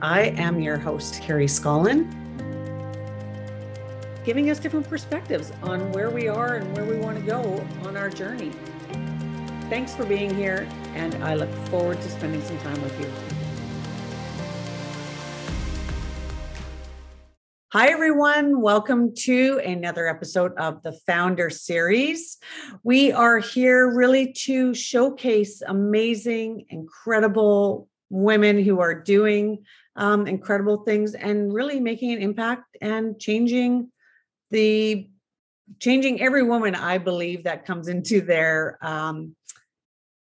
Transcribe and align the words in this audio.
I 0.00 0.26
am 0.36 0.60
your 0.60 0.78
host, 0.78 1.20
Carrie 1.22 1.48
Scollon, 1.48 2.08
giving 4.24 4.48
us 4.48 4.60
different 4.60 4.88
perspectives 4.88 5.50
on 5.60 5.90
where 5.90 6.08
we 6.08 6.28
are 6.28 6.54
and 6.54 6.76
where 6.76 6.84
we 6.84 6.96
want 6.98 7.18
to 7.18 7.22
go 7.24 7.66
on 7.82 7.96
our 7.96 8.08
journey. 8.08 8.52
Thanks 9.68 9.96
for 9.96 10.06
being 10.06 10.32
here, 10.32 10.68
and 10.94 11.16
I 11.16 11.34
look 11.34 11.52
forward 11.66 12.00
to 12.00 12.10
spending 12.10 12.40
some 12.44 12.56
time 12.58 12.80
with 12.80 13.00
you. 13.00 13.10
Hi, 17.72 17.88
everyone. 17.88 18.60
Welcome 18.60 19.16
to 19.22 19.60
another 19.64 20.06
episode 20.06 20.52
of 20.58 20.80
the 20.84 20.92
Founder 20.92 21.50
Series. 21.50 22.38
We 22.84 23.10
are 23.10 23.40
here 23.40 23.92
really 23.92 24.32
to 24.44 24.74
showcase 24.74 25.60
amazing, 25.66 26.66
incredible 26.68 27.88
women 28.10 28.62
who 28.62 28.80
are 28.80 28.94
doing 28.94 29.64
um, 29.98 30.26
incredible 30.26 30.78
things 30.78 31.14
and 31.14 31.52
really 31.52 31.80
making 31.80 32.12
an 32.12 32.22
impact 32.22 32.76
and 32.80 33.18
changing 33.20 33.90
the 34.50 35.10
changing 35.80 36.22
every 36.22 36.42
woman 36.42 36.74
i 36.74 36.96
believe 36.96 37.44
that 37.44 37.66
comes 37.66 37.88
into 37.88 38.22
their 38.22 38.78
um, 38.80 39.36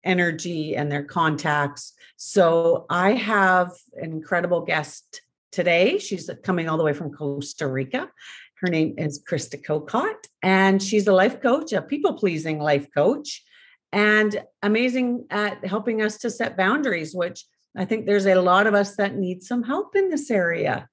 energy 0.05 0.75
and 0.75 0.91
their 0.91 1.03
contacts. 1.03 1.93
So 2.15 2.85
i 2.89 3.13
have 3.13 3.71
an 3.95 4.11
incredible 4.11 4.61
guest 4.61 5.21
today. 5.51 5.98
She's 5.98 6.29
coming 6.43 6.70
all 6.70 6.77
the 6.77 6.84
way 6.84 6.93
from 6.93 7.12
costa 7.12 7.67
rica. 7.67 8.09
Her 8.62 8.70
name 8.70 8.95
is 8.98 9.21
krista 9.21 9.62
Kokot, 9.62 10.27
and 10.41 10.81
she's 10.81 11.07
a 11.07 11.13
life 11.13 11.41
coach 11.41 11.73
a 11.73 11.81
people 11.81 12.13
pleasing 12.13 12.59
life 12.59 12.87
coach 12.93 13.43
and 13.91 14.41
amazing 14.62 15.26
at 15.29 15.65
helping 15.65 16.01
us 16.01 16.17
to 16.20 16.29
set 16.29 16.57
boundaries 16.57 17.15
which 17.15 17.45
I 17.77 17.85
think 17.85 18.05
there's 18.05 18.25
a 18.25 18.35
lot 18.35 18.67
of 18.67 18.73
us 18.73 18.95
that 18.95 19.15
need 19.15 19.43
some 19.43 19.63
help 19.63 19.95
in 19.95 20.09
this 20.09 20.31
area. 20.31 20.88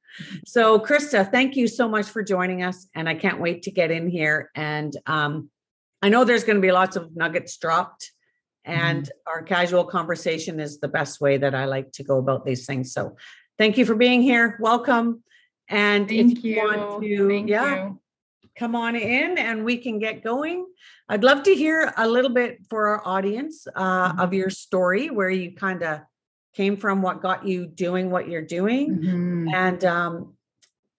So, 0.45 0.79
Krista, 0.79 1.31
thank 1.31 1.57
you 1.57 1.67
so 1.69 1.89
much 1.89 2.07
for 2.07 2.23
joining 2.23 2.63
us. 2.63 2.87
And 2.95 3.09
I 3.09 3.15
can't 3.15 3.41
wait 3.41 3.63
to 3.63 3.71
get 3.71 3.91
in 3.91 4.09
here. 4.09 4.51
And 4.55 4.95
um, 5.07 5.51
I 6.03 6.09
know 6.09 6.25
there's 6.25 6.45
going 6.45 6.57
to 6.57 6.63
be 6.63 6.73
lots 6.73 6.97
of 6.97 7.15
nuggets 7.17 7.57
dropped, 7.57 8.11
and 8.65 9.05
mm-hmm. 9.05 9.33
our 9.33 9.43
casual 9.43 9.85
conversation 9.85 10.61
is 10.61 10.81
the 10.81 10.89
best 10.89 11.21
way 11.21 11.39
that 11.39 11.55
I 11.55 11.65
like 11.65 11.93
to 11.93 12.05
go 12.05 12.19
about 12.19 12.45
these 12.45 12.67
things. 12.67 12.93
So, 12.93 13.17
thank 13.59 13.79
you 13.79 13.87
for 13.87 13.95
being 13.95 14.23
here. 14.23 14.59
Welcome. 14.61 15.23
And 15.69 16.09
thank 16.09 16.39
if 16.39 16.45
you, 16.45 16.57
you. 16.57 16.65
want 16.65 17.03
to, 17.03 17.29
thank 17.29 17.49
yeah, 17.49 17.85
you. 17.85 18.01
come 18.59 18.75
on 18.75 18.97
in 18.97 19.39
and 19.39 19.65
we 19.65 19.79
can 19.79 19.99
get 19.99 20.23
going. 20.23 20.67
I'd 21.09 21.25
love 21.25 21.45
to 21.45 21.55
hear 21.55 21.93
a 21.97 22.07
little 22.07 22.33
bit 22.33 22.59
for 22.69 22.89
our 22.89 23.03
audience 23.07 23.67
uh, 23.75 24.11
mm-hmm. 24.11 24.21
of 24.21 24.35
your 24.35 24.51
story 24.51 25.09
where 25.09 25.31
you 25.31 25.55
kind 25.55 25.83
of 25.83 26.01
came 26.55 26.77
from, 26.77 27.03
what 27.03 27.23
got 27.23 27.47
you 27.47 27.67
doing 27.67 28.11
what 28.11 28.29
you're 28.29 28.43
doing. 28.43 28.99
Mm-hmm. 28.99 29.49
And 29.55 29.85
um, 29.85 30.35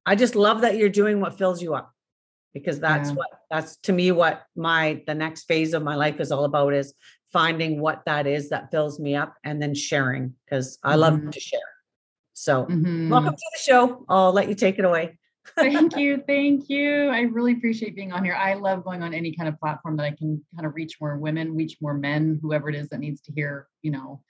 I 0.06 0.16
just 0.16 0.36
love 0.36 0.62
that 0.62 0.78
you're 0.78 0.90
doing 0.90 1.20
what 1.20 1.38
fills 1.38 1.62
you 1.62 1.76
up 1.76 1.94
because 2.54 2.80
that's 2.80 3.10
yeah. 3.10 3.16
what 3.16 3.28
that's 3.50 3.78
to 3.78 3.94
me 3.94 4.12
what 4.12 4.44
my 4.56 5.02
the 5.08 5.16
next 5.16 5.44
phase 5.44 5.73
of 5.73 5.84
my 5.84 5.95
life 5.95 6.20
is 6.20 6.32
all 6.32 6.45
about 6.45 6.73
is 6.73 6.94
finding 7.32 7.80
what 7.80 8.04
that 8.06 8.28
is 8.28 8.50
that 8.50 8.70
fills 8.70 9.00
me 9.00 9.16
up 9.16 9.36
and 9.44 9.62
then 9.62 9.73
sharing 9.73 10.36
because 10.45 10.78
I 10.84 10.95
love 10.95 11.16
mm-hmm. 11.16 11.30
to 11.32 11.40
share. 11.40 11.60
So 12.34 12.66
mm-hmm. 12.66 13.10
welcome 13.10 13.34
to 13.34 13.38
the 13.54 13.60
show. 13.60 14.06
I'll 14.08 14.32
let 14.32 14.50
you 14.50 14.56
take 14.56 14.78
it 14.78 14.86
away. 14.86 15.17
thank 15.56 15.95
you. 15.98 16.23
Thank 16.28 16.70
you. 16.70 17.10
I 17.10 17.22
really 17.22 17.54
appreciate 17.54 17.95
being 17.95 18.12
on 18.12 18.23
here. 18.23 18.36
I 18.36 18.54
love 18.54 18.84
going 18.84 19.02
on 19.02 19.14
any 19.14 19.36
kind 19.36 19.50
of 19.50 19.60
platform 19.60 19.98
that 19.98 20.04
I 20.04 20.12
can 20.12 20.44
kind 20.56 20.67
of 20.67 20.76
reach 20.76 20.98
more 21.02 21.17
women, 21.17 21.56
reach 21.56 21.78
more 21.82 21.95
men, 21.95 22.40
whoever 22.42 22.70
it 22.70 22.76
is 22.76 22.90
that 22.90 23.00
needs 23.00 23.22
to 23.22 23.32
hear, 23.32 23.67
you 23.82 23.92
know, 23.92 24.22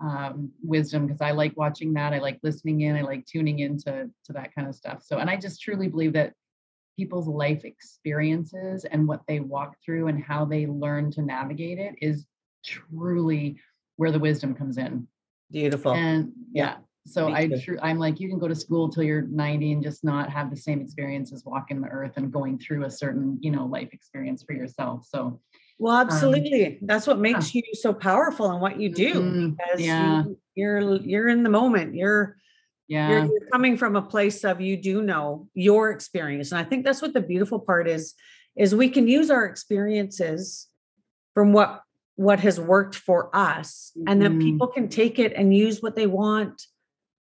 um, 0.00 0.50
wisdom 0.62 1.06
because 1.06 1.20
I 1.20 1.30
like 1.30 1.56
watching 1.56 1.94
that. 1.94 2.12
I 2.12 2.18
like 2.18 2.38
listening 2.42 2.82
in. 2.82 2.96
I 2.96 3.02
like 3.02 3.26
tuning 3.26 3.60
into 3.60 4.10
to 4.24 4.32
that 4.32 4.54
kind 4.54 4.68
of 4.68 4.74
stuff. 4.74 5.02
So, 5.02 5.18
and 5.18 5.30
I 5.30 5.36
just 5.36 5.60
truly 5.60 5.88
believe 5.88 6.12
that 6.14 6.32
people's 6.96 7.28
life 7.28 7.64
experiences 7.64 8.84
and 8.84 9.06
what 9.06 9.20
they 9.28 9.40
walk 9.40 9.76
through 9.84 10.08
and 10.08 10.22
how 10.22 10.44
they 10.44 10.66
learn 10.66 11.10
to 11.12 11.22
navigate 11.22 11.78
it 11.78 11.94
is 12.00 12.26
truly 12.64 13.58
where 13.96 14.10
the 14.10 14.18
wisdom 14.18 14.54
comes 14.54 14.78
in. 14.78 15.06
Beautiful. 15.50 15.92
And 15.92 16.32
yeah. 16.52 16.76
So 17.06 17.28
I 17.32 17.48
true 17.62 17.78
I'm 17.82 17.98
like 17.98 18.18
you 18.18 18.28
can 18.28 18.38
go 18.38 18.48
to 18.48 18.54
school 18.54 18.88
till 18.88 19.04
you're 19.04 19.22
90 19.22 19.72
and 19.72 19.82
just 19.82 20.02
not 20.02 20.28
have 20.28 20.50
the 20.50 20.56
same 20.56 20.80
experience 20.80 21.32
as 21.32 21.44
walking 21.44 21.80
the 21.80 21.86
earth 21.86 22.14
and 22.16 22.32
going 22.32 22.58
through 22.58 22.84
a 22.84 22.90
certain, 22.90 23.38
you 23.40 23.52
know, 23.52 23.64
life 23.64 23.90
experience 23.92 24.42
for 24.42 24.54
yourself. 24.54 25.06
So 25.08 25.40
well, 25.78 25.96
um, 25.96 26.06
absolutely. 26.06 26.66
Um, 26.66 26.78
That's 26.82 27.06
what 27.06 27.18
makes 27.18 27.54
yeah. 27.54 27.62
you 27.66 27.74
so 27.74 27.92
powerful 27.92 28.50
and 28.50 28.60
what 28.60 28.80
you 28.80 28.88
do 28.88 29.14
mm-hmm. 29.14 29.50
because 29.50 29.80
yeah. 29.80 30.24
you, 30.54 30.66
are 30.66 30.96
you're 30.96 31.28
in 31.28 31.42
the 31.42 31.50
moment. 31.50 31.94
You're 31.94 32.36
yeah. 32.88 33.10
You're, 33.10 33.24
you're 33.24 33.48
coming 33.52 33.76
from 33.76 33.96
a 33.96 34.02
place 34.02 34.44
of 34.44 34.60
you 34.60 34.76
do 34.76 35.02
know 35.02 35.48
your 35.54 35.90
experience. 35.90 36.52
And 36.52 36.60
I 36.60 36.64
think 36.64 36.84
that's 36.84 37.02
what 37.02 37.14
the 37.14 37.20
beautiful 37.20 37.58
part 37.58 37.88
is 37.88 38.14
is 38.56 38.74
we 38.74 38.88
can 38.88 39.06
use 39.06 39.30
our 39.30 39.44
experiences 39.44 40.68
from 41.34 41.52
what 41.52 41.82
what 42.14 42.40
has 42.40 42.58
worked 42.58 42.94
for 42.94 43.34
us 43.36 43.92
mm-hmm. 43.96 44.08
and 44.08 44.22
then 44.22 44.40
people 44.40 44.66
can 44.66 44.88
take 44.88 45.18
it 45.18 45.34
and 45.34 45.54
use 45.54 45.82
what 45.82 45.94
they 45.94 46.06
want 46.06 46.62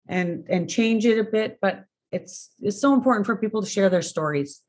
and 0.09 0.47
and 0.49 0.71
change 0.71 1.05
it 1.05 1.19
a 1.19 1.25
bit 1.25 1.59
but 1.61 1.85
it's 2.11 2.51
it's 2.61 2.81
so 2.81 2.95
important 2.95 3.27
for 3.27 3.37
people 3.37 3.61
to 3.61 3.69
share 3.69 3.91
their 3.91 4.01
stories 4.01 4.63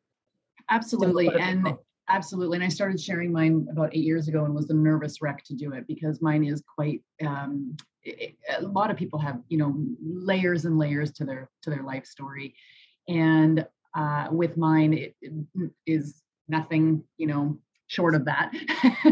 absolutely 0.69 1.29
and 1.29 1.73
Absolutely. 2.09 2.58
And 2.58 2.64
I 2.64 2.70
started 2.70 3.00
sharing 3.00 3.31
mine 3.31 3.68
about 3.72 3.96
eight 3.96 4.03
years 4.03 4.28
ago 4.28 4.44
and 4.44 4.53
was 4.53 4.70
a 4.70 4.74
nervous 4.74 5.22
wreck 5.22 5.44
to 5.46 5.56
do 5.56 5.74
it 5.74 5.86
because 5.88 6.22
mine 6.22 6.44
is 6.44 6.64
quite, 6.75 7.02
um, 7.25 7.78
it, 8.03 8.36
a 8.58 8.64
lot 8.64 8.90
of 8.90 8.97
people 8.97 9.20
have, 9.20 9.42
you 9.47 9.58
know, 9.58 9.75
layers 10.02 10.66
and 10.66 10.78
layers 10.78 11.12
to 11.14 11.25
their, 11.25 11.50
to 11.62 11.70
their 11.70 11.84
life 11.84 12.06
story. 12.06 12.56
And 13.08 13.66
uh, 13.96 14.28
with 14.31 14.58
mine, 14.58 14.94
it, 14.94 15.16
it 15.22 15.34
is 15.86 16.22
nothing, 16.47 17.03
you 17.18 17.28
know, 17.28 17.59
short 17.88 18.16
of 18.16 18.26
that. 18.26 18.52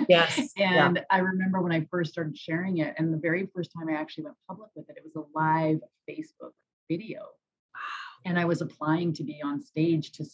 Yes. 0.07 0.37
and 0.57 0.95
yeah. 0.97 1.03
I 1.11 1.19
remember 1.19 1.61
when 1.61 1.71
I 1.71 1.87
first 1.91 2.11
started 2.11 2.37
sharing 2.37 2.77
it, 2.77 2.95
and 2.97 3.13
the 3.13 3.17
very 3.17 3.47
first 3.53 3.71
time 3.77 3.89
I 3.89 3.99
actually 3.99 4.25
went 4.25 4.35
public 4.47 4.69
with 4.75 4.89
it, 4.89 4.97
it 4.97 5.03
was 5.03 5.15
a 5.15 5.37
live 5.37 5.79
Facebook 6.09 6.53
video. 6.89 7.19
Wow. 7.21 7.81
And 8.25 8.39
I 8.39 8.45
was 8.45 8.61
applying 8.61 9.13
to 9.13 9.23
be 9.23 9.41
on 9.43 9.61
stage 9.61 10.11
to 10.13 10.25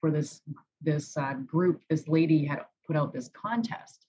for 0.00 0.10
this 0.10 0.42
this 0.82 1.16
uh, 1.16 1.34
group, 1.46 1.82
this 1.90 2.08
lady 2.08 2.44
had 2.44 2.60
put 2.86 2.96
out 2.96 3.12
this 3.12 3.28
contest, 3.28 4.06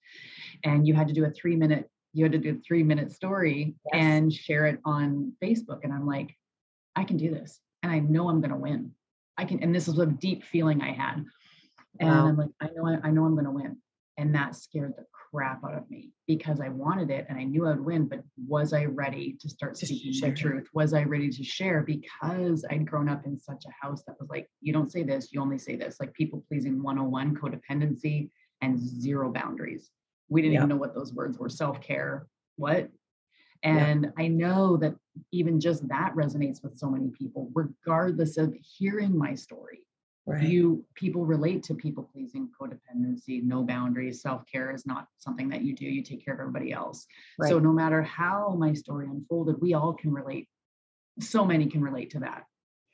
and 0.64 0.88
you 0.88 0.94
had 0.94 1.08
to 1.08 1.14
do 1.14 1.26
a 1.26 1.32
three 1.32 1.56
minute 1.56 1.90
you 2.14 2.26
had 2.26 2.32
to 2.34 2.38
do 2.38 2.52
a 2.52 2.62
three 2.68 2.84
minute 2.84 3.12
story 3.12 3.76
yes. 3.94 3.94
and 3.94 4.34
share 4.34 4.68
it 4.68 4.80
on 4.84 5.32
Facebook. 5.42 5.80
And 5.84 5.94
I'm 5.94 6.06
like, 6.06 6.36
I 6.96 7.04
can 7.04 7.18
do 7.18 7.32
this, 7.32 7.60
and 7.84 7.92
I 7.92 8.00
know 8.00 8.30
I'm 8.30 8.42
going 8.42 8.52
to 8.52 8.58
win. 8.58 8.92
I 9.38 9.46
can, 9.46 9.64
and 9.64 9.74
this 9.74 9.88
is 9.88 9.98
a 9.98 10.06
deep 10.06 10.44
feeling 10.44 10.82
I 10.82 10.92
had, 10.92 11.26
and 12.00 12.10
wow. 12.10 12.28
I'm 12.28 12.38
like, 12.38 12.50
I 12.60 12.70
know, 12.76 12.86
I, 12.86 13.08
I 13.08 13.12
know 13.12 13.26
I'm 13.26 13.34
going 13.34 13.46
to 13.46 13.52
win, 13.52 13.78
and 14.22 14.36
that 14.36 14.56
scared 14.56 14.94
the 14.96 15.06
crap 15.12 15.64
out 15.66 15.76
of 15.76 15.90
me 15.90 16.12
because 16.28 16.62
I 16.62 16.70
wanted 16.70 17.10
it 17.10 17.26
and 17.28 17.40
I 17.40 17.44
knew 17.44 17.68
I'd 17.68 17.80
win, 17.80 18.06
but 18.06 18.22
was 18.48 18.72
I 18.72 18.86
ready 18.86 19.36
to 19.42 19.50
start 19.50 19.76
speaking 19.76 20.14
my 20.22 20.30
truth? 20.30 20.68
Was 20.76 20.94
I 20.94 21.04
ready 21.04 21.32
to 21.32 21.44
share 21.44 21.82
because 21.82 22.64
I'd 22.70 22.86
grown 22.86 23.10
up 23.10 23.26
in 23.26 23.40
such 23.40 23.64
a 23.66 23.86
house 23.86 24.04
that 24.06 24.20
was 24.20 24.30
like, 24.30 24.48
you 24.62 24.74
don't 24.74 24.92
say 24.92 25.02
this, 25.02 25.34
you 25.34 25.42
only 25.42 25.58
say 25.58 25.76
this, 25.76 26.00
like 26.00 26.14
people 26.14 26.44
pleasing 26.48 26.84
101, 26.84 27.36
codependency, 27.36 28.30
and 28.62 28.80
zero 28.80 29.32
boundaries. 29.32 29.90
We 30.30 30.44
didn't 30.44 30.54
yeah. 30.54 30.60
even 30.60 30.70
know 30.70 30.76
what 30.76 30.94
those 30.94 31.14
words 31.14 31.40
were 31.40 31.50
self 31.50 31.82
care, 31.82 32.28
what? 32.58 32.90
And 33.64 34.04
yeah. 34.04 34.24
I 34.24 34.28
know 34.28 34.78
that 34.78 34.94
even 35.32 35.60
just 35.60 35.88
that 35.88 36.14
resonates 36.16 36.62
with 36.62 36.78
so 36.78 36.92
many 36.92 37.10
people, 37.10 37.50
regardless 37.56 38.38
of 38.38 38.54
hearing 38.62 39.18
my 39.18 39.34
story 39.34 39.82
Right. 40.28 40.44
You 40.44 40.86
people 40.94 41.26
relate 41.26 41.64
to 41.64 41.74
people 41.74 42.04
pleasing, 42.04 42.50
codependency, 42.60 43.44
no 43.44 43.64
boundaries, 43.64 44.22
self 44.22 44.44
care 44.52 44.72
is 44.72 44.86
not 44.86 45.08
something 45.18 45.50
that 45.50 45.64
you 45.64 45.76
do. 45.76 45.86
You 45.86 46.04
take 46.04 46.24
care 46.24 46.36
of 46.36 46.40
everybody 46.40 46.72
else. 46.72 47.08
Right. 47.40 47.50
So 47.50 47.58
no 47.58 47.72
matter 47.72 48.04
how 48.04 48.56
my 48.58 48.74
story 48.74 49.08
unfolded, 49.08 49.60
we 49.60 49.74
all 49.74 49.94
can 49.94 50.14
relate. 50.14 50.48
So 51.20 51.44
many 51.44 51.66
can 51.66 51.82
relate 51.82 52.12
to 52.12 52.20
that. 52.20 52.44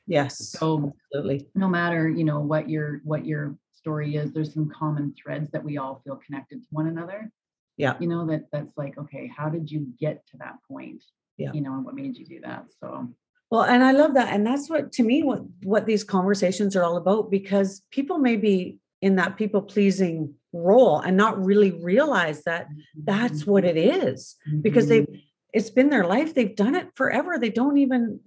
Yes. 0.07 0.51
So 0.51 0.93
absolutely. 1.11 1.47
No 1.53 1.67
matter 1.67 2.07
you 2.09 2.23
know 2.23 2.39
what 2.39 2.69
your 2.69 3.01
what 3.03 3.25
your 3.25 3.57
story 3.73 4.15
is, 4.15 4.31
there's 4.31 4.53
some 4.53 4.69
common 4.69 5.13
threads 5.21 5.51
that 5.51 5.63
we 5.63 5.77
all 5.77 6.01
feel 6.05 6.15
connected 6.25 6.61
to 6.61 6.67
one 6.71 6.87
another. 6.87 7.29
Yeah. 7.75 7.95
You 7.99 8.07
know 8.07 8.25
that 8.27 8.45
that's 8.53 8.77
like 8.77 8.97
okay, 8.97 9.29
how 9.35 9.49
did 9.49 9.69
you 9.69 9.87
get 9.99 10.25
to 10.27 10.37
that 10.37 10.55
point? 10.65 11.03
Yeah. 11.35 11.51
You 11.53 11.59
know, 11.59 11.73
and 11.73 11.83
what 11.83 11.93
made 11.93 12.17
you 12.17 12.25
do 12.25 12.39
that? 12.41 12.67
So 12.79 13.09
well, 13.49 13.63
and 13.63 13.83
I 13.83 13.91
love 13.91 14.15
that. 14.15 14.33
And 14.33 14.45
that's 14.45 14.69
what 14.69 14.91
to 14.93 15.03
me 15.03 15.23
what 15.23 15.41
what 15.63 15.85
these 15.85 16.03
conversations 16.03 16.75
are 16.75 16.83
all 16.83 16.97
about 16.97 17.31
because 17.31 17.81
people 17.91 18.17
may 18.17 18.35
be 18.35 18.77
in 19.01 19.15
that 19.15 19.37
people 19.37 19.61
pleasing 19.61 20.33
role 20.53 20.99
and 20.99 21.15
not 21.15 21.43
really 21.43 21.71
realize 21.71 22.43
that 22.43 22.67
that's 23.03 23.45
what 23.45 23.63
it 23.65 23.77
is 23.77 24.35
because 24.61 24.87
they 24.87 25.01
mm-hmm. 25.01 25.15
it's 25.53 25.69
been 25.69 25.89
their 25.89 26.05
life 26.05 26.33
they've 26.33 26.55
done 26.55 26.75
it 26.75 26.87
forever 26.95 27.37
they 27.37 27.49
don't 27.49 27.77
even 27.77 28.19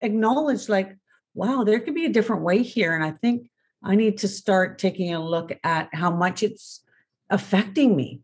acknowledge 0.00 0.68
like 0.68 0.96
wow 1.34 1.64
there 1.64 1.80
could 1.80 1.94
be 1.94 2.06
a 2.06 2.12
different 2.12 2.42
way 2.42 2.62
here 2.62 2.94
and 2.94 3.04
i 3.04 3.10
think 3.10 3.50
i 3.82 3.94
need 3.94 4.18
to 4.18 4.28
start 4.28 4.78
taking 4.78 5.12
a 5.12 5.22
look 5.22 5.52
at 5.64 5.88
how 5.92 6.10
much 6.10 6.42
it's 6.42 6.82
affecting 7.28 7.94
me 7.94 8.20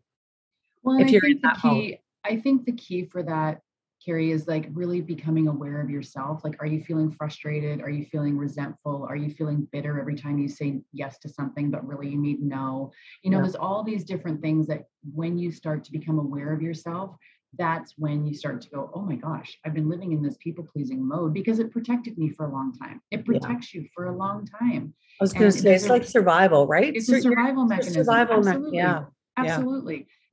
well 0.81 0.97
if 0.99 1.07
I 1.07 1.09
you're 1.11 1.21
think 1.21 1.41
the 1.41 1.59
key 1.61 1.89
mode. 1.89 1.97
i 2.23 2.39
think 2.39 2.65
the 2.65 2.71
key 2.71 3.05
for 3.05 3.21
that 3.23 3.61
Carrie, 4.05 4.31
is 4.31 4.47
like 4.47 4.67
really 4.73 5.01
becoming 5.01 5.47
aware 5.47 5.81
of 5.81 5.89
yourself. 5.89 6.43
Like, 6.43 6.55
are 6.59 6.67
you 6.67 6.83
feeling 6.83 7.11
frustrated? 7.11 7.81
Are 7.81 7.89
you 7.89 8.05
feeling 8.05 8.37
resentful? 8.37 9.05
Are 9.09 9.15
you 9.15 9.31
feeling 9.31 9.67
bitter 9.71 9.99
every 9.99 10.15
time 10.15 10.37
you 10.37 10.47
say 10.47 10.81
yes 10.93 11.17
to 11.19 11.29
something, 11.29 11.71
but 11.71 11.85
really 11.87 12.09
you 12.09 12.17
need 12.21 12.41
no? 12.41 12.91
You 13.23 13.31
know, 13.31 13.37
Yeah. 13.37 13.43
there's 13.43 13.55
all 13.55 13.83
these 13.83 14.03
different 14.03 14.41
things 14.41 14.67
that 14.67 14.85
when 15.11 15.37
you 15.39 15.51
start 15.51 15.83
to 15.85 15.91
become 15.91 16.19
aware 16.19 16.53
of 16.53 16.61
yourself, 16.61 17.15
that's 17.57 17.93
when 17.97 18.27
you 18.27 18.33
start 18.35 18.61
to 18.61 18.69
go, 18.69 18.91
oh 18.93 19.01
my 19.01 19.15
gosh, 19.15 19.57
I've 19.65 19.73
been 19.73 19.89
living 19.89 20.11
in 20.11 20.21
this 20.21 20.37
people 20.37 20.65
pleasing 20.71 21.03
mode 21.07 21.33
because 21.33 21.57
it 21.59 21.71
protected 21.71 22.17
me 22.17 22.29
for 22.29 22.45
a 22.45 22.51
long 22.51 22.73
time. 22.73 23.01
It 23.11 23.19
Yeah. 23.19 23.23
protects 23.39 23.73
you 23.73 23.87
for 23.95 24.05
a 24.07 24.15
long 24.15 24.45
time. 24.45 24.93
I 25.19 25.23
was 25.23 25.33
going 25.33 25.49
to 25.49 25.57
say 25.57 25.73
it's 25.73 25.85
a- 25.85 25.89
like 25.89 26.03
survival, 26.03 26.67
right? 26.67 26.93
It's 26.95 27.07
a 27.09 27.13
you're- 27.13 27.21
survival 27.21 27.65
mechanism. 27.65 28.03
survival 28.03 28.37
mech- 28.43 28.55
Absolutely. 28.55 28.77
yeah. 28.77 29.05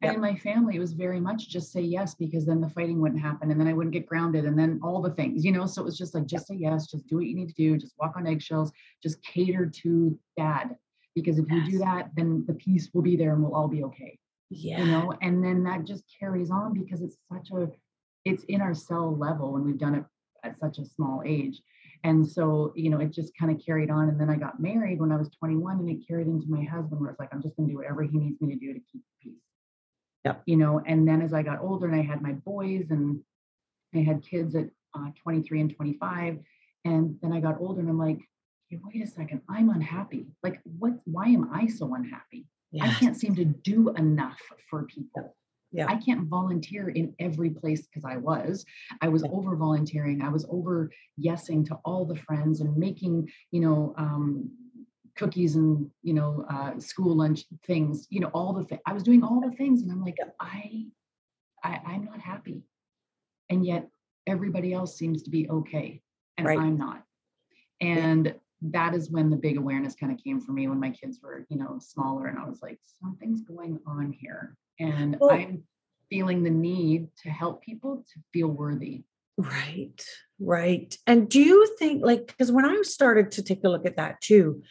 Absolutely. 0.02 0.28
And 0.28 0.38
in 0.38 0.44
my 0.44 0.52
family, 0.52 0.76
it 0.76 0.80
was 0.80 0.92
very 0.92 1.20
much 1.20 1.48
just 1.48 1.72
say 1.72 1.80
yes 1.80 2.14
because 2.14 2.44
then 2.44 2.60
the 2.60 2.68
fighting 2.68 3.00
wouldn't 3.00 3.20
happen 3.20 3.50
and 3.50 3.60
then 3.60 3.68
I 3.68 3.72
wouldn't 3.72 3.92
get 3.92 4.06
grounded 4.06 4.44
and 4.44 4.58
then 4.58 4.80
all 4.82 5.00
the 5.00 5.10
things, 5.10 5.44
you 5.44 5.52
know. 5.52 5.66
So 5.66 5.82
it 5.82 5.84
was 5.84 5.98
just 5.98 6.14
like, 6.14 6.26
just 6.26 6.48
say 6.48 6.56
yes, 6.56 6.86
just 6.86 7.06
do 7.06 7.16
what 7.16 7.26
you 7.26 7.36
need 7.36 7.48
to 7.48 7.54
do, 7.54 7.78
just 7.78 7.94
walk 7.98 8.14
on 8.16 8.26
eggshells, 8.26 8.72
just 9.02 9.22
cater 9.22 9.66
to 9.66 10.18
dad. 10.36 10.76
Because 11.14 11.38
if 11.38 11.50
you 11.50 11.64
do 11.64 11.78
that, 11.78 12.10
then 12.16 12.44
the 12.46 12.54
peace 12.54 12.88
will 12.92 13.02
be 13.02 13.16
there 13.16 13.34
and 13.34 13.42
we'll 13.42 13.54
all 13.54 13.68
be 13.68 13.84
okay. 13.84 14.18
Yeah. 14.50 14.78
You 14.78 14.86
know, 14.86 15.14
and 15.22 15.44
then 15.44 15.62
that 15.64 15.84
just 15.84 16.04
carries 16.18 16.50
on 16.50 16.74
because 16.74 17.02
it's 17.02 17.16
such 17.30 17.50
a 17.52 17.70
it's 18.24 18.44
in 18.44 18.60
our 18.60 18.74
cell 18.74 19.16
level 19.16 19.52
when 19.52 19.64
we've 19.64 19.78
done 19.78 19.94
it 19.94 20.04
at 20.44 20.58
such 20.58 20.78
a 20.78 20.84
small 20.84 21.22
age. 21.24 21.60
And 22.04 22.26
so, 22.26 22.72
you 22.74 22.90
know, 22.90 22.98
it 22.98 23.12
just 23.12 23.36
kind 23.38 23.52
of 23.52 23.64
carried 23.64 23.90
on. 23.90 24.08
And 24.08 24.20
then 24.20 24.28
I 24.28 24.36
got 24.36 24.60
married 24.60 25.00
when 25.00 25.12
I 25.12 25.16
was 25.16 25.30
21 25.38 25.78
and 25.78 25.88
it 25.88 26.06
carried 26.06 26.26
into 26.26 26.48
my 26.48 26.64
husband 26.64 27.00
where 27.00 27.10
it's 27.10 27.20
like, 27.20 27.28
I'm 27.32 27.42
just 27.42 27.56
going 27.56 27.68
to 27.68 27.72
do 27.72 27.78
whatever 27.78 28.02
he 28.02 28.18
needs 28.18 28.40
me 28.40 28.54
to 28.54 28.58
do 28.58 28.72
to 28.72 28.80
keep 28.80 29.02
the 29.02 29.30
peace. 29.30 29.40
Yep. 30.24 30.42
You 30.46 30.56
know, 30.56 30.80
and 30.86 31.06
then 31.06 31.20
as 31.20 31.32
I 31.32 31.42
got 31.42 31.60
older 31.60 31.86
and 31.86 31.96
I 31.96 32.02
had 32.02 32.22
my 32.22 32.32
boys 32.32 32.90
and 32.90 33.20
I 33.94 33.98
had 33.98 34.22
kids 34.22 34.54
at 34.54 34.68
uh, 34.94 35.08
23 35.22 35.60
and 35.60 35.74
25. 35.76 36.38
And 36.84 37.16
then 37.22 37.32
I 37.32 37.40
got 37.40 37.60
older 37.60 37.80
and 37.80 37.88
I'm 37.88 37.98
like, 37.98 38.20
hey, 38.68 38.80
wait 38.84 39.02
a 39.02 39.06
second, 39.06 39.42
I'm 39.48 39.70
unhappy. 39.70 40.26
Like, 40.42 40.60
what, 40.78 40.94
why 41.04 41.26
am 41.26 41.50
I 41.52 41.66
so 41.66 41.94
unhappy? 41.94 42.46
I 42.80 42.88
can't 42.94 43.16
seem 43.16 43.34
to 43.36 43.44
do 43.44 43.90
enough 43.90 44.40
for 44.70 44.84
people. 44.84 45.36
Yeah. 45.72 45.86
I 45.88 45.96
can't 45.96 46.26
volunteer 46.28 46.88
in 46.90 47.14
every 47.18 47.50
place 47.50 47.86
because 47.86 48.04
I 48.04 48.16
was. 48.16 48.64
I 49.00 49.08
was 49.08 49.22
Yeah. 49.22 49.30
over 49.32 49.56
volunteering. 49.56 50.22
I 50.22 50.28
was 50.28 50.46
over 50.48 50.90
yesing 51.20 51.66
to 51.66 51.74
all 51.84 52.04
the 52.04 52.16
friends 52.16 52.60
and 52.60 52.76
making, 52.76 53.30
you 53.50 53.60
know, 53.60 53.94
um, 53.96 54.50
cookies 55.16 55.56
and 55.56 55.90
you 56.02 56.14
know, 56.14 56.44
uh, 56.48 56.78
school 56.78 57.16
lunch 57.16 57.44
things. 57.66 58.06
You 58.10 58.20
know, 58.20 58.28
all 58.28 58.52
the. 58.52 58.64
Th- 58.64 58.80
I 58.86 58.92
was 58.92 59.02
doing 59.02 59.22
all 59.22 59.40
the 59.40 59.54
things, 59.56 59.82
and 59.82 59.90
I'm 59.90 60.02
like, 60.04 60.16
I, 60.40 60.86
I, 61.62 61.80
I'm 61.86 62.04
not 62.04 62.20
happy, 62.20 62.62
and 63.48 63.64
yet 63.64 63.88
everybody 64.26 64.72
else 64.72 64.96
seems 64.96 65.22
to 65.24 65.30
be 65.30 65.48
okay, 65.48 66.02
and 66.36 66.46
Right. 66.46 66.58
I'm 66.58 66.76
not. 66.78 67.02
And 67.80 68.34
that 68.62 68.94
is 68.94 69.10
when 69.10 69.28
the 69.28 69.36
big 69.36 69.56
awareness 69.56 69.96
kind 69.96 70.12
of 70.12 70.22
came 70.22 70.40
for 70.40 70.52
me 70.52 70.68
when 70.68 70.78
my 70.78 70.90
kids 70.90 71.18
were, 71.20 71.44
you 71.48 71.56
know, 71.56 71.78
smaller, 71.80 72.26
and 72.28 72.38
I 72.38 72.48
was 72.48 72.62
like, 72.62 72.78
something's 73.02 73.42
going 73.42 73.80
on 73.86 74.12
here, 74.12 74.56
and 74.78 75.16
Well- 75.20 75.30
I'm 75.32 75.64
feeling 76.10 76.42
the 76.42 76.50
need 76.50 77.08
to 77.22 77.30
help 77.30 77.62
people 77.62 78.04
to 78.12 78.20
feel 78.32 78.48
worthy. 78.48 79.04
Right, 79.38 80.04
right. 80.38 80.94
And 81.06 81.26
do 81.28 81.40
you 81.40 81.66
think, 81.78 82.04
like, 82.04 82.26
because 82.26 82.52
when 82.52 82.66
I 82.66 82.82
started 82.82 83.30
to 83.32 83.42
take 83.42 83.64
a 83.64 83.68
look 83.70 83.86
at 83.86 83.96
that 83.96 84.20
too, 84.20 84.62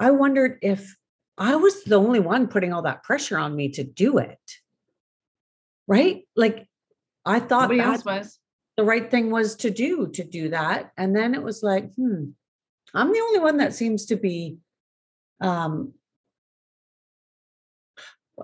I 0.00 0.10
wondered 0.10 0.58
if 0.62 0.96
I 1.36 1.56
was 1.56 1.84
the 1.84 1.96
only 1.96 2.20
one 2.20 2.48
putting 2.48 2.72
all 2.72 2.82
that 2.82 3.02
pressure 3.02 3.38
on 3.38 3.54
me 3.54 3.68
to 3.72 3.84
do 3.84 4.18
it. 4.18 4.38
Right? 5.86 6.22
Like, 6.34 6.66
I 7.24 7.38
thought 7.38 7.70
Nobody 7.70 7.80
else 7.80 8.04
was. 8.04 8.38
the 8.76 8.84
right 8.84 9.10
thing 9.10 9.30
was 9.30 9.56
to 9.56 9.70
do 9.70 10.08
to 10.14 10.24
do 10.24 10.48
that. 10.48 10.90
And 10.96 11.14
then 11.14 11.34
it 11.34 11.42
was 11.42 11.62
like, 11.62 11.92
hmm, 11.94 12.30
I'm 12.94 13.12
the 13.12 13.20
only 13.20 13.40
one 13.40 13.58
that 13.58 13.74
seems 13.74 14.06
to 14.06 14.16
be, 14.16 14.58
um, 15.40 15.92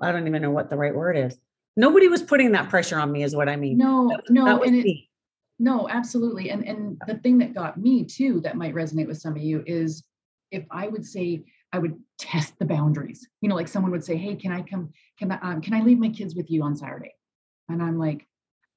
I 0.01 0.13
don't 0.13 0.27
even 0.27 0.43
know 0.43 0.51
what 0.51 0.69
the 0.69 0.77
right 0.77 0.95
word 0.95 1.17
is. 1.17 1.39
Nobody 1.77 2.09
was 2.09 2.23
putting 2.23 2.53
that 2.53 2.69
pressure 2.69 2.99
on 2.99 3.11
me, 3.11 3.23
is 3.23 3.35
what 3.35 3.49
I 3.49 3.57
mean. 3.57 3.79
No, 3.79 4.09
That- 4.09 4.31
no, 4.31 4.45
that 4.45 4.67
and 4.67 4.77
it. 4.77 4.97
No, 5.59 5.89
absolutely. 5.89 6.51
And 6.51 6.67
and 6.69 7.01
the 7.07 7.17
thing 7.17 7.39
that 7.39 7.55
got 7.55 7.79
me 7.79 8.05
too 8.05 8.41
that 8.43 8.57
might 8.59 8.75
resonate 8.75 9.07
with 9.07 9.17
some 9.19 9.35
of 9.35 9.43
you 9.43 9.63
is 9.67 10.05
if 10.57 10.67
I 10.71 10.89
would 10.89 11.05
say 11.05 11.45
I 11.73 11.79
would 11.79 11.97
test 12.19 12.59
the 12.59 12.65
boundaries. 12.65 13.29
You 13.41 13.49
know, 13.49 13.55
like 13.55 13.69
someone 13.69 13.93
would 13.93 14.05
say, 14.05 14.17
"Hey, 14.17 14.35
can 14.35 14.53
I 14.53 14.63
come? 14.63 14.93
Can 15.19 15.31
I 15.33 15.39
um, 15.41 15.61
can 15.61 15.75
I 15.75 15.83
leave 15.83 15.99
my 15.99 16.09
kids 16.09 16.35
with 16.35 16.51
you 16.51 16.63
on 16.63 16.75
Saturday?" 16.77 17.15
And 17.69 17.83
I'm 17.83 17.99
like, 17.99 18.27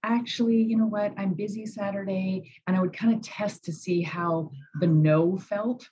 "Actually, 0.04 0.62
you 0.62 0.78
know 0.78 0.86
what? 0.86 1.14
I'm 1.18 1.34
busy 1.34 1.66
Saturday." 1.66 2.52
And 2.68 2.76
I 2.76 2.81
would 2.81 2.94
kind 2.94 3.14
of 3.14 3.22
test 3.22 3.64
to 3.66 3.74
see 3.74 4.02
how 4.02 4.52
the 4.81 4.88
no 4.88 5.38
felt. 5.38 5.88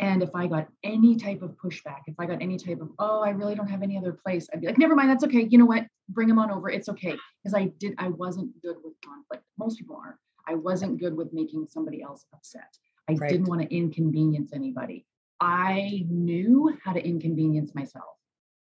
And 0.00 0.22
if 0.22 0.30
I 0.34 0.46
got 0.46 0.66
any 0.82 1.14
type 1.16 1.42
of 1.42 1.56
pushback, 1.62 2.00
if 2.06 2.16
I 2.18 2.26
got 2.26 2.42
any 2.42 2.56
type 2.56 2.80
of, 2.80 2.90
"Oh, 2.98 3.20
I 3.22 3.30
really 3.30 3.54
don't 3.54 3.68
have 3.68 3.82
any 3.82 3.98
other 3.98 4.12
place," 4.12 4.48
I'd 4.52 4.60
be 4.60 4.66
like, 4.66 4.78
"Never 4.78 4.96
mind, 4.96 5.10
that's 5.10 5.24
okay. 5.24 5.46
You 5.50 5.58
know 5.58 5.66
what? 5.66 5.86
Bring 6.08 6.28
them 6.28 6.38
on 6.38 6.50
over. 6.50 6.70
It's 6.70 6.88
okay." 6.88 7.16
Because 7.42 7.54
I 7.54 7.66
did, 7.78 7.94
I 7.98 8.08
wasn't 8.08 8.60
good 8.62 8.76
with 8.82 8.94
conflict. 9.04 9.44
Most 9.58 9.78
people 9.78 9.96
aren't. 9.96 10.16
I 10.46 10.54
wasn't 10.54 10.98
good 10.98 11.16
with 11.16 11.32
making 11.32 11.66
somebody 11.68 12.02
else 12.02 12.24
upset. 12.32 12.76
I 13.08 13.14
Right. 13.14 13.28
didn't 13.28 13.48
want 13.48 13.62
to 13.62 13.74
inconvenience 13.74 14.52
anybody. 14.52 15.06
I 15.40 16.04
knew 16.08 16.76
how 16.84 16.92
to 16.92 17.04
inconvenience 17.04 17.74
myself. 17.74 18.04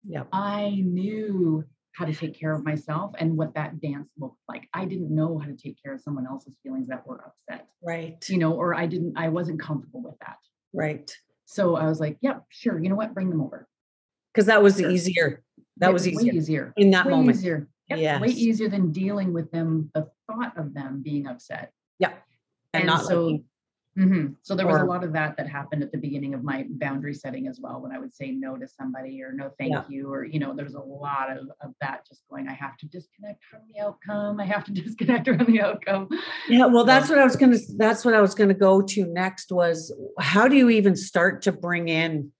Yeah. 0.04 0.24
I 0.32 0.82
knew 0.84 1.64
how 1.92 2.04
to 2.04 2.14
take 2.14 2.38
care 2.38 2.52
of 2.54 2.64
myself 2.64 3.12
and 3.18 3.36
what 3.36 3.54
that 3.54 3.80
dance 3.80 4.08
looked 4.18 4.38
like. 4.48 4.68
I 4.72 4.84
didn't 4.84 5.12
know 5.12 5.38
how 5.38 5.46
to 5.46 5.56
take 5.56 5.82
care 5.82 5.94
of 5.94 6.00
someone 6.00 6.26
else's 6.26 6.54
feelings 6.62 6.86
that 6.88 7.04
were 7.06 7.24
upset, 7.26 7.66
Right. 7.82 8.24
you 8.28 8.38
know, 8.38 8.52
or 8.54 8.74
I 8.76 8.86
didn't, 8.86 9.18
I 9.18 9.28
wasn't 9.28 9.60
comfortable 9.60 10.02
with 10.02 10.14
that. 10.20 10.36
Right. 10.72 11.10
So 11.46 11.74
I 11.74 11.86
was 11.86 11.98
like, 11.98 12.18
yep, 12.20 12.44
sure. 12.50 12.78
You 12.78 12.88
know 12.88 12.94
what? 12.94 13.14
Bring 13.14 13.30
them 13.30 13.40
over. 13.40 13.66
Because 14.32 14.46
that 14.46 14.62
was 14.62 14.78
Sure. 14.78 14.90
easier. 14.90 15.42
That 15.78 15.90
It 15.90 15.92
was 15.94 16.06
easier 16.06 16.32
easier. 16.32 16.72
in 16.76 16.90
that 16.92 17.06
way 17.06 17.10
moment. 17.12 17.36
easier. 17.36 17.68
Yep, 17.88 18.20
way 18.20 18.28
easier 18.28 18.68
than 18.68 18.92
dealing 18.92 19.32
with 19.32 19.50
them, 19.50 19.90
the 19.94 20.08
thought 20.26 20.56
of 20.58 20.74
them 20.74 21.00
being 21.02 21.26
upset. 21.26 21.72
Yeah. 21.98 22.10
And, 22.74 22.82
And 22.82 22.86
not 22.86 23.06
so-. 23.06 23.40
Mhm. 23.98 24.36
So 24.42 24.54
there 24.54 24.66
was 24.66 24.80
a 24.80 24.84
lot 24.84 25.02
of 25.02 25.12
that 25.14 25.36
that 25.36 25.48
happened 25.48 25.82
at 25.82 25.90
the 25.90 25.98
beginning 25.98 26.32
of 26.32 26.44
my 26.44 26.66
boundary 26.70 27.14
setting 27.14 27.48
as 27.48 27.58
well. 27.60 27.80
When 27.82 27.90
I 27.90 27.98
would 27.98 28.14
say 28.14 28.30
no 28.30 28.56
to 28.56 28.66
somebody 28.68 29.22
or 29.22 29.32
no 29.32 29.50
thank 29.58 29.72
Yeah. 29.72 29.82
you, 29.88 30.12
or 30.12 30.24
you 30.24 30.38
know, 30.38 30.54
there's 30.54 30.74
a 30.74 30.80
lot 30.80 31.30
of, 31.36 31.48
of 31.60 31.74
that 31.80 32.06
just 32.06 32.22
going. 32.30 32.46
I 32.48 32.52
have 32.52 32.76
to 32.78 32.86
disconnect 32.86 33.42
from 33.50 33.60
the 33.72 33.80
outcome. 33.80 34.38
I 34.38 34.44
have 34.44 34.64
to 34.64 34.72
disconnect 34.82 35.26
from 35.26 35.44
the 35.46 35.60
outcome. 35.62 36.08
Yeah, 36.48 36.66
well, 36.66 36.84
that's 36.84 37.08
what 37.10 37.18
I 37.18 37.24
was 37.24 37.34
gonna, 37.36 37.58
that's 37.76 38.04
what 38.04 38.14
I 38.14 38.20
was 38.20 38.34
gonna 38.34 38.54
go 38.54 38.80
to 38.82 39.04
next 39.06 39.50
was 39.50 39.92
how 40.20 40.46
do 40.46 40.54
you 40.56 40.70
even 40.70 40.94
start 40.94 41.42
to 41.42 41.52
bring 41.52 41.88
in 41.88 42.30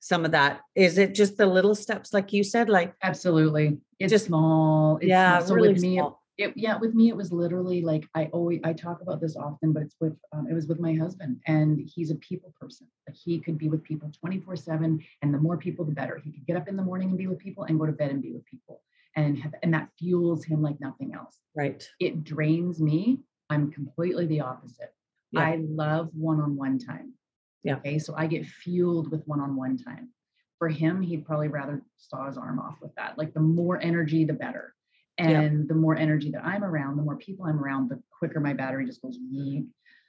some 0.00 0.24
of 0.26 0.32
that? 0.32 0.60
Is 0.74 0.98
it 0.98 1.14
just 1.14 1.38
the 1.38 1.46
little 1.46 1.74
steps, 1.74 2.12
like 2.12 2.32
you 2.32 2.44
said, 2.44 2.68
like, 2.68 2.94
Absolutely, 3.02 3.78
it's 3.98 4.10
Just- 4.10 4.26
small. 4.26 4.98
It's 4.98 5.06
yeah, 5.08 5.38
small. 5.38 5.48
So 5.48 5.54
really 5.54 5.68
with 5.72 5.82
me, 5.82 5.96
small. 5.96 6.22
It, 6.38 6.52
yeah 6.56 6.76
with 6.76 6.94
me 6.94 7.08
it 7.08 7.16
was 7.16 7.32
literally 7.32 7.80
like 7.80 8.06
i 8.14 8.26
always 8.26 8.60
i 8.64 8.72
talk 8.72 9.00
about 9.00 9.20
this 9.20 9.36
often 9.36 9.72
but 9.72 9.82
it's 9.82 9.96
with 10.00 10.16
um, 10.32 10.46
it 10.50 10.54
was 10.54 10.66
with 10.66 10.78
my 10.78 10.94
husband 10.94 11.40
and 11.46 11.88
he's 11.94 12.10
a 12.10 12.16
people 12.16 12.54
person. 12.60 12.86
Like 13.08 13.16
he 13.16 13.38
could 13.40 13.58
be 13.58 13.68
with 13.68 13.82
people 13.82 14.10
24 14.20 14.56
7 14.56 15.04
and 15.22 15.34
the 15.34 15.38
more 15.38 15.56
people 15.56 15.84
the 15.84 15.92
better. 15.92 16.20
He 16.22 16.32
could 16.32 16.46
get 16.46 16.56
up 16.56 16.68
in 16.68 16.76
the 16.76 16.82
morning 16.82 17.10
and 17.10 17.18
be 17.18 17.26
with 17.26 17.38
people 17.38 17.64
and 17.64 17.78
go 17.78 17.86
to 17.86 17.92
bed 17.92 18.10
and 18.10 18.22
be 18.22 18.32
with 18.32 18.44
people 18.44 18.82
and 19.14 19.38
have, 19.38 19.54
and 19.62 19.72
that 19.74 19.88
fuels 19.98 20.44
him 20.44 20.62
like 20.62 20.80
nothing 20.80 21.14
else. 21.14 21.38
Right. 21.54 21.86
it 22.00 22.24
drains 22.24 22.80
me. 22.80 23.20
I'm 23.48 23.70
completely 23.70 24.26
the 24.26 24.40
opposite. 24.40 24.92
Yeah. 25.32 25.40
i 25.40 25.56
love 25.62 26.10
one-on-one 26.14 26.78
time. 26.78 27.14
Yeah. 27.62 27.76
okay 27.76 27.98
so 27.98 28.14
i 28.16 28.26
get 28.26 28.46
fueled 28.46 29.10
with 29.10 29.22
one-on-one 29.26 29.78
time. 29.78 30.10
For 30.58 30.68
him 30.68 31.02
he'd 31.02 31.26
probably 31.26 31.48
rather 31.48 31.82
saw 31.98 32.26
his 32.26 32.38
arm 32.38 32.58
off 32.58 32.76
with 32.80 32.94
that. 32.96 33.18
Like 33.18 33.34
the 33.34 33.40
more 33.40 33.80
energy 33.80 34.24
the 34.24 34.32
better 34.32 34.74
Yeah. 35.18 35.40
and 35.40 35.68
the 35.68 35.74
more 35.74 35.96
energy 35.96 36.30
that 36.30 36.44
I'm 36.44 36.62
around, 36.64 36.96
the 36.96 37.02
more 37.02 37.16
people 37.16 37.46
I'm 37.46 37.58
around, 37.58 37.88
the 37.88 38.02
quicker 38.10 38.40
my 38.40 38.52
battery 38.52 38.84
just 38.86 39.00
goes. 39.02 39.18
yeet. 39.18 39.66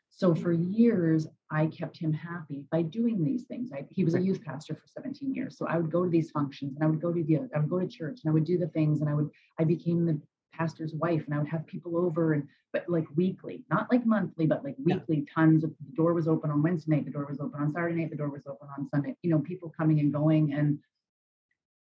So 0.10 0.34
for 0.34 0.52
years, 0.52 1.28
I 1.52 1.68
kept 1.68 1.98
him 1.98 2.12
happy 2.12 2.66
by 2.72 2.82
doing 2.82 3.24
these 3.24 3.44
things. 3.44 3.72
I, 3.72 3.86
he 3.90 4.04
was 4.04 4.16
a 4.16 4.22
youth 4.22 4.44
pastor 4.44 4.74
for 4.74 4.84
17 4.88 5.34
years, 5.34 5.58
so 5.58 5.68
I 5.68 5.78
would 5.78 5.92
go 5.92 6.04
to 6.04 6.10
these 6.10 6.32
functions, 6.32 6.76
and 6.76 6.84
I 6.84 6.88
would 6.88 7.00
go 7.02 7.14
to 7.14 7.24
the, 7.24 7.40
I 7.56 7.60
would 7.60 7.70
go 7.70 7.80
to 7.80 7.88
church, 7.88 8.22
and 8.24 8.32
I 8.32 8.34
would 8.34 8.44
do 8.46 8.58
the 8.58 8.68
things, 8.70 9.02
and 9.02 9.10
I 9.10 9.14
would, 9.14 9.30
I 9.60 9.64
became 9.64 10.06
the 10.06 10.20
pastor's 10.54 10.94
wife, 10.96 11.24
and 11.26 11.36
I 11.36 11.38
would 11.38 11.48
have 11.50 11.66
people 11.68 11.98
over, 11.98 12.34
and 12.34 12.48
but 12.74 12.90
like 12.90 13.06
weekly, 13.16 13.64
not 13.70 13.90
like 13.92 14.06
monthly, 14.06 14.46
but 14.48 14.64
like 14.64 14.76
Yeah. 14.86 14.96
weekly. 14.96 15.26
Tons 15.34 15.64
of 15.64 15.70
the 15.86 15.96
door 15.96 16.14
was 16.14 16.28
open 16.28 16.50
on 16.52 16.62
Wednesday 16.64 16.96
night, 16.96 17.06
the 17.06 17.12
door 17.12 17.26
was 17.30 17.40
open 17.40 17.60
on 17.62 17.72
Saturday 17.72 17.96
night, 18.02 18.10
the 18.10 18.18
door 18.18 18.30
was 18.30 18.46
open 18.48 18.68
on 18.78 18.90
Sunday. 18.90 19.16
You 19.22 19.30
know, 19.30 19.40
people 19.40 19.70
coming 19.78 20.00
and 20.00 20.12
going, 20.12 20.54
and 20.54 20.80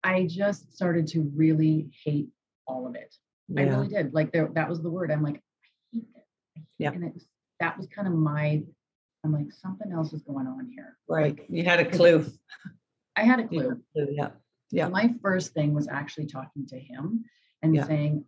I 0.04 0.26
just 0.26 0.74
started 0.74 1.06
to 1.08 1.30
really 1.36 1.90
hate 2.04 2.30
all 2.72 2.88
of 2.88 2.96
it. 2.96 3.14
I 3.58 3.64
really 3.64 3.88
did. 3.90 4.14
Like 4.14 4.32
there, 4.32 4.50
that 4.54 4.70
was 4.70 4.82
the 4.82 4.90
word. 4.90 5.12
I'm 5.12 5.22
like, 5.24 5.36
I 5.36 5.98
hate 5.98 6.06
it. 6.16 6.24
I 6.56 6.60
hate 6.60 6.66
Yeah. 6.78 6.90
it. 6.92 6.96
And 6.96 7.04
it 7.04 7.14
was, 7.14 7.28
that 7.60 7.78
was 7.78 7.88
kind 7.88 8.08
of 8.08 8.14
my, 8.14 8.64
I'm 9.24 9.34
like, 9.34 9.52
something 9.52 9.92
else 9.92 10.14
is 10.14 10.22
going 10.24 10.48
on 10.48 10.70
here. 10.74 10.98
Right. 11.10 11.38
Like, 11.38 11.46
You 11.50 11.64
had 11.66 11.80
a 11.80 11.86
clue. 11.90 12.26
I 13.16 13.24
had 13.24 13.40
a 13.42 13.48
clue. 13.48 13.82
Yeah. 13.94 14.30
Yeah. 14.72 14.88
My 14.88 15.14
first 15.22 15.54
thing 15.54 15.74
was 15.74 15.88
actually 15.90 16.28
talking 16.28 16.66
to 16.68 16.80
him 16.80 17.26
and 17.62 17.76
Yeah. 17.76 17.86
saying, 17.86 18.24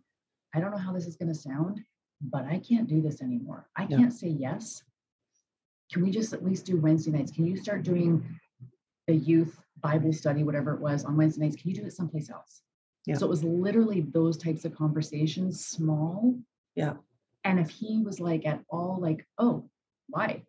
I 0.54 0.60
don't 0.60 0.70
know 0.70 0.78
how 0.78 0.92
this 0.92 1.06
is 1.06 1.16
going 1.16 1.32
to 1.32 1.34
sound, 1.34 1.80
but 2.20 2.44
I 2.44 2.58
can't 2.58 2.86
do 2.86 3.00
this 3.00 3.22
anymore. 3.22 3.66
I 3.76 3.86
Yeah. 3.88 3.96
can't 3.96 4.12
say 4.12 4.28
yes. 4.28 4.82
Can 5.90 6.02
we 6.02 6.10
just 6.10 6.32
at 6.32 6.44
least 6.44 6.66
do 6.66 6.76
Wednesday 6.76 7.10
nights? 7.12 7.32
Can 7.32 7.46
you 7.46 7.56
start 7.56 7.82
doing 7.82 8.24
the 9.06 9.14
youth 9.14 9.58
Bible 9.80 10.12
study, 10.12 10.44
whatever 10.44 10.74
it 10.74 10.80
was, 10.80 11.04
on 11.04 11.16
Wednesday 11.16 11.42
nights? 11.44 11.56
Can 11.56 11.70
you 11.70 11.76
do 11.76 11.84
it 11.86 11.92
someplace 11.92 12.30
else? 12.30 12.62
Yeah. 13.06 13.16
So 13.16 13.26
it 13.26 13.30
was 13.30 13.44
literally 13.44 14.00
those 14.00 14.36
types 14.36 14.64
of 14.64 14.74
conversations, 14.74 15.66
small. 15.66 16.38
Yeah. 16.74 16.94
And 17.44 17.60
if 17.60 17.68
he 17.70 18.02
was 18.02 18.20
like 18.20 18.46
at 18.46 18.60
all 18.70 18.98
like, 19.00 19.26
oh, 19.38 19.68
why? 20.08 20.42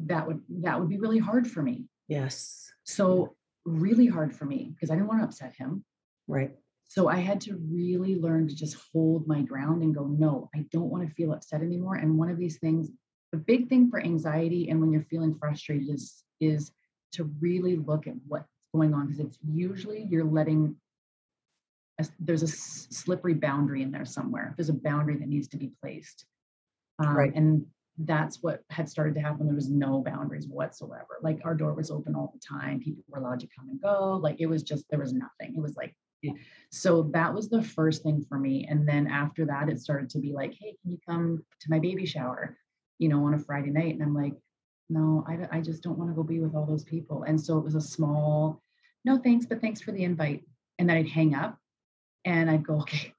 That 0.00 0.26
would 0.26 0.40
that 0.48 0.78
would 0.78 0.88
be 0.88 0.98
really 0.98 1.18
hard 1.18 1.46
for 1.48 1.62
me. 1.62 1.86
Yes. 2.08 2.70
So 2.84 3.36
really 3.64 4.06
hard 4.06 4.34
for 4.34 4.44
me 4.44 4.72
because 4.74 4.90
I 4.90 4.94
didn't 4.94 5.08
want 5.08 5.20
to 5.20 5.24
upset 5.24 5.54
him. 5.56 5.84
Right. 6.28 6.52
So 6.84 7.08
I 7.08 7.16
had 7.16 7.40
to 7.42 7.56
really 7.70 8.16
learn 8.16 8.48
to 8.48 8.54
just 8.54 8.76
hold 8.92 9.26
my 9.26 9.40
ground 9.40 9.82
and 9.82 9.94
go, 9.94 10.04
no, 10.04 10.50
I 10.54 10.66
don't 10.70 10.90
want 10.90 11.08
to 11.08 11.14
feel 11.14 11.32
upset 11.32 11.62
anymore. 11.62 11.94
And 11.94 12.18
one 12.18 12.28
of 12.28 12.36
these 12.36 12.58
things, 12.58 12.90
the 13.30 13.38
big 13.38 13.68
thing 13.70 13.88
for 13.88 13.98
anxiety 13.98 14.68
and 14.68 14.78
when 14.78 14.92
you're 14.92 15.06
feeling 15.08 15.34
frustrated 15.34 15.88
is 15.88 16.22
is 16.40 16.72
to 17.12 17.24
really 17.40 17.76
look 17.76 18.06
at 18.06 18.14
what's 18.26 18.48
going 18.74 18.92
on 18.92 19.06
because 19.06 19.20
it's 19.20 19.38
usually 19.46 20.06
you're 20.10 20.24
letting 20.24 20.76
a, 22.08 22.12
there's 22.20 22.42
a 22.42 22.48
slippery 22.48 23.34
boundary 23.34 23.82
in 23.82 23.90
there 23.90 24.04
somewhere. 24.04 24.54
There's 24.56 24.68
a 24.68 24.74
boundary 24.74 25.16
that 25.16 25.28
needs 25.28 25.48
to 25.48 25.56
be 25.56 25.72
placed. 25.80 26.24
Um, 26.98 27.16
Right. 27.16 27.34
And 27.34 27.66
that's 27.98 28.42
what 28.42 28.62
had 28.70 28.88
started 28.88 29.14
to 29.14 29.20
happen. 29.20 29.46
There 29.46 29.54
was 29.54 29.68
no 29.68 30.00
boundaries 30.02 30.46
whatsoever. 30.48 31.18
Like 31.22 31.40
our 31.44 31.54
door 31.54 31.74
was 31.74 31.90
open 31.90 32.14
all 32.14 32.32
the 32.34 32.40
time. 32.40 32.80
People 32.80 33.04
were 33.08 33.18
allowed 33.18 33.40
to 33.40 33.48
come 33.56 33.68
and 33.68 33.80
go. 33.80 34.18
Like 34.22 34.40
it 34.40 34.46
was 34.46 34.62
just, 34.62 34.84
there 34.90 35.00
was 35.00 35.12
nothing. 35.12 35.54
It 35.56 35.60
was 35.60 35.76
like, 35.76 35.94
Yeah. 36.22 36.32
so 36.70 37.02
that 37.12 37.34
was 37.34 37.48
the 37.48 37.62
first 37.62 38.02
thing 38.02 38.24
for 38.28 38.38
me. 38.38 38.66
And 38.70 38.88
then 38.88 39.06
after 39.08 39.44
that, 39.46 39.68
it 39.68 39.80
started 39.80 40.08
to 40.10 40.18
be 40.20 40.32
like, 40.32 40.54
hey, 40.54 40.76
can 40.80 40.90
you 40.92 40.98
come 41.06 41.44
to 41.60 41.70
my 41.70 41.78
baby 41.78 42.06
shower, 42.06 42.56
you 42.98 43.08
know, 43.08 43.24
on 43.26 43.34
a 43.34 43.38
Friday 43.38 43.70
night? 43.70 43.94
And 43.94 44.02
I'm 44.02 44.14
like, 44.14 44.34
no, 44.88 45.24
I, 45.28 45.58
I 45.58 45.60
just 45.60 45.82
don't 45.82 45.98
want 45.98 46.10
to 46.10 46.14
go 46.14 46.22
be 46.22 46.40
with 46.40 46.54
all 46.54 46.66
those 46.66 46.84
people. 46.84 47.24
And 47.24 47.40
so 47.40 47.58
it 47.58 47.64
was 47.64 47.74
a 47.74 47.80
small, 47.80 48.62
no 49.04 49.18
thanks, 49.18 49.46
but 49.46 49.60
thanks 49.60 49.80
for 49.80 49.92
the 49.92 50.04
invite. 50.04 50.44
And 50.78 50.88
then 50.88 50.96
I'd 50.96 51.08
hang 51.08 51.34
up 51.34 51.58
and 52.24 52.50
I'd 52.50 52.66
go, 52.66 52.80
okay, 52.80 53.12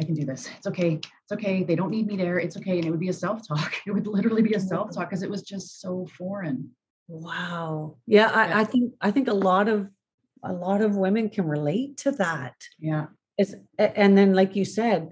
I 0.00 0.04
can 0.04 0.14
do 0.14 0.24
this. 0.24 0.48
It's 0.56 0.66
okay. 0.66 0.94
It's 0.94 1.32
okay. 1.32 1.62
They 1.62 1.74
don't 1.74 1.90
need 1.90 2.06
me 2.06 2.16
there. 2.16 2.38
It's 2.38 2.56
okay. 2.56 2.78
And 2.78 2.84
it 2.84 2.90
would 2.90 3.00
be 3.00 3.08
a 3.08 3.14
self 3.14 3.46
talk. 3.46 3.74
It 3.86 3.92
would 3.92 4.06
literally 4.06 4.42
be 4.42 4.54
a 4.54 4.58
mm. 4.58 4.68
self 4.68 4.94
talk 4.94 5.08
because 5.08 5.22
it 5.22 5.30
was 5.30 5.42
just 5.42 5.80
so 5.80 6.06
foreign. 6.18 6.70
Wow. 7.08 7.96
Yeah, 8.06 8.30
I, 8.32 8.48
Yeah. 8.48 8.58
I 8.58 8.64
think 8.64 8.92
I 9.00 9.10
think 9.10 9.28
a 9.28 9.34
lot 9.34 9.68
of 9.68 9.88
a 10.42 10.52
lot 10.52 10.82
of 10.82 10.96
women 10.96 11.30
can 11.30 11.46
relate 11.46 11.96
to 11.98 12.12
that. 12.12 12.54
Yeah. 12.78 13.06
It's 13.38 13.54
and 13.78 14.16
then 14.16 14.34
like 14.34 14.56
you 14.56 14.64
said, 14.64 15.10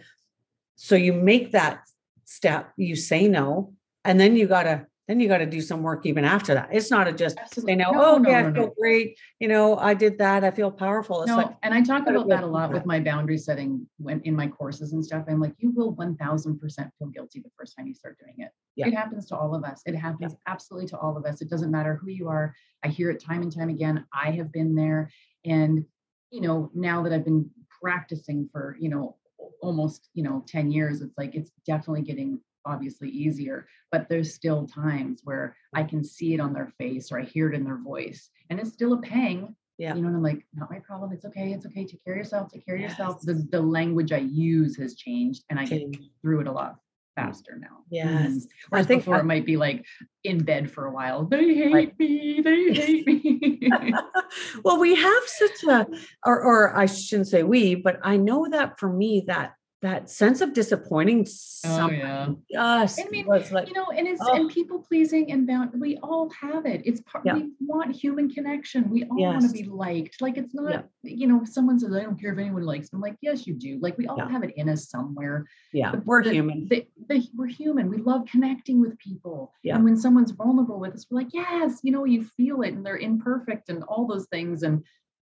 so 0.76 0.96
you 0.96 1.12
make 1.12 1.52
that 1.52 1.84
step, 2.24 2.72
you 2.76 2.96
say 2.96 3.28
no, 3.28 3.74
and 4.04 4.18
then 4.18 4.36
you 4.36 4.46
gotta 4.46 4.86
then 5.06 5.20
you 5.20 5.28
gotta 5.28 5.46
do 5.46 5.60
some 5.60 5.82
work 5.82 6.06
even 6.06 6.24
after 6.24 6.54
that. 6.54 6.70
It's 6.72 6.90
not 6.90 7.06
a 7.06 7.12
just 7.12 7.36
say 7.36 7.42
Absolutely. 7.42 7.76
no, 7.76 7.90
No, 7.90 8.04
oh 8.04 8.18
no, 8.18 8.30
yeah, 8.30 8.42
no, 8.42 8.48
I 8.48 8.52
feel 8.52 8.74
great. 8.78 9.18
You 9.38 9.48
know, 9.48 9.76
I 9.76 9.94
did 9.94 10.18
that. 10.18 10.44
I 10.44 10.50
feel 10.50 10.70
powerful. 10.70 11.22
It's 11.22 11.28
No, 11.28 11.36
like, 11.36 11.56
and 11.62 11.74
I 11.74 11.82
talk 11.82 12.06
about 12.06 12.28
that 12.28 12.42
a 12.42 12.46
lot 12.46 12.72
with 12.72 12.86
my 12.86 13.00
boundary 13.00 13.36
setting 13.36 13.86
when 13.98 14.20
in 14.22 14.34
my 14.34 14.48
courses 14.48 14.92
and 14.92 15.04
stuff. 15.04 15.24
I'm 15.28 15.40
like, 15.40 15.54
you 15.58 15.70
will 15.72 15.94
1000% 15.94 16.90
feel 16.98 17.08
guilty 17.08 17.40
the 17.40 17.50
first 17.58 17.76
time 17.76 17.86
you 17.86 17.94
start 17.94 18.18
doing 18.18 18.34
it. 18.38 18.50
Yeah. 18.76 18.88
It 18.88 18.94
happens 18.94 19.26
to 19.26 19.36
all 19.36 19.54
of 19.54 19.62
us. 19.62 19.82
It 19.84 19.94
happens 19.94 20.34
absolutely 20.46 20.88
to 20.88 20.98
all 20.98 21.16
of 21.16 21.26
us. 21.26 21.42
It 21.42 21.50
doesn't 21.50 21.70
matter 21.70 21.96
who 21.96 22.10
you 22.10 22.28
are. 22.28 22.54
I 22.82 22.88
hear 22.88 23.10
it 23.10 23.22
time 23.22 23.42
and 23.42 23.54
time 23.54 23.68
again. 23.68 24.06
I 24.12 24.30
have 24.32 24.52
been 24.52 24.74
there. 24.74 25.10
And, 25.44 25.84
you 26.30 26.40
know, 26.40 26.70
now 26.74 27.02
that 27.02 27.12
I've 27.12 27.24
been 27.24 27.50
practicing 27.80 28.48
for, 28.50 28.76
you 28.80 28.88
know, 28.88 29.16
almost, 29.60 30.08
you 30.14 30.22
know, 30.22 30.44
10 30.48 30.70
years, 30.70 31.02
it's 31.02 31.16
like 31.18 31.34
it's 31.34 31.50
definitely 31.66 32.02
getting 32.02 32.40
obviously 32.66 33.08
easier, 33.08 33.66
but 33.92 34.08
there's 34.08 34.34
still 34.34 34.66
times 34.66 35.20
where 35.24 35.56
I 35.74 35.82
can 35.82 36.02
see 36.02 36.34
it 36.34 36.40
on 36.40 36.52
their 36.52 36.72
face 36.78 37.12
or 37.12 37.20
I 37.20 37.24
hear 37.24 37.48
it 37.48 37.54
in 37.54 37.64
their 37.64 37.78
voice. 37.78 38.30
And 38.50 38.58
it's 38.58 38.72
still 38.72 38.94
a 38.94 39.00
pang, 39.00 39.54
yeah. 39.78 39.94
you 39.94 40.02
know, 40.02 40.08
and 40.08 40.16
I'm 40.16 40.22
like, 40.22 40.44
not 40.54 40.70
my 40.70 40.78
problem. 40.78 41.12
It's 41.12 41.24
okay. 41.24 41.52
It's 41.52 41.66
okay. 41.66 41.84
Take 41.84 42.04
care 42.04 42.14
of 42.14 42.18
yourself. 42.18 42.52
Take 42.52 42.66
care 42.66 42.76
of 42.76 42.80
yourself. 42.80 43.20
The, 43.22 43.46
the 43.50 43.60
language 43.60 44.12
I 44.12 44.18
use 44.18 44.76
has 44.76 44.94
changed 44.94 45.44
and 45.50 45.58
I 45.58 45.64
get 45.64 45.96
through 46.22 46.40
it 46.40 46.46
a 46.46 46.52
lot 46.52 46.74
mm. 46.74 46.76
faster 47.16 47.58
now. 47.60 47.84
Yes. 47.90 48.30
Mm. 48.30 48.44
I 48.44 48.48
Whereas 48.70 48.86
think 48.86 49.02
before 49.02 49.16
I- 49.16 49.20
it 49.20 49.26
might 49.26 49.46
be 49.46 49.56
like 49.56 49.84
in 50.22 50.42
bed 50.42 50.70
for 50.70 50.86
a 50.86 50.92
while. 50.92 51.24
They 51.24 51.54
hate 51.54 51.98
me. 51.98 52.40
They 52.42 52.72
hate 52.72 53.06
me. 53.06 53.70
well, 54.64 54.78
we 54.78 54.94
have 54.94 55.22
such 55.26 55.64
a, 55.64 55.86
or, 56.24 56.42
or 56.42 56.76
I 56.76 56.86
shouldn't 56.86 57.28
say 57.28 57.42
we, 57.42 57.74
but 57.74 57.98
I 58.02 58.16
know 58.16 58.48
that 58.50 58.78
for 58.78 58.92
me, 58.92 59.24
that 59.26 59.54
that 59.84 60.08
sense 60.08 60.40
of 60.40 60.54
disappointing 60.54 61.26
somebody 61.26 62.00
Oh, 62.02 62.36
yeah. 62.48 62.82
just 62.84 62.98
I 63.00 63.08
mean, 63.10 63.26
was 63.26 63.52
like, 63.52 63.68
you 63.68 63.74
know, 63.74 63.86
and 63.94 64.08
it's 64.08 64.20
Oh. 64.24 64.34
and 64.34 64.50
people 64.50 64.78
pleasing 64.80 65.30
and 65.30 65.46
bound. 65.46 65.78
We 65.78 65.98
all 65.98 66.30
have 66.30 66.64
it. 66.64 66.80
It's 66.86 67.02
part. 67.02 67.26
Yeah. 67.26 67.34
We 67.34 67.50
want 67.60 67.94
human 67.94 68.30
connection. 68.30 68.88
We 68.88 69.04
all 69.04 69.20
want 69.20 69.42
to 69.42 69.50
be 69.50 69.64
liked. 69.64 70.22
Like 70.22 70.38
it's 70.38 70.54
not. 70.54 70.72
Yeah. 70.72 70.82
You 71.02 71.26
know, 71.26 71.42
if 71.42 71.50
someone 71.50 71.78
says, 71.78 71.92
"I 71.94 72.02
don't 72.02 72.18
care 72.18 72.32
if 72.32 72.38
anyone 72.38 72.62
likes," 72.64 72.92
me," 72.92 72.96
I'm 72.96 73.02
like, 73.02 73.18
"Yes, 73.20 73.46
you 73.46 73.52
do." 73.54 73.78
Like 73.80 73.98
we 73.98 74.06
all 74.06 74.16
Yeah. 74.16 74.28
have 74.30 74.42
it 74.42 74.54
in 74.56 74.68
us 74.70 74.88
somewhere. 74.88 75.46
yeah, 75.74 75.90
the- 75.92 76.02
we're 76.06 76.24
the- 76.24 76.32
human. 76.32 76.66
the- 76.68 76.86
the- 77.08 77.28
we're 77.36 77.46
human. 77.46 77.90
We 77.90 77.98
love 77.98 78.24
connecting 78.26 78.80
with 78.80 78.96
people. 78.98 79.52
Yeah. 79.62 79.74
And 79.76 79.84
when 79.84 79.96
someone's 79.98 80.30
vulnerable 80.30 80.80
with 80.80 80.94
us, 80.94 81.06
we're 81.10 81.18
like, 81.20 81.34
yes, 81.34 81.80
you 81.82 81.92
know, 81.92 82.04
you 82.04 82.24
feel 82.24 82.62
it 82.62 82.72
and 82.72 82.86
they're 82.86 82.96
imperfect 82.96 83.68
and 83.68 83.82
all 83.84 84.06
those 84.06 84.26
things. 84.28 84.62
And 84.62 84.82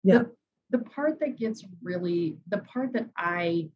Yeah. 0.04 0.18
the, 0.70 0.78
the 0.78 0.84
part 0.84 1.18
that 1.20 1.36
gets 1.36 1.64
really, 1.82 2.38
the 2.48 2.58
part 2.58 2.92
that 2.92 3.08
I 3.16 3.70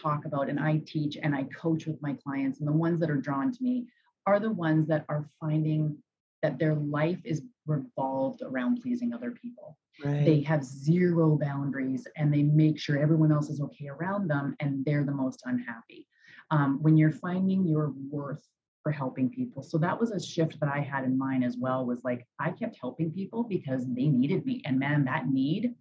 talk 0.00 0.24
about 0.24 0.48
and 0.48 0.60
I 0.60 0.82
teach 0.86 1.16
and 1.22 1.34
I 1.34 1.44
coach 1.44 1.86
with 1.86 2.00
my 2.02 2.14
clients 2.24 2.58
and 2.60 2.68
the 2.68 2.72
ones 2.72 3.00
that 3.00 3.10
are 3.10 3.16
drawn 3.16 3.52
to 3.52 3.62
me 3.62 3.86
are 4.26 4.40
the 4.40 4.50
ones 4.50 4.86
that 4.88 5.04
are 5.08 5.28
finding 5.40 5.96
that 6.42 6.58
their 6.58 6.74
life 6.74 7.20
is 7.24 7.42
revolved 7.66 8.42
around 8.42 8.80
pleasing 8.82 9.12
other 9.12 9.30
people 9.30 9.78
Right. 10.04 10.24
they 10.24 10.40
have 10.40 10.64
zero 10.64 11.38
boundaries 11.40 12.06
and 12.16 12.32
they 12.32 12.42
make 12.42 12.78
sure 12.78 12.98
everyone 12.98 13.30
else 13.30 13.50
is 13.50 13.60
okay 13.60 13.88
around 13.88 14.28
them 14.28 14.56
and 14.60 14.84
they're 14.84 15.04
the 15.04 15.12
most 15.12 15.42
unhappy 15.44 16.08
um, 16.50 16.78
when 16.82 16.96
you're 16.96 17.12
finding 17.12 17.66
your 17.66 17.92
worth 18.10 18.42
for 18.82 18.90
helping 18.90 19.30
people 19.30 19.62
so 19.62 19.78
that 19.78 19.98
was 19.98 20.10
a 20.10 20.20
shift 20.20 20.58
that 20.58 20.68
i 20.68 20.80
had 20.80 21.04
in 21.04 21.16
mind 21.16 21.44
as 21.44 21.56
well 21.56 21.86
was 21.86 22.02
like 22.04 22.26
i 22.40 22.50
kept 22.50 22.76
helping 22.80 23.12
people 23.12 23.44
because 23.44 23.86
they 23.94 24.06
needed 24.06 24.44
me 24.44 24.60
and 24.64 24.78
man 24.78 25.04
that 25.04 25.28
need 25.28 25.74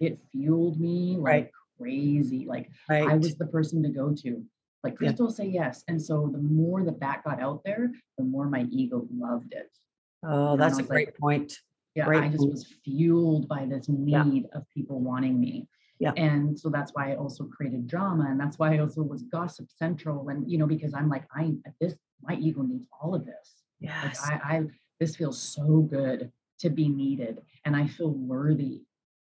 it 0.00 0.18
fueled 0.32 0.80
me 0.80 1.16
like 1.18 1.44
Right. 1.44 1.50
Crazy 1.82 2.44
like 2.46 2.70
right. 2.88 3.08
i 3.08 3.14
was 3.14 3.34
the 3.36 3.46
person 3.46 3.82
to 3.82 3.88
go 3.88 4.14
to 4.14 4.42
like 4.84 4.94
Yeah. 4.94 5.08
crystal 5.08 5.30
say 5.30 5.46
yes 5.46 5.84
and 5.88 6.00
so 6.00 6.28
the 6.32 6.38
more 6.38 6.84
that 6.84 7.00
that 7.00 7.24
got 7.24 7.40
out 7.40 7.62
there 7.64 7.92
the 8.18 8.24
more 8.24 8.48
my 8.48 8.62
ego 8.70 9.06
loved 9.14 9.52
it 9.52 9.70
oh, 10.24 10.52
and 10.52 10.60
that's 10.62 10.78
a 10.78 10.82
was 10.82 10.88
like, 10.90 10.96
great 11.06 11.18
point. 11.18 11.52
yeah, 11.94 12.04
Great 12.06 12.22
I 12.24 12.28
just 12.28 12.38
point. 12.38 12.52
was 12.52 12.64
fueled 12.84 13.48
by 13.48 13.66
this 13.66 13.86
Yeah. 13.88 14.22
need 14.24 14.46
of 14.54 14.62
people 14.70 14.98
wanting 15.00 15.38
me. 15.38 15.68
Yeah. 15.98 16.12
And 16.16 16.58
so 16.58 16.68
that's 16.70 16.92
why 16.94 17.12
I 17.12 17.16
also 17.16 17.44
created 17.44 17.86
drama. 17.86 18.24
And 18.30 18.40
that's 18.40 18.58
why 18.58 18.74
I 18.74 18.78
also 18.78 19.02
was 19.02 19.22
gossip 19.24 19.66
central. 19.70 20.28
And, 20.30 20.50
you 20.50 20.56
know, 20.58 20.66
because 20.66 20.94
I'm 20.94 21.08
like, 21.08 21.24
I, 21.34 21.52
this, 21.80 21.94
my 22.22 22.34
ego 22.36 22.62
needs 22.62 22.86
all 22.98 23.14
of 23.14 23.26
this. 23.26 23.46
Like 23.82 23.90
Yes. 24.04 24.20
I, 24.24 24.32
I, 24.52 24.62
this 25.00 25.16
feels 25.16 25.38
so 25.40 25.80
good 25.82 26.32
to 26.60 26.70
be 26.70 26.88
needed 26.88 27.42
and 27.64 27.76
I 27.76 27.86
feel 27.88 28.10
worthy, 28.10 28.80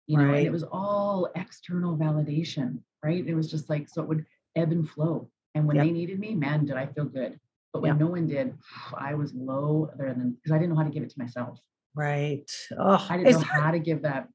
you 0.09 0.17
know, 0.17 0.25
and 0.35 0.47
it 0.47 0.51
was 0.51 0.65
all 0.65 1.29
external 1.37 1.97
validation, 1.97 2.79
right? 3.05 3.25
It 3.27 3.35
was 3.35 3.51
just 3.51 3.69
like, 3.71 3.89
so 3.89 4.03
it 4.03 4.09
would 4.09 4.25
ebb 4.57 4.73
and 4.73 4.89
flow. 4.89 5.31
And 5.55 5.67
when 5.67 5.77
Yep. 5.77 5.85
they 5.87 5.93
needed 5.93 6.19
me, 6.19 6.35
man, 6.35 6.65
did 6.65 6.77
I 6.77 6.87
feel 6.87 7.05
good. 7.05 7.39
But 7.73 7.83
when 7.83 7.91
Yep. 7.93 8.01
no 8.01 8.07
one 8.09 8.27
did, 8.27 8.57
I 8.97 9.15
was 9.15 9.35
low 9.35 9.91
other 9.93 10.13
than 10.15 10.33
because 10.33 10.53
I 10.53 10.59
didn't 10.59 10.71
know 10.71 10.77
how 10.81 10.85
to 10.85 10.91
give 10.91 11.03
it 11.05 11.11
to 11.11 11.19
myself. 11.19 11.61
right. 11.95 12.51
Oh, 12.79 13.07
I 13.11 13.17
didn't 13.19 13.33
know 13.33 13.39
there, 13.41 13.63
how 13.63 13.71
to 13.71 13.79
give 13.79 14.03
that 14.03 14.29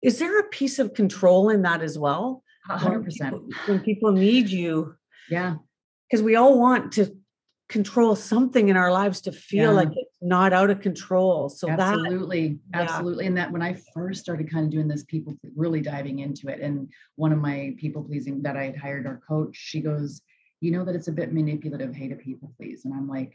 is 0.00 0.20
there 0.20 0.38
a 0.38 0.44
piece 0.48 0.78
of 0.78 0.94
control 0.94 1.50
in 1.50 1.62
that 1.62 1.82
as 1.82 1.98
well? 1.98 2.42
hundred 2.66 3.02
percent. 3.04 3.34
people- 3.34 3.50
When 3.66 3.80
people 3.80 4.12
need 4.12 4.48
you, 4.48 4.94
Yeah. 5.28 5.56
because 6.08 6.22
we 6.22 6.36
all 6.36 6.58
want 6.58 6.92
to 6.92 7.12
control 7.68 8.16
something 8.16 8.68
in 8.70 8.76
our 8.76 8.90
lives 8.90 9.20
to 9.20 9.32
feel 9.32 9.64
Yeah. 9.70 9.76
like 9.76 9.88
it's 9.92 10.16
not 10.22 10.52
out 10.52 10.70
of 10.70 10.80
control. 10.80 11.48
So 11.50 11.66
that 11.66 11.78
absolutely. 11.80 12.58
yeah. 12.72 12.80
Absolutely. 12.80 13.26
And 13.26 13.36
that 13.36 13.52
when 13.52 13.60
I 13.62 13.76
first 13.92 14.20
started 14.22 14.50
kind 14.50 14.64
of 14.64 14.70
doing 14.70 14.88
this, 14.88 15.04
people 15.04 15.36
really 15.54 15.80
diving 15.82 16.20
into 16.20 16.48
it. 16.48 16.60
And 16.60 16.90
one 17.16 17.30
of 17.32 17.38
my 17.38 17.74
people 17.76 18.02
pleasing 18.02 18.40
that 18.42 18.56
I 18.56 18.64
had 18.64 18.76
hired 18.76 19.06
our 19.06 19.20
coach, 19.28 19.54
she 19.54 19.80
goes, 19.80 20.22
You 20.60 20.70
know 20.70 20.84
that 20.84 20.94
it's 20.94 21.08
a 21.08 21.12
bit 21.12 21.32
manipulative, 21.32 21.94
hey 21.94 22.08
to 22.08 22.16
people 22.16 22.52
please. 22.56 22.84
And 22.86 22.94
I'm 22.94 23.06
like, 23.08 23.34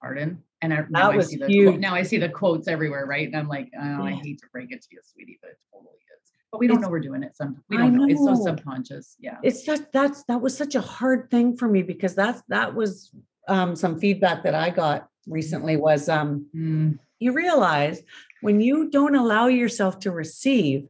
pardon? 0.00 0.42
And 0.62 0.72
I, 0.72 0.84
now, 0.88 1.10
I 1.10 1.20
see 1.20 1.36
the 1.36 1.46
quote- 1.64 1.80
now 1.80 1.94
I 1.94 2.02
see 2.02 2.16
the 2.18 2.28
quotes 2.30 2.66
everywhere, 2.66 3.04
right? 3.06 3.26
And 3.26 3.36
I'm 3.36 3.48
like, 3.48 3.70
oh, 3.78 4.02
I 4.04 4.12
hate 4.12 4.38
to 4.40 4.46
break 4.52 4.72
it 4.72 4.80
to 4.82 4.88
you, 4.92 5.00
sweetie, 5.02 5.38
but 5.42 5.50
it 5.50 5.58
totally 5.72 5.96
is. 5.96 6.32
But 6.50 6.58
we 6.60 6.66
don't 6.66 6.76
It's- 6.78 6.86
know 6.86 6.90
we're 6.90 7.00
doing 7.00 7.22
it. 7.22 7.36
Some 7.36 7.62
we 7.68 7.76
don't 7.76 7.94
know. 7.94 8.06
It's 8.08 8.24
so 8.24 8.34
subconscious. 8.34 9.16
Yeah. 9.20 9.36
it's 9.42 9.62
just 9.64 9.84
that's 9.92 10.24
that 10.24 10.40
was 10.40 10.56
such 10.56 10.74
a 10.74 10.80
hard 10.80 11.30
thing 11.30 11.56
for 11.58 11.68
me 11.68 11.82
because 11.82 12.14
that's 12.14 12.42
that 12.48 12.74
was 12.74 13.12
um 13.48 13.76
some 13.76 13.98
feedback 13.98 14.42
that 14.44 14.54
I 14.54 14.70
got 14.70 15.08
recently 15.26 15.76
was 15.76 16.08
um 16.08 16.46
Mm, 16.54 16.98
you 17.18 17.32
realize 17.32 18.02
when 18.40 18.60
you 18.60 18.90
don't 18.90 19.14
allow 19.14 19.46
yourself 19.48 19.98
to 20.00 20.10
receive 20.10 20.88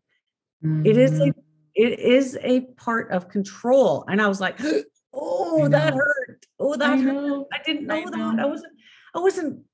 it 0.85 0.97
is 0.97 1.19
a 1.21 1.33
it 1.75 1.99
is 1.99 2.39
a 2.43 2.61
part 2.77 3.11
of 3.11 3.29
control 3.29 4.05
and 4.09 4.21
i 4.21 4.29
was 4.29 4.41
like 4.41 4.59
oh 5.15 5.69
that 5.69 5.95
hurt 5.95 6.47
oh 6.59 6.77
that 6.77 6.93
I 6.93 6.97
hurt. 6.99 7.47
I 7.53 7.59
didn't 7.65 7.87
know 7.87 7.97
I 8.07 8.11
that. 8.11 8.37
I 8.41 8.47
wasn't 8.47 8.73
I 9.15 9.19
wasn't 9.19 9.65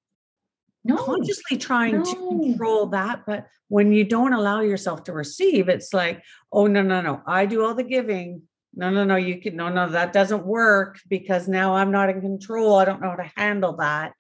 No. 0.85 0.97
consciously 0.97 1.59
trying 1.59 2.03
to 2.03 2.17
control 2.17 2.87
that. 2.87 3.27
But 3.27 3.49
when 3.69 3.93
you 3.93 4.05
don't 4.05 4.33
allow 4.33 4.61
yourself 4.61 5.05
to 5.05 5.13
receive, 5.13 5.69
it's 5.69 5.93
like, 5.93 6.23
oh 6.53 6.67
no, 6.69 6.83
no, 6.83 7.01
no. 7.03 7.23
I 7.27 7.47
do 7.47 7.65
all 7.65 7.75
the 7.75 7.83
giving. 7.83 8.43
No, 8.77 8.91
no, 8.91 9.05
no. 9.05 9.17
You 9.17 9.41
can 9.41 9.57
no, 9.57 9.69
no, 9.71 9.89
that 9.89 10.13
doesn't 10.13 10.45
work 10.45 10.99
because 11.09 11.49
now 11.49 11.75
I'm 11.75 11.91
not 11.91 12.11
in 12.11 12.21
control. 12.21 12.77
I 12.77 12.85
don't 12.85 13.01
know 13.01 13.11
how 13.11 13.17
to 13.17 13.31
handle 13.37 13.75
that. 13.79 14.13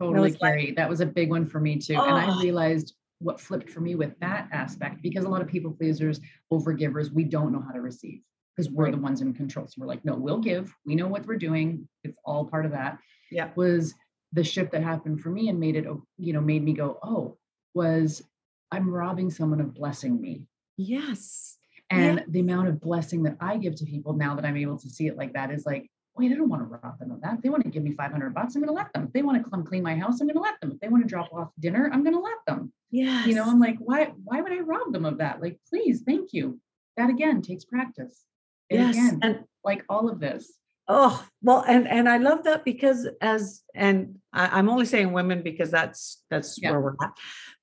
Totally, 0.00 0.30
it's 0.30 0.40
like- 0.40 0.52
Carrie. 0.54 0.74
that 0.76 0.88
was 0.88 1.00
a 1.00 1.06
big 1.06 1.30
one 1.30 1.46
for 1.46 1.60
me 1.60 1.76
too. 1.78 1.94
And 1.94 2.14
I 2.16 2.26
Oh. 2.28 2.40
realized 2.40 2.94
what 3.18 3.40
flipped 3.40 3.70
for 3.70 3.80
me 3.80 3.94
with 3.94 4.18
that 4.20 4.48
aspect 4.52 5.02
because 5.02 5.24
a 5.24 5.28
lot 5.28 5.40
of 5.40 5.48
people 5.48 5.72
pleasers, 5.72 6.20
overgivers, 6.52 7.10
we 7.12 7.24
don't 7.24 7.52
know 7.52 7.60
how 7.60 7.72
to 7.72 7.80
receive 7.80 8.20
because 8.56 8.70
we're 8.70 8.90
the 8.90 8.96
ones 8.96 9.20
in 9.20 9.32
control. 9.34 9.66
So 9.66 9.74
we're 9.80 9.86
like, 9.86 10.04
no, 10.04 10.14
we'll 10.14 10.38
give. 10.40 10.72
We 10.86 10.94
know 10.94 11.08
what 11.08 11.26
we're 11.26 11.36
doing. 11.36 11.88
It's 12.04 12.16
all 12.24 12.44
part 12.44 12.66
of 12.66 12.72
that. 12.72 12.98
Yeah. 13.30 13.50
Was 13.56 13.94
the 14.32 14.44
shift 14.44 14.72
that 14.72 14.82
happened 14.82 15.20
for 15.20 15.30
me 15.30 15.48
and 15.48 15.58
made 15.58 15.74
it, 15.76 15.86
you 16.18 16.32
know, 16.32 16.40
made 16.40 16.62
me 16.62 16.72
go, 16.72 16.98
oh, 17.02 17.36
was 17.72 18.22
I'm 18.70 18.90
robbing 18.90 19.30
someone 19.30 19.60
of 19.60 19.74
blessing 19.74 20.20
me. 20.20 20.42
Yes. 20.76 21.56
And 21.90 22.24
the 22.28 22.40
amount 22.40 22.68
of 22.68 22.80
blessing 22.80 23.22
that 23.24 23.36
I 23.40 23.56
give 23.56 23.76
to 23.76 23.84
people 23.84 24.14
now 24.14 24.34
that 24.34 24.44
I'm 24.44 24.56
able 24.56 24.78
to 24.78 24.88
see 24.88 25.06
it 25.06 25.16
like 25.16 25.32
that 25.34 25.50
is 25.50 25.66
like, 25.66 25.90
wait, 26.16 26.32
I 26.32 26.36
don't 26.36 26.48
want 26.48 26.62
to 26.62 26.66
rob 26.66 26.98
them 26.98 27.10
of 27.10 27.20
that. 27.22 27.34
If 27.34 27.42
they 27.42 27.48
want 27.50 27.64
to 27.64 27.70
give 27.70 27.82
me 27.82 27.92
500 27.92 28.32
bucks, 28.34 28.54
I'm 28.54 28.62
going 28.62 28.68
to 28.68 28.74
let 28.74 28.92
them. 28.92 29.04
If 29.04 29.12
they 29.12 29.22
want 29.22 29.42
to 29.42 29.50
come 29.50 29.64
clean 29.64 29.82
my 29.82 29.96
house, 29.96 30.20
I'm 30.20 30.26
going 30.26 30.36
to 30.36 30.42
let 30.42 30.60
them. 30.60 30.72
If 30.72 30.80
they 30.80 30.88
want 30.88 31.02
to 31.02 31.08
drop 31.08 31.32
off 31.32 31.48
dinner, 31.58 31.90
I'm 31.92 32.02
going 32.02 32.14
to 32.14 32.20
let 32.20 32.38
them. 32.46 32.72
Yeah. 32.90 33.24
You 33.26 33.34
know, 33.34 33.44
I'm 33.44 33.58
like, 33.60 33.76
why, 33.78 34.12
why 34.24 34.40
would 34.40 34.52
I 34.52 34.60
rob 34.60 34.92
them 34.92 35.04
of 35.04 35.18
that? 35.18 35.42
Like, 35.42 35.58
please, 35.68 36.02
thank 36.06 36.32
you. 36.32 36.60
That 36.96 37.10
again 37.10 37.42
takes 37.42 37.64
practice. 37.64 38.22
And 38.70 38.80
yes. 38.80 38.94
again, 38.94 39.18
And 39.22 39.44
like 39.64 39.84
all 39.88 40.08
of 40.08 40.20
this. 40.20 40.52
Oh, 40.86 41.24
well, 41.42 41.64
and 41.66 41.88
and 41.88 42.08
I 42.08 42.18
love 42.18 42.44
that 42.44 42.62
because 42.64 43.08
as 43.22 43.62
and 43.74 44.16
I, 44.34 44.58
I'm 44.58 44.68
only 44.68 44.84
saying 44.84 45.12
women 45.12 45.42
because 45.42 45.70
that's 45.70 46.22
that's 46.30 46.60
Yeah. 46.60 46.72
where 46.72 46.80
we're 46.80 46.96
at. 47.02 47.12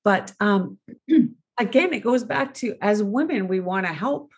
But 0.04 0.32
um 0.40 0.78
again, 1.58 1.92
it 1.92 2.00
goes 2.00 2.24
back 2.24 2.54
to 2.54 2.76
as 2.80 3.02
women, 3.02 3.48
we 3.48 3.60
want 3.60 3.86
to 3.86 3.92
help. 3.92 4.32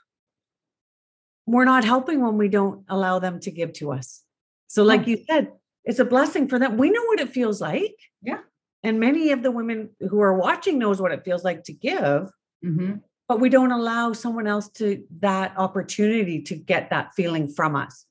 We're 1.47 1.64
not 1.64 1.85
helping 1.85 2.23
when 2.23 2.38
we 2.38 2.49
don't 2.49 2.85
allow 2.88 3.18
them 3.18 3.40
to 3.40 3.50
give 3.50 3.73
to 3.75 3.92
us. 3.92 4.23
So, 4.66 4.83
like 4.83 5.06
you 5.06 5.18
said, 5.28 5.52
it's 5.85 5.99
a 5.99 6.04
blessing 6.04 6.49
for 6.49 6.59
them. 6.59 6.78
We 6.78 6.90
know 6.90 7.04
what 7.04 7.21
it 7.21 7.28
feels 7.28 7.61
like. 7.61 7.94
Yeah. 8.23 8.40
And 8.83 8.99
many 8.99 9.30
of 9.30 9.42
the 9.42 9.50
women 9.50 9.90
who 10.09 10.21
are 10.21 10.35
watching 10.37 10.78
knows 10.78 11.00
what 11.00 11.12
it 11.12 11.25
feels 11.25 11.44
like 11.44 11.64
to 11.64 11.73
give, 11.73 12.30
Mhm. 12.64 13.02
but 13.28 13.40
we 13.40 13.50
don't 13.50 13.73
allow 13.73 14.12
someone 14.12 14.47
else 14.47 14.68
to 14.73 15.06
that 15.21 15.56
opportunity 15.56 16.42
to 16.42 16.56
get 16.56 16.90
that 16.90 17.14
feeling 17.14 17.49
from 17.49 17.76
us. 17.76 18.06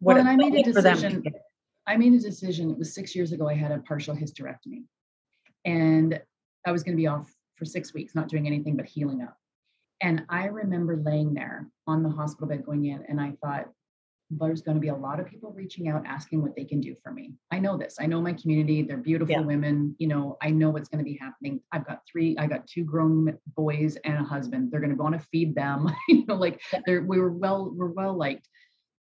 What 0.00 0.14
Well, 0.14 0.20
and 0.20 0.28
I 0.28 0.36
made 0.36 0.54
a 0.54 0.56
like 0.56 0.74
for 0.74 0.82
them 0.82 0.96
to 0.96 1.02
decision- 1.08 1.34
I 1.86 1.96
made 1.96 2.12
a 2.14 2.18
decision. 2.18 2.70
It 2.70 2.78
was 2.78 2.94
six 2.94 3.14
years 3.14 3.32
ago. 3.32 3.48
I 3.48 3.54
had 3.54 3.72
a 3.72 3.78
partial 3.80 4.14
hysterectomy, 4.14 4.84
and 5.64 6.22
I 6.66 6.72
was 6.72 6.82
going 6.82 6.96
to 6.96 7.00
be 7.00 7.06
off 7.08 7.34
for 7.62 7.66
six 7.66 7.94
weeks, 7.94 8.16
not 8.16 8.28
doing 8.28 8.48
anything 8.48 8.76
but 8.76 8.86
healing 8.86 9.22
up. 9.22 9.36
And 10.00 10.24
I 10.28 10.46
remember 10.46 10.96
laying 10.96 11.32
there 11.32 11.68
on 11.86 12.02
the 12.02 12.08
hospital 12.10 12.48
bed 12.48 12.66
going 12.66 12.86
in, 12.86 13.04
and 13.08 13.20
I 13.20 13.34
thought, 13.40 13.68
there's 14.30 14.62
going 14.62 14.76
to 14.76 14.80
be 14.80 14.88
a 14.88 14.94
lot 14.94 15.20
of 15.20 15.26
people 15.26 15.52
reaching 15.52 15.88
out 15.88 16.02
asking 16.06 16.42
what 16.42 16.56
they 16.56 16.64
can 16.64 16.80
do 16.80 16.96
for 17.04 17.12
me. 17.12 17.34
I 17.52 17.58
know 17.60 17.76
this. 17.76 17.98
I 18.00 18.06
know 18.06 18.20
my 18.20 18.32
community. 18.32 18.82
They're 18.82 18.96
beautiful 18.96 19.30
Yeah. 19.32 19.42
women. 19.42 19.94
You 19.98 20.08
know, 20.08 20.38
I 20.42 20.50
know 20.50 20.70
what's 20.70 20.88
going 20.88 21.04
to 21.04 21.08
be 21.08 21.18
happening. 21.18 21.60
I've 21.70 21.86
got 21.86 22.00
three, 22.10 22.34
I 22.38 22.46
got 22.46 22.66
two 22.66 22.82
grown 22.82 23.38
boys 23.54 23.96
and 24.04 24.14
a 24.14 24.24
husband. 24.24 24.72
They're 24.72 24.80
going 24.80 24.96
to 24.96 25.00
want 25.00 25.20
to 25.20 25.26
feed 25.30 25.54
them. 25.54 25.94
you 26.08 26.24
know, 26.26 26.34
like 26.36 26.62
they're 26.86 27.02
we 27.02 27.20
were 27.20 27.30
well, 27.30 27.70
we're 27.72 27.92
well 27.92 28.16
liked. 28.16 28.48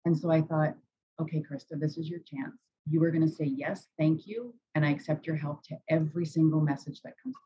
And 0.04 0.18
so 0.18 0.30
I 0.32 0.42
thought, 0.42 0.74
okay, 1.22 1.42
Krista, 1.48 1.78
this 1.78 1.96
is 1.96 2.10
your 2.10 2.20
chance. 2.20 2.56
You 2.90 3.02
are 3.04 3.12
going 3.12 3.26
to 3.26 3.34
say 3.34 3.44
yes, 3.44 3.86
thank 3.98 4.26
you, 4.26 4.52
and 4.74 4.84
I 4.84 4.90
accept 4.90 5.26
your 5.28 5.36
help 5.36 5.62
to 5.68 5.76
every 5.88 6.26
single 6.26 6.60
message 6.60 7.00
that 7.04 7.14
comes. 7.22 7.36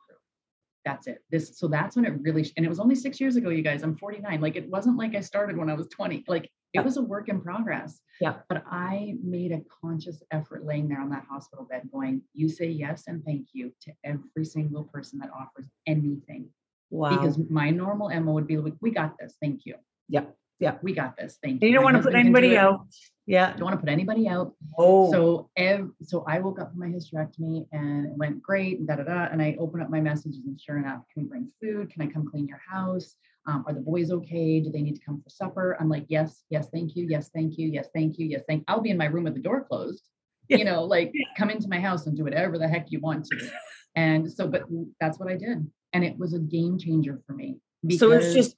That's 0.85 1.07
it. 1.07 1.19
This 1.31 1.59
so 1.59 1.67
that's 1.67 1.97
when 1.97 2.05
it 2.05 2.13
really 2.21 2.51
and 2.57 2.67
it 2.67 2.69
was 2.69 2.81
only 2.81 2.95
6 2.95 3.21
years 3.21 3.37
ago 3.37 3.49
you 3.49 3.63
guys. 3.63 3.83
I'm 3.83 3.97
49. 3.97 4.41
Like 4.41 4.57
it 4.57 4.69
wasn't 4.69 4.99
like 4.99 5.15
I 5.15 5.21
started 5.21 5.57
when 5.57 5.71
I 5.71 5.75
was 5.75 5.89
20. 5.89 6.25
Like 6.29 6.51
it 6.75 6.85
was 6.85 6.97
a 6.97 7.03
work 7.03 7.29
in 7.29 7.41
progress. 7.41 8.01
Yeah. 8.21 8.35
But 8.49 8.65
I 8.67 9.15
made 9.23 9.53
a 9.53 9.63
conscious 9.83 10.23
effort 10.31 10.67
laying 10.67 10.89
there 10.89 11.01
on 11.01 11.09
that 11.11 11.25
hospital 11.29 11.65
bed 11.65 11.89
going, 11.93 12.23
you 12.33 12.49
say 12.49 12.67
yes 12.67 13.05
and 13.07 13.25
thank 13.25 13.49
you 13.53 13.73
to 13.83 13.93
every 14.05 14.45
single 14.45 14.85
person 14.85 15.19
that 15.21 15.31
offers 15.31 15.69
anything. 15.87 16.49
Wow. 16.91 17.11
Because 17.11 17.39
my 17.49 17.71
normal 17.71 18.11
M.O. 18.11 18.33
would 18.33 18.47
be 18.47 18.57
like, 18.57 18.75
we 18.81 18.91
got 18.91 19.17
this. 19.19 19.37
Thank 19.41 19.63
you. 19.65 19.77
Yeah, 20.09 20.25
yeah. 20.65 20.77
We 20.83 20.93
got 20.95 21.17
this. 21.17 21.39
Thank 21.43 21.63
you. 21.63 21.69
you 21.69 21.75
don't 21.75 21.85
want 21.85 21.97
to 21.97 22.03
put 22.03 22.15
husband 22.15 22.25
can 22.27 22.33
do 22.33 22.39
anybody 22.49 22.57
out. 22.57 22.87
Yeah. 23.27 23.53
Don't 23.53 23.63
want 23.69 23.77
to 23.79 23.81
put 23.85 23.89
anybody 23.99 24.29
out. 24.29 24.53
Oh, 24.79 25.11
So 25.13 25.51
ev- 25.57 25.91
so 26.03 26.25
I 26.27 26.41
woke 26.41 26.59
up 26.61 26.71
from 26.73 26.81
my 26.81 26.89
hysterectomy 26.97 27.67
and 27.73 28.07
it 28.07 28.17
went 28.17 28.43
great 28.43 28.79
and 28.79 28.87
da 28.89 28.97
da 28.97 29.05
da. 29.05 29.29
And 29.33 29.41
I 29.41 29.57
open 29.59 29.81
up 29.83 29.89
my 29.91 30.01
messages 30.01 30.41
and 30.47 30.61
sure 30.61 30.79
enough, 30.79 31.01
can 31.13 31.23
we 31.23 31.29
bring 31.29 31.49
food? 31.61 31.91
Can 31.93 32.01
I 32.03 32.07
come 32.07 32.25
clean 32.31 32.47
your 32.49 32.61
house? 32.71 33.15
Um, 33.47 33.63
are 33.67 33.75
the 33.75 33.81
boys 33.81 34.11
okay? 34.11 34.61
Do 34.61 34.71
they 34.71 34.81
need 34.83 34.97
to 34.97 35.05
come 35.05 35.21
for 35.23 35.29
supper? 35.29 35.77
I'm 35.79 35.89
like, 35.91 36.07
yes, 36.09 36.45
yes, 36.49 36.69
thank 36.73 36.97
you, 36.97 37.07
yes, 37.15 37.31
thank 37.35 37.59
you, 37.59 37.67
yes, 37.69 37.89
thank 37.95 38.19
you, 38.19 38.27
yes, 38.27 38.43
thank. 38.49 38.65
I'll 38.69 38.81
be 38.81 38.91
in 38.91 38.97
my 38.97 39.05
room 39.07 39.25
with 39.25 39.35
the 39.35 39.41
door 39.49 39.65
closed. 39.65 40.05
Yeah. 40.49 40.59
You 40.59 40.65
know, 40.67 40.85
like 40.85 41.13
come 41.39 41.49
into 41.51 41.69
my 41.69 41.81
house 41.81 42.07
and 42.07 42.17
do 42.17 42.25
whatever 42.25 42.59
the 42.59 42.69
heck 42.69 42.87
you 42.91 43.01
want 43.01 43.25
to. 43.27 43.51
And 43.97 44.31
so, 44.31 44.49
but 44.49 44.63
that's 45.01 45.19
what 45.19 45.29
I 45.31 45.37
did, 45.37 45.59
and 45.95 46.05
it 46.05 46.19
was 46.19 46.35
a 46.35 46.39
game 46.39 46.79
changer 46.79 47.21
for 47.27 47.33
me. 47.33 47.59
so 47.97 48.11
it's 48.13 48.29
because- 48.35 48.57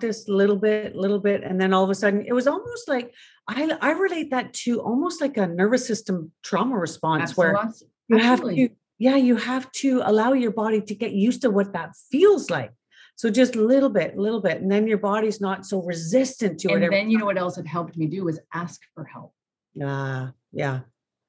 just 0.00 0.28
a 0.28 0.34
little 0.34 0.56
bit, 0.56 0.94
a 0.94 1.00
little 1.00 1.18
bit, 1.18 1.42
and 1.42 1.60
then 1.60 1.72
all 1.72 1.84
of 1.84 1.90
a 1.90 1.94
sudden 1.94 2.24
it 2.26 2.32
was 2.32 2.46
almost 2.46 2.88
like 2.88 3.12
I 3.48 3.76
I 3.80 3.92
relate 3.92 4.30
that 4.30 4.52
to 4.64 4.80
almost 4.80 5.20
like 5.20 5.36
a 5.36 5.46
nervous 5.46 5.86
system 5.86 6.32
trauma 6.42 6.76
response 6.78 7.36
where 7.36 7.58
you 8.08 8.18
have 8.18 8.42
to 8.42 8.68
yeah 8.98 9.16
you 9.16 9.36
have 9.36 9.70
to 9.72 10.02
allow 10.04 10.32
your 10.32 10.52
body 10.52 10.80
to 10.80 10.94
get 10.94 11.12
used 11.12 11.42
to 11.42 11.50
what 11.50 11.72
that 11.72 11.90
feels 12.10 12.50
like. 12.50 12.72
So 13.16 13.30
just 13.30 13.54
a 13.54 13.60
little 13.60 13.90
bit, 13.90 14.16
a 14.16 14.20
little 14.20 14.40
bit, 14.40 14.60
and 14.60 14.70
then 14.70 14.86
your 14.86 14.98
body's 14.98 15.40
not 15.40 15.64
so 15.64 15.82
resistant 15.82 16.58
to 16.60 16.68
it. 16.70 16.82
And 16.82 16.92
then 16.92 17.10
you 17.10 17.18
know 17.18 17.26
what 17.26 17.38
else 17.38 17.58
it 17.58 17.66
helped 17.66 17.96
me 17.96 18.06
do 18.06 18.24
was 18.24 18.40
ask 18.52 18.80
for 18.94 19.04
help. 19.04 19.32
Ah, 19.80 20.32
yeah, 20.52 20.80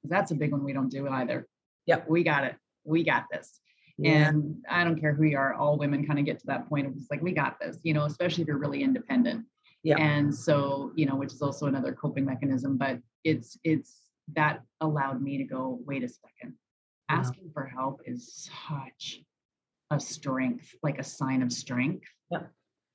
That's 0.03 0.31
a 0.31 0.35
big 0.35 0.51
one 0.51 0.63
we 0.63 0.73
don't 0.73 0.89
do 0.89 1.07
either. 1.07 1.47
Yep. 1.85 2.09
We 2.09 2.23
got 2.23 2.43
it. 2.43 2.55
We 2.83 3.03
got 3.03 3.25
this. 3.31 3.59
Yeah, 3.97 4.29
And 4.29 4.57
I 4.69 4.83
don't 4.83 4.99
care 4.99 5.13
who 5.13 5.23
you 5.23 5.37
are, 5.37 5.53
all 5.53 5.77
women 5.77 6.05
kind 6.05 6.19
of 6.19 6.25
get 6.25 6.39
to 6.39 6.47
that 6.47 6.67
point 6.67 6.87
of 6.87 6.95
just 6.95 7.09
like, 7.09 7.21
we 7.21 7.31
got 7.31 7.59
this, 7.59 7.77
you 7.83 7.93
know, 7.93 8.05
especially 8.05 8.41
if 8.41 8.47
you're 8.47 8.57
really 8.57 8.83
independent. 8.83 9.45
Yeah. 9.83 9.97
And 9.99 10.33
so, 10.33 10.91
you 10.95 11.05
know, 11.05 11.15
which 11.15 11.31
is 11.31 11.41
also 11.41 11.67
another 11.67 11.93
coping 11.93 12.25
mechanism, 12.25 12.77
but 12.77 12.99
it's, 13.23 13.57
it's 13.63 14.01
that 14.33 14.61
allowed 14.81 15.21
me 15.21 15.37
to 15.37 15.43
go, 15.43 15.79
wait 15.85 16.03
a 16.03 16.09
second. 16.09 16.55
Wow. 17.09 17.17
Asking 17.17 17.51
for 17.53 17.65
help 17.65 18.01
is 18.05 18.49
such 18.67 19.21
a 19.91 19.99
strength, 19.99 20.75
like 20.81 20.99
a 20.99 21.03
sign 21.03 21.41
of 21.41 21.53
strength. 21.53 22.07
Yeah. 22.31 22.43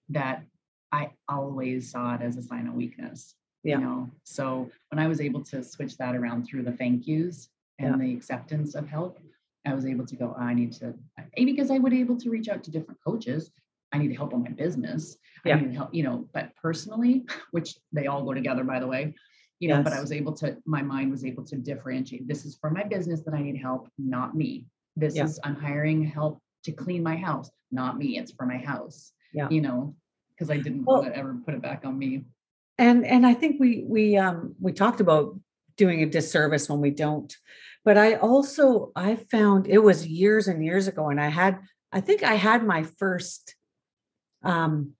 That 0.08 0.44
I 0.92 1.12
always 1.28 1.90
saw 1.92 2.16
it 2.16 2.20
as 2.20 2.36
a 2.36 2.42
sign 2.42 2.66
of 2.66 2.74
weakness. 2.74 3.36
Yeah. 3.62 3.78
You 3.78 3.84
know, 3.84 4.10
so 4.24 4.70
when 4.90 4.98
I 4.98 5.06
was 5.06 5.20
able 5.20 5.44
to 5.44 5.62
switch 5.62 5.96
that 5.98 6.16
around 6.16 6.44
through 6.44 6.64
the 6.64 6.72
thank 6.72 7.06
yous 7.06 7.48
and 7.78 8.00
the 8.00 8.12
acceptance 8.12 8.74
of 8.74 8.88
help, 8.88 9.18
I 9.66 9.74
was 9.74 9.84
able 9.86 10.06
to 10.06 10.16
go, 10.16 10.34
I 10.38 10.54
need 10.54 10.72
to, 10.74 10.94
A, 11.36 11.44
because 11.44 11.70
I 11.70 11.78
would 11.78 11.92
able 11.92 12.16
to 12.18 12.30
reach 12.30 12.48
out 12.48 12.64
to 12.64 12.70
different 12.70 12.98
coaches. 13.06 13.50
I 13.92 13.98
need 13.98 14.14
help 14.14 14.32
on 14.32 14.42
my 14.42 14.50
business. 14.50 15.16
Yeah. 15.44 15.56
I 15.56 15.60
need 15.60 15.74
help, 15.74 15.92
you 15.92 16.02
know, 16.02 16.28
but 16.32 16.50
personally, 16.56 17.24
which 17.50 17.76
they 17.92 18.06
all 18.06 18.24
go 18.24 18.32
together, 18.32 18.64
by 18.64 18.80
the 18.80 18.86
way, 18.86 19.14
you 19.58 19.68
know, 19.68 19.82
but 19.82 19.92
I 19.92 20.00
was 20.00 20.12
able 20.12 20.32
to, 20.34 20.56
my 20.64 20.80
mind 20.80 21.10
was 21.10 21.24
able 21.24 21.44
to 21.44 21.56
differentiate. 21.56 22.26
This 22.26 22.44
is 22.46 22.56
for 22.60 22.70
my 22.70 22.84
business 22.84 23.22
that 23.24 23.34
I 23.34 23.42
need 23.42 23.56
help, 23.58 23.88
not 23.98 24.34
me. 24.34 24.66
This 24.96 25.16
Yeah. 25.16 25.24
is, 25.24 25.38
I'm 25.44 25.56
hiring 25.56 26.04
help 26.04 26.40
to 26.64 26.72
clean 26.72 27.02
my 27.02 27.16
house, 27.16 27.50
not 27.70 27.98
me. 27.98 28.16
It's 28.18 28.32
for 28.32 28.46
my 28.46 28.58
house. 28.58 29.12
Yeah. 29.34 29.48
You 29.50 29.60
know, 29.60 29.94
because 30.34 30.50
I 30.50 30.56
didn't 30.56 30.84
Well- 30.84 31.02
want 31.02 31.12
to 31.12 31.18
ever 31.18 31.34
put 31.44 31.54
it 31.54 31.62
back 31.62 31.84
on 31.84 31.98
me. 31.98 32.24
and 32.78 33.04
and 33.04 33.26
I 33.26 33.34
think 33.34 33.60
we 33.60 33.84
we 33.86 34.16
um 34.16 34.54
we 34.58 34.72
talked 34.72 35.00
about 35.00 35.38
doing 35.76 36.02
a 36.02 36.06
disservice 36.06 36.68
when 36.68 36.80
we 36.80 36.90
don't, 36.90 37.34
but 37.84 37.96
I 37.96 38.14
also 38.14 38.92
I 38.94 39.16
found 39.16 39.66
it 39.66 39.78
was 39.78 40.06
years 40.06 40.48
and 40.48 40.64
years 40.64 40.88
ago, 40.88 41.08
and 41.08 41.20
I 41.20 41.28
had 41.28 41.58
I 41.92 42.00
think 42.00 42.22
I 42.22 42.34
had 42.34 42.64
my 42.64 42.82
first 42.82 43.54
um 44.42 44.92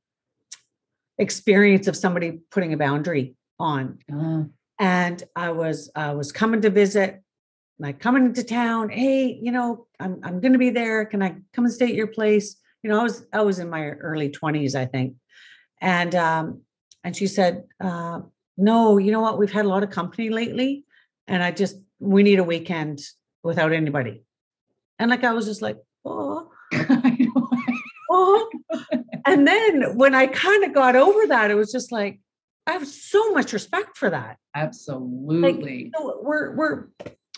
experience 1.19 1.87
of 1.87 1.97
somebody 1.97 2.40
putting 2.51 2.73
a 2.73 2.77
boundary 2.77 3.35
on 3.59 3.99
Uh, 4.12 4.45
and 4.79 5.23
I 5.37 5.51
was 5.53 5.90
I 5.95 6.14
was 6.14 6.33
coming 6.33 6.62
to 6.62 6.71
visit, 6.71 7.23
like 7.79 8.01
coming 8.01 8.25
into 8.25 8.43
town. 8.43 8.88
Hey, 8.88 9.38
you 9.40 9.53
know, 9.53 9.87
I'm 10.01 10.21
I'm 10.25 10.40
going 10.40 10.55
to 10.55 10.59
be 10.59 10.71
there. 10.71 11.05
Can 11.05 11.23
I 11.23 11.37
come 11.53 11.66
and 11.66 11.73
stay 11.73 11.87
at 11.87 11.95
your 11.95 12.07
place? 12.07 12.57
You 12.83 12.90
know, 12.90 12.99
I 12.99 13.03
was 13.03 13.27
I 13.33 13.43
was 13.43 13.59
in 13.59 13.69
my 13.69 13.90
early 13.90 14.31
twenties, 14.31 14.75
I 14.75 14.87
think, 14.87 15.16
and 15.83 16.14
um, 16.14 16.62
and 17.05 17.14
she 17.14 17.27
said, 17.27 17.64
uh, 17.79 18.21
no, 18.57 18.97
you 18.97 19.12
know 19.12 19.21
what? 19.21 19.38
We've 19.38 19.53
had 19.53 19.66
a 19.66 19.69
lot 19.69 19.83
of 19.83 19.90
company 19.90 20.31
lately, 20.31 20.87
and 21.29 21.43
I 21.43 21.51
just 21.51 21.77
we 22.01 22.23
need 22.23 22.39
a 22.39 22.45
weekend 22.45 23.01
without 23.45 23.73
anybody. 23.73 24.25
And 24.99 25.11
like 25.11 25.25
I 25.25 25.33
was 25.33 25.47
just 25.47 25.63
like, 25.63 25.77
oh, 26.05 26.51
oh. 28.11 28.51
and 29.27 29.47
then 29.47 29.97
when 29.97 30.15
I 30.15 30.27
kind 30.27 30.65
of 30.65 30.75
got 30.75 30.97
over 30.97 31.27
that, 31.29 31.51
it 31.51 31.55
was 31.55 31.71
just 31.71 31.93
like, 31.93 32.21
I 32.67 32.73
have 32.73 32.87
so 32.87 33.33
much 33.33 33.53
respect 33.53 33.97
for 33.97 34.11
that. 34.11 34.37
Absolutely. 34.55 35.85
Like, 35.85 35.93
so 35.97 36.21
we're 36.23 36.55
we're 36.55 36.87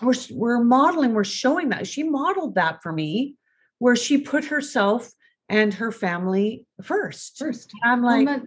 we're 0.00 0.14
we're 0.30 0.62
modeling, 0.62 1.14
we're 1.14 1.24
showing 1.24 1.70
that. 1.70 1.86
She 1.86 2.02
modeled 2.02 2.54
that 2.56 2.82
for 2.82 2.92
me 2.92 3.36
where 3.78 3.96
she 3.96 4.18
put 4.18 4.44
herself 4.44 5.10
and 5.48 5.74
her 5.74 5.90
family 5.90 6.66
first. 6.82 7.38
First. 7.38 7.72
I'm 7.82 8.02
like, 8.02 8.26
that, 8.26 8.42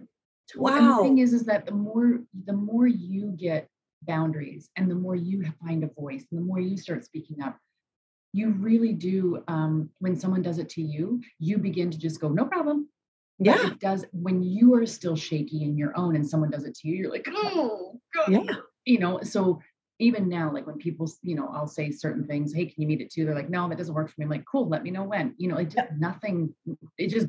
wow. 0.54 0.96
The 0.98 1.02
thing 1.02 1.18
is, 1.18 1.32
is 1.32 1.44
that 1.44 1.66
the 1.66 1.72
more 1.72 2.20
the 2.44 2.52
more 2.52 2.86
you 2.86 3.34
get 3.36 3.68
boundaries 4.06 4.70
and 4.76 4.90
the 4.90 4.94
more 4.94 5.14
you 5.14 5.44
find 5.64 5.84
a 5.84 5.88
voice 5.88 6.24
and 6.30 6.40
the 6.40 6.44
more 6.44 6.60
you 6.60 6.76
start 6.76 7.04
speaking 7.04 7.42
up, 7.42 7.58
you 8.32 8.50
really 8.50 8.92
do. 8.92 9.42
Um, 9.48 9.90
when 9.98 10.16
someone 10.16 10.42
does 10.42 10.58
it 10.58 10.68
to 10.70 10.82
you, 10.82 11.22
you 11.38 11.58
begin 11.58 11.90
to 11.90 11.98
just 11.98 12.20
go, 12.20 12.28
no 12.28 12.44
problem. 12.44 12.88
Yeah. 13.38 13.56
But 13.56 13.72
it 13.72 13.80
does 13.80 14.04
when 14.12 14.42
you 14.42 14.74
are 14.74 14.86
still 14.86 15.16
shaky 15.16 15.64
in 15.64 15.76
your 15.76 15.96
own 15.96 16.16
and 16.16 16.28
someone 16.28 16.50
does 16.50 16.64
it 16.64 16.74
to 16.76 16.88
you, 16.88 16.96
you're 16.96 17.10
like, 17.10 17.26
oh, 17.30 18.00
God. 18.14 18.30
Yeah. 18.30 18.56
You 18.84 18.98
know, 18.98 19.20
so 19.22 19.60
even 19.98 20.28
now, 20.28 20.52
like 20.52 20.66
when 20.66 20.78
people, 20.78 21.10
you 21.22 21.34
know, 21.34 21.48
I'll 21.52 21.66
say 21.66 21.90
certain 21.90 22.26
things, 22.26 22.52
hey, 22.52 22.66
can 22.66 22.80
you 22.82 22.88
meet 22.88 23.00
it 23.00 23.10
too? 23.10 23.24
They're 23.24 23.34
like, 23.34 23.50
no, 23.50 23.68
that 23.68 23.78
doesn't 23.78 23.94
work 23.94 24.08
for 24.08 24.14
me. 24.18 24.24
I'm 24.24 24.30
like, 24.30 24.44
cool, 24.50 24.68
let 24.68 24.82
me 24.82 24.90
know 24.90 25.04
when. 25.04 25.34
You 25.38 25.48
know, 25.48 25.56
it 25.56 25.70
just 25.70 25.92
nothing, 25.98 26.54
it 26.98 27.08
just 27.08 27.28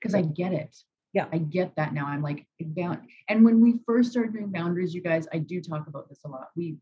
because 0.00 0.14
I 0.14 0.22
get 0.22 0.52
it. 0.52 0.74
Yeah. 1.12 1.26
I 1.32 1.38
get 1.38 1.76
that 1.76 1.92
now. 1.92 2.06
I'm 2.06 2.22
like, 2.22 2.46
down. 2.74 3.06
And 3.28 3.44
when 3.44 3.60
we 3.60 3.74
first 3.86 4.12
started 4.12 4.32
doing 4.32 4.50
boundaries, 4.50 4.94
you 4.94 5.02
guys, 5.02 5.26
I 5.32 5.38
do 5.38 5.60
talk 5.60 5.86
about 5.86 6.08
this 6.08 6.20
a 6.24 6.28
lot. 6.28 6.48
We 6.56 6.76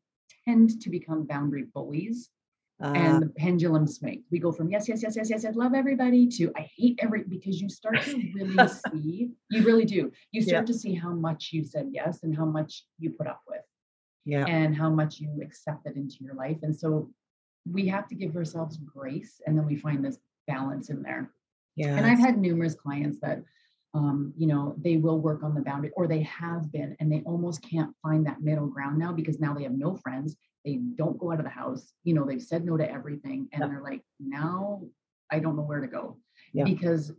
tend 0.45 0.81
to 0.83 0.90
become 0.90 1.27
boundary 1.27 1.64
bullies 1.75 2.31
Uh, 2.83 2.93
and 2.95 3.23
the 3.23 3.29
pendulum 3.29 3.87
swings. 3.87 4.25
We 4.31 4.38
go 4.38 4.53
from 4.53 4.71
yes, 4.71 4.88
yes, 4.88 5.03
yes, 5.03 5.14
yes, 5.14 5.29
yes, 5.29 5.45
I 5.45 5.51
love 5.51 5.75
everybody 5.75 6.27
to 6.37 6.51
I 6.57 6.62
hate 6.75 6.99
every 7.03 7.25
because 7.25 7.61
you 7.61 7.69
start 7.69 8.01
to 8.03 8.16
really 8.35 8.57
see, 8.93 9.33
you 9.51 9.62
really 9.64 9.85
do. 9.85 10.11
You 10.33 10.40
start 10.40 10.66
to 10.69 10.75
see 10.75 10.95
how 10.95 11.12
much 11.12 11.51
you 11.53 11.62
said 11.62 11.88
yes 11.93 12.23
and 12.23 12.35
how 12.35 12.47
much 12.47 12.87
you 12.99 13.11
put 13.11 13.27
up 13.27 13.43
with 13.47 13.66
yeah. 14.25 14.47
and 14.47 14.75
how 14.75 14.90
much 14.90 15.21
you 15.21 15.40
accepted 15.43 15.97
into 15.97 16.25
your 16.25 16.35
life. 16.35 16.59
And 16.62 16.75
so 16.75 17.11
we 17.71 17.87
have 17.88 18.09
to 18.09 18.14
give 18.14 18.37
ourselves 18.37 18.79
grace 18.79 19.40
and 19.47 19.57
then 19.57 19.66
we 19.66 19.77
find 19.77 20.05
this 20.05 20.19
balance 20.47 20.88
in 20.88 21.03
there. 21.03 21.31
Yeah. 21.77 21.97
And 21.97 22.07
I've 22.07 22.19
had 22.19 22.38
numerous 22.38 22.75
clients 22.75 23.19
that 23.21 23.43
um, 23.92 24.33
you 24.37 24.46
know, 24.46 24.74
they 24.79 24.96
will 24.96 25.18
work 25.18 25.42
on 25.42 25.55
the 25.55 25.61
boundary 25.61 25.90
or 25.96 26.07
they 26.07 26.22
have 26.22 26.70
been 26.70 26.96
and 27.00 27.11
they 27.11 27.22
almost 27.26 27.62
can't 27.62 27.94
find 28.03 28.24
that 28.26 28.40
middle 28.40 28.66
ground 28.66 28.98
now 28.98 29.12
because 29.12 29.40
now 29.40 29.53
they 29.53 29.64
have 29.64 29.72
no 29.72 29.96
friends. 29.96 30.37
They 30.64 30.76
don't 30.94 31.18
go 31.18 31.33
out 31.33 31.38
of 31.38 31.44
the 31.44 31.50
house. 31.50 31.92
You 32.05 32.14
know, 32.14 32.24
they've 32.24 32.42
said 32.42 32.64
no 32.64 32.76
to 32.76 32.88
everything 32.88 33.48
and 33.53 33.61
Yeah. 33.62 33.68
they're 33.68 33.83
like, 33.83 34.03
now 34.20 34.83
I 35.31 35.40
don't 35.40 35.57
know 35.57 35.62
where 35.62 35.81
to 35.81 35.87
go. 35.87 36.18
Yeah. 36.53 36.64
Because, 36.64 37.12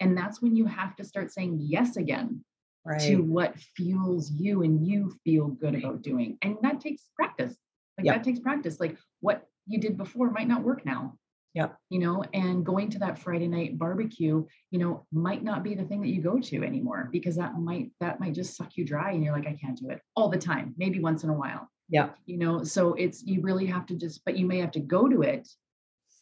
and 0.00 0.16
that's 0.16 0.40
when 0.40 0.56
you 0.56 0.64
have 0.66 0.96
to 0.96 1.04
start 1.04 1.30
saying 1.30 1.58
yes 1.60 1.96
again 1.96 2.44
right. 2.84 3.00
to 3.00 3.16
what 3.22 3.58
fuels 3.58 4.30
you 4.32 4.62
and 4.62 4.86
you 4.86 5.14
feel 5.24 5.48
good 5.48 5.74
about 5.74 6.02
doing. 6.02 6.38
And 6.42 6.56
that 6.62 6.80
takes 6.80 7.08
practice. 7.16 7.54
Like 7.98 8.06
Yeah. 8.06 8.12
that 8.14 8.24
takes 8.24 8.40
practice. 8.40 8.80
Like 8.80 8.96
what 9.20 9.46
you 9.66 9.78
did 9.78 9.98
before 9.98 10.30
might 10.30 10.48
not 10.48 10.62
work 10.62 10.86
now. 10.86 11.18
Yeah. 11.58 11.70
You 11.90 11.98
know, 11.98 12.22
and 12.32 12.64
going 12.64 12.88
to 12.90 13.00
that 13.00 13.18
Friday 13.18 13.48
night 13.48 13.80
barbecue, 13.80 14.46
you 14.70 14.78
know, 14.78 15.04
might 15.10 15.42
not 15.42 15.64
be 15.64 15.74
the 15.74 15.82
thing 15.82 16.00
that 16.02 16.08
you 16.14 16.22
go 16.22 16.38
to 16.38 16.62
anymore 16.62 17.08
because 17.10 17.34
that 17.34 17.58
might 17.58 17.90
that 17.98 18.20
might 18.20 18.34
just 18.34 18.56
suck 18.56 18.76
you 18.76 18.84
dry 18.84 19.10
and 19.10 19.24
you're 19.24 19.32
like, 19.32 19.48
I 19.48 19.58
can't 19.60 19.76
do 19.76 19.90
it 19.90 20.00
all 20.14 20.28
the 20.28 20.38
time, 20.38 20.72
maybe 20.78 21.00
once 21.00 21.24
in 21.24 21.30
a 21.30 21.34
while. 21.34 21.68
Yeah. 21.88 22.10
You 22.26 22.38
know, 22.38 22.62
so 22.62 22.94
it's 22.94 23.24
you 23.24 23.40
really 23.40 23.66
have 23.66 23.86
to 23.86 23.96
just, 23.96 24.24
but 24.24 24.36
you 24.36 24.46
may 24.46 24.58
have 24.60 24.70
to 24.70 24.78
go 24.78 25.08
to 25.08 25.22
it 25.22 25.48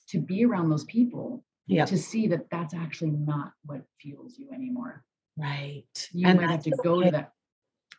to 0.09 0.19
be 0.19 0.47
around 0.47 0.71
those 0.71 0.85
people 0.85 1.45
Yeah. 1.67 1.85
to 1.85 1.99
see 1.99 2.29
that 2.29 2.49
that's 2.51 2.73
actually 2.73 3.11
not 3.11 3.53
what 3.67 3.83
fuels 4.01 4.39
you 4.39 4.49
anymore. 4.55 5.05
Right. 5.37 5.85
You 6.13 6.29
And 6.29 6.41
might 6.41 6.49
have 6.51 6.63
to 6.63 6.71
go 6.83 6.95
okay. 7.01 7.05
to 7.05 7.11
that. 7.11 7.33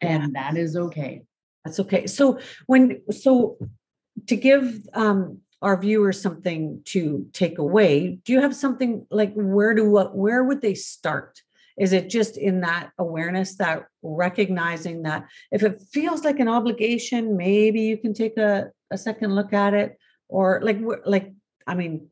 And 0.02 0.34
that 0.34 0.58
is 0.58 0.76
okay. 0.76 1.22
That's 1.64 1.80
okay. 1.82 2.08
So 2.08 2.40
when 2.66 3.04
so 3.12 3.60
to 4.26 4.36
give 4.36 4.82
um 4.96 5.42
our 5.62 5.80
viewers 5.80 6.22
something 6.22 6.82
to 6.86 7.28
take 7.34 7.58
away, 7.58 8.20
do 8.24 8.34
you 8.34 8.42
have 8.42 8.56
something 8.56 9.06
like 9.10 9.34
where 9.34 9.74
do 9.74 9.90
what 9.90 10.16
where 10.16 10.44
would 10.44 10.62
they 10.62 10.76
start? 10.76 11.42
Is 11.78 11.94
it 11.94 12.10
just 12.10 12.38
in 12.38 12.62
that 12.62 12.90
awareness, 12.98 13.56
that 13.58 13.86
recognizing 14.02 15.04
that 15.04 15.26
if 15.52 15.64
it 15.64 15.82
feels 15.92 16.24
like 16.24 16.40
an 16.40 16.48
obligation, 16.48 17.38
maybe 17.38 17.82
you 17.82 17.98
can 17.98 18.14
take 18.14 18.38
a, 18.38 18.72
a 18.92 18.98
second 18.98 19.36
look 19.36 19.54
at 19.54 19.74
it? 19.74 19.98
Or 20.28 20.60
like 20.64 20.80
like, 21.06 21.34
I 21.66 21.76
mean, 21.76 22.08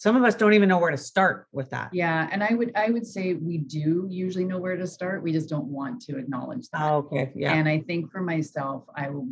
some 0.00 0.16
of 0.16 0.24
us 0.24 0.34
don't 0.34 0.54
even 0.54 0.66
know 0.66 0.78
where 0.78 0.90
to 0.90 0.96
start 0.96 1.46
with 1.52 1.68
that. 1.68 1.90
Yeah. 1.92 2.26
And 2.32 2.42
I 2.42 2.54
would 2.54 2.72
I 2.74 2.88
would 2.88 3.06
say 3.06 3.34
we 3.34 3.58
do 3.58 4.06
usually 4.08 4.46
know 4.46 4.58
where 4.58 4.78
to 4.78 4.86
start. 4.86 5.22
We 5.22 5.30
just 5.30 5.50
don't 5.50 5.66
want 5.66 6.00
to 6.06 6.16
acknowledge 6.16 6.70
that. 6.72 6.80
Oh, 6.80 6.96
okay. 7.12 7.30
Yeah. 7.36 7.52
And 7.52 7.68
I 7.68 7.80
think 7.80 8.10
for 8.10 8.22
myself, 8.22 8.84
I 8.96 9.10
will 9.10 9.28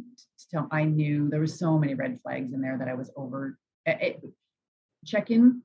tell 0.50 0.68
I 0.70 0.84
knew 0.84 1.30
there 1.30 1.40
were 1.40 1.46
so 1.46 1.78
many 1.78 1.94
red 1.94 2.20
flags 2.20 2.52
in 2.52 2.60
there 2.60 2.76
that 2.76 2.86
I 2.86 2.92
was 2.92 3.10
over 3.16 3.58
it, 3.86 3.98
it- 4.02 4.24
check 5.06 5.30
in 5.30 5.62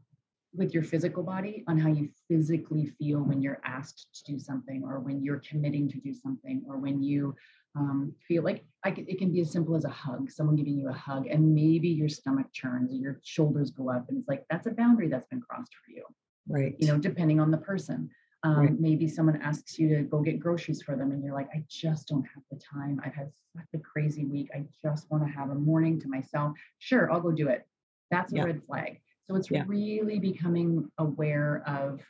with 0.55 0.73
your 0.73 0.83
physical 0.83 1.21
body 1.23 1.65
on 1.67 1.77
how 1.77 1.89
you 1.89 2.07
physically 2.29 2.85
feel 2.97 3.19
when 3.19 3.41
you're 3.41 3.59
asked 3.65 4.07
to 4.13 4.31
do 4.31 4.39
something 4.39 4.83
or 4.85 4.99
when 5.01 5.21
you're 5.21 5.41
committing 5.49 5.89
to 5.89 5.99
do 5.99 6.13
something 6.13 6.63
or 6.65 6.77
when 6.77 7.03
you 7.03 7.35
um, 7.75 8.13
feel 8.27 8.43
like 8.43 8.65
I 8.83 8.93
c 8.93 9.05
it 9.07 9.17
can 9.19 9.31
be 9.31 9.41
as 9.41 9.51
simple 9.51 9.75
as 9.75 9.85
a 9.85 9.89
hug 9.89 10.29
someone 10.31 10.55
giving 10.55 10.77
you 10.77 10.89
a 10.89 10.93
hug 10.93 11.27
and 11.27 11.53
maybe 11.55 11.89
your 11.89 12.09
stomach 12.09 12.47
churns 12.53 12.91
or 12.93 12.95
your 12.95 13.19
shoulders 13.23 13.71
go 13.71 13.89
up 13.89 14.09
and 14.09 14.17
it's 14.19 14.27
like 14.27 14.45
that's 14.49 14.67
a 14.67 14.71
boundary 14.71 15.07
that's 15.09 15.27
been 15.27 15.41
crossed 15.41 15.73
for 15.75 15.91
you 15.91 16.03
right. 16.47 16.77
you 16.77 16.87
know, 16.87 16.97
depending 16.97 17.39
on 17.39 17.51
the 17.51 17.57
person. 17.57 18.09
Um, 18.43 18.55
Right. 18.57 18.79
Maybe 18.79 19.07
someone 19.07 19.41
asks 19.41 19.79
you 19.79 19.87
to 19.95 20.03
go 20.03 20.21
get 20.21 20.39
groceries 20.39 20.81
for 20.81 20.97
them, 20.97 21.11
and 21.11 21.23
you're 21.23 21.33
like, 21.33 21.49
I 21.53 21.63
just 21.69 22.09
don't 22.09 22.25
have 22.25 22.43
the 22.51 22.57
time. 22.57 22.99
I've 23.03 23.15
had 23.15 23.31
such 23.55 23.69
a 23.73 23.79
crazy 23.79 24.25
week. 24.25 24.49
I 24.53 24.65
just 24.83 25.09
want 25.09 25.23
to 25.25 25.29
have 25.31 25.49
a 25.49 25.55
morning 25.55 25.99
to 26.01 26.09
myself. 26.09 26.57
Sure, 26.79 27.09
I'll 27.11 27.21
go 27.21 27.31
do 27.31 27.47
it. 27.47 27.65
That's 28.11 28.33
a 28.33 28.37
Yeah. 28.37 28.43
red 28.43 28.61
flag. 28.65 28.99
So 29.23 29.35
it's 29.37 29.49
Yeah. 29.49 29.65
really 29.65 30.19
becoming 30.19 30.89
aware 30.97 31.63
of, 31.67 32.01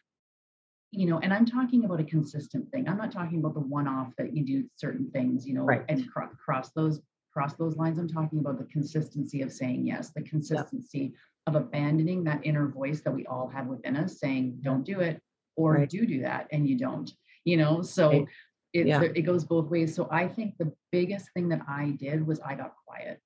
you 0.94 1.08
know, 1.10 1.20
and 1.20 1.34
I'm 1.34 1.46
talking 1.46 1.86
about 1.86 2.00
a 2.00 2.04
consistent 2.04 2.70
thing. 2.72 2.88
I'm 2.88 2.98
not 2.98 3.12
talking 3.12 3.40
about 3.40 3.56
the 3.56 3.60
one-off 3.62 4.14
that 4.18 4.36
you 4.36 4.44
do 4.46 4.70
certain 4.76 5.10
things, 5.12 5.46
you 5.48 5.54
know, 5.56 5.64
Right. 5.64 5.84
and 5.90 6.08
cro- 6.10 6.28
cross 6.30 6.72
those 6.72 7.02
cross 7.32 7.56
those 7.56 7.76
lines. 7.78 7.98
I'm 7.98 8.08
talking 8.08 8.38
about 8.40 8.60
the 8.60 8.66
consistency 8.66 9.42
of 9.42 9.52
saying 9.52 9.88
yes, 9.88 10.12
the 10.12 10.22
consistency 10.22 11.16
of 11.48 11.56
abandoning 11.56 12.24
that 12.26 12.46
inner 12.46 12.68
voice 12.68 13.02
that 13.02 13.12
we 13.12 13.26
all 13.26 13.48
have 13.48 13.66
within 13.68 13.96
us 13.98 14.20
saying 14.20 14.60
don't 14.62 14.84
do 14.84 15.00
it 15.00 15.20
or 15.56 15.74
Right. 15.74 15.90
do 15.90 16.06
do 16.06 16.22
that 16.22 16.48
and 16.52 16.68
you 16.70 16.78
don't 16.78 17.12
you 17.44 17.58
know 17.58 17.82
so 17.82 18.10
Right. 18.10 18.28
it, 18.74 18.88
Yeah. 18.88 19.02
it 19.02 19.22
goes 19.24 19.44
both 19.44 19.70
ways 19.70 19.94
so 19.94 20.08
i 20.10 20.28
think 20.28 20.58
the 20.58 20.72
biggest 20.92 21.32
thing 21.34 21.50
that 21.50 21.62
i 21.68 21.90
did 22.00 22.26
was 22.26 22.40
i 22.42 22.56
got 22.56 22.76
quiet 22.88 23.20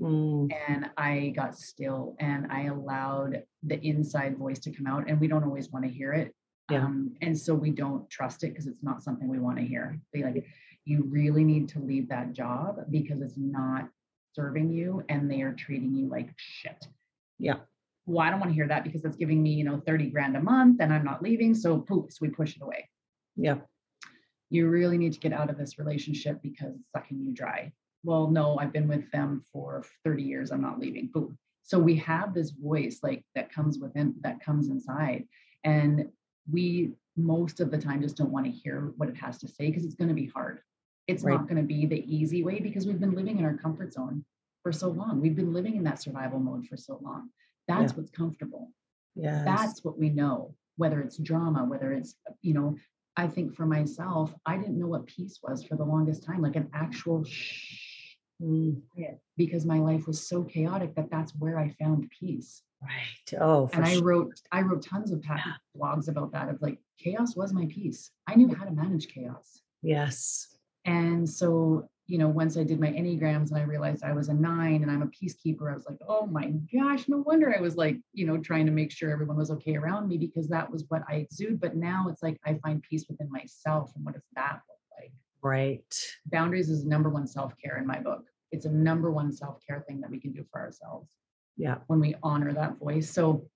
Mm, 0.00 0.50
and 0.68 0.90
i 0.96 1.28
got 1.36 1.56
still 1.56 2.16
and 2.18 2.50
i 2.50 2.62
allowed 2.64 3.44
the 3.62 3.78
inside 3.86 4.36
voice 4.36 4.58
to 4.60 4.72
come 4.72 4.86
out 4.88 5.08
and 5.08 5.20
we 5.20 5.28
don't 5.28 5.44
always 5.44 5.70
want 5.70 5.84
to 5.84 5.90
hear 5.90 6.12
it 6.12 6.34
Yeah. 6.70 6.84
um, 6.84 7.14
and 7.20 7.38
so 7.38 7.54
we 7.54 7.70
don't 7.70 8.08
trust 8.08 8.42
it 8.42 8.48
because 8.48 8.66
it's 8.66 8.82
not 8.82 9.02
something 9.02 9.28
we 9.28 9.38
want 9.38 9.58
to 9.58 9.64
hear 9.64 9.98
be 10.12 10.22
like 10.22 10.46
you 10.86 11.04
really 11.04 11.44
need 11.44 11.68
to 11.70 11.78
leave 11.78 12.08
that 12.08 12.32
job 12.32 12.76
because 12.90 13.20
it's 13.20 13.36
not 13.36 13.88
serving 14.34 14.70
you 14.70 15.02
and 15.08 15.30
they 15.30 15.42
are 15.42 15.52
treating 15.52 15.94
you 15.94 16.08
like 16.08 16.30
shit 16.36 16.86
Yeah. 17.38 17.56
well, 18.06 18.26
I 18.26 18.30
don't 18.30 18.40
want 18.40 18.50
to 18.50 18.54
hear 18.54 18.68
that 18.68 18.84
because 18.84 19.04
it's 19.04 19.16
giving 19.16 19.42
me, 19.42 19.50
you 19.54 19.64
know, 19.64 19.80
30 19.86 20.10
grand 20.10 20.36
a 20.36 20.40
month 20.40 20.80
and 20.80 20.92
I'm 20.92 21.04
not 21.04 21.22
leaving. 21.22 21.54
So 21.54 21.78
poof, 21.78 22.12
so 22.12 22.18
we 22.22 22.28
push 22.28 22.56
it 22.56 22.62
away. 22.62 22.88
yeah. 23.36 23.56
You 24.50 24.68
really 24.68 24.98
need 24.98 25.12
to 25.14 25.18
get 25.20 25.32
out 25.32 25.50
of 25.50 25.56
this 25.58 25.78
relationship 25.78 26.40
because 26.42 26.74
it's 26.76 26.90
sucking 26.92 27.20
you 27.22 27.32
dry. 27.32 27.72
Well, 28.04 28.28
no, 28.30 28.58
I've 28.58 28.72
been 28.72 28.88
with 28.88 29.10
them 29.10 29.42
for 29.52 29.84
30 30.04 30.22
years. 30.22 30.50
I'm 30.52 30.60
not 30.62 30.78
leaving. 30.78 31.08
Boom. 31.12 31.36
So 31.62 31.78
we 31.78 31.96
have 31.96 32.34
this 32.34 32.50
voice 32.50 33.00
like 33.02 33.24
that 33.34 33.50
comes 33.52 33.78
within 33.78 34.14
that 34.20 34.40
comes 34.44 34.68
inside. 34.68 35.26
And 35.64 36.08
we 36.50 36.92
most 37.16 37.60
of 37.60 37.70
the 37.70 37.78
time 37.78 38.02
just 38.02 38.16
don't 38.16 38.30
want 38.32 38.44
to 38.46 38.52
hear 38.52 38.92
what 38.96 39.08
it 39.08 39.16
has 39.16 39.38
to 39.38 39.48
say 39.48 39.66
because 39.68 39.84
it's 39.84 39.94
going 39.94 40.08
to 40.08 40.14
be 40.14 40.26
hard. 40.26 40.60
It's 41.06 41.22
Right. 41.22 41.34
not 41.34 41.48
going 41.48 41.58
to 41.58 41.62
be 41.62 41.86
the 41.86 42.04
easy 42.12 42.42
way 42.42 42.60
because 42.60 42.86
we've 42.86 43.00
been 43.00 43.14
living 43.14 43.38
in 43.38 43.44
our 43.44 43.56
comfort 43.56 43.92
zone 43.92 44.24
for 44.62 44.72
so 44.72 44.88
long. 44.88 45.20
We've 45.20 45.36
been 45.36 45.52
living 45.52 45.76
in 45.76 45.84
that 45.84 46.00
survival 46.02 46.38
mode 46.40 46.66
for 46.66 46.76
so 46.76 46.98
long. 47.02 47.30
That's 47.68 47.92
Yeah. 47.92 47.98
what's 47.98 48.10
comfortable 48.10 48.72
Yeah. 49.14 49.42
that's 49.44 49.84
what 49.84 49.98
we 49.98 50.10
know 50.10 50.54
whether 50.76 51.00
it's 51.00 51.16
drama 51.18 51.64
whether 51.64 51.92
it's 51.92 52.16
you 52.42 52.52
know 52.52 52.76
i 53.16 53.26
think 53.28 53.54
for 53.54 53.64
myself 53.66 54.34
i 54.44 54.56
didn't 54.56 54.78
know 54.78 54.88
what 54.88 55.06
peace 55.06 55.38
was 55.42 55.62
for 55.64 55.76
the 55.76 55.84
longest 55.84 56.24
time 56.24 56.42
like 56.42 56.56
an 56.56 56.68
actual 56.74 57.24
shh 57.24 57.80
Mm, 58.42 58.82
because 59.36 59.64
my 59.64 59.78
life 59.78 60.08
was 60.08 60.26
so 60.26 60.42
chaotic 60.42 60.96
that 60.96 61.08
that's 61.08 61.32
where 61.36 61.56
i 61.56 61.68
found 61.78 62.10
peace 62.10 62.62
right. 62.84 63.40
Oh, 63.40 63.70
and 63.72 63.84
i 63.84 63.94
sure. 63.94 64.02
wrote 64.04 64.40
i 64.52 64.60
wrote 64.60 64.82
tons 64.84 65.10
of 65.10 65.22
pa- 65.22 65.56
blogs 65.76 66.08
about 66.08 66.32
that 66.32 66.48
of 66.48 66.60
like 66.62 66.78
chaos 66.98 67.36
was 67.36 67.52
my 67.52 67.66
peace 67.66 68.10
i 68.26 68.34
knew 68.34 68.54
how 68.54 68.64
to 68.64 68.70
manage 68.72 69.08
chaos 69.08 69.60
Yes. 69.82 70.56
and 70.84 71.28
so 71.28 71.88
you 72.06 72.18
know 72.18 72.28
once 72.28 72.56
i 72.56 72.62
did 72.64 72.80
my 72.80 72.88
enneagrams 72.88 73.50
and 73.50 73.58
i 73.58 73.62
realized 73.62 74.04
i 74.04 74.12
was 74.12 74.28
a 74.28 74.34
nine 74.34 74.82
and 74.82 74.90
i'm 74.90 75.02
a 75.02 75.06
peacekeeper 75.06 75.70
i 75.70 75.74
was 75.74 75.86
like 75.88 75.98
oh 76.08 76.26
my 76.26 76.52
gosh 76.72 77.08
no 77.08 77.18
wonder 77.18 77.54
i 77.56 77.60
was 77.60 77.76
like 77.76 77.96
you 78.12 78.26
know 78.26 78.36
trying 78.38 78.66
to 78.66 78.72
make 78.72 78.90
sure 78.92 79.10
everyone 79.10 79.36
was 79.36 79.50
okay 79.50 79.76
around 79.76 80.08
me 80.08 80.18
because 80.18 80.48
that 80.48 80.70
was 80.70 80.84
what 80.88 81.02
i 81.08 81.14
exude 81.14 81.60
but 81.60 81.76
now 81.76 82.06
it's 82.10 82.22
like 82.22 82.38
i 82.44 82.54
find 82.62 82.82
peace 82.82 83.06
within 83.08 83.30
myself 83.30 83.92
and 83.96 84.04
what 84.04 84.14
does 84.14 84.28
that 84.34 84.60
look 84.68 85.00
like 85.00 85.12
Right. 85.42 85.94
Boundaries 86.24 86.70
is 86.70 86.86
number 86.86 87.10
one 87.10 87.26
self 87.26 87.52
care 87.62 87.76
in 87.76 87.86
my 87.86 88.00
book. 88.00 88.24
It's 88.50 88.64
a 88.64 88.70
number 88.70 89.10
one 89.10 89.30
self 89.30 89.58
care 89.66 89.84
thing 89.86 90.00
that 90.00 90.10
we 90.10 90.18
can 90.18 90.32
do 90.32 90.42
for 90.50 90.58
ourselves. 90.58 91.10
Yeah. 91.56 91.76
When 91.86 92.00
we 92.00 92.14
honor 92.22 92.52
that 92.52 92.78
voice. 92.78 93.10
So, 93.10 93.46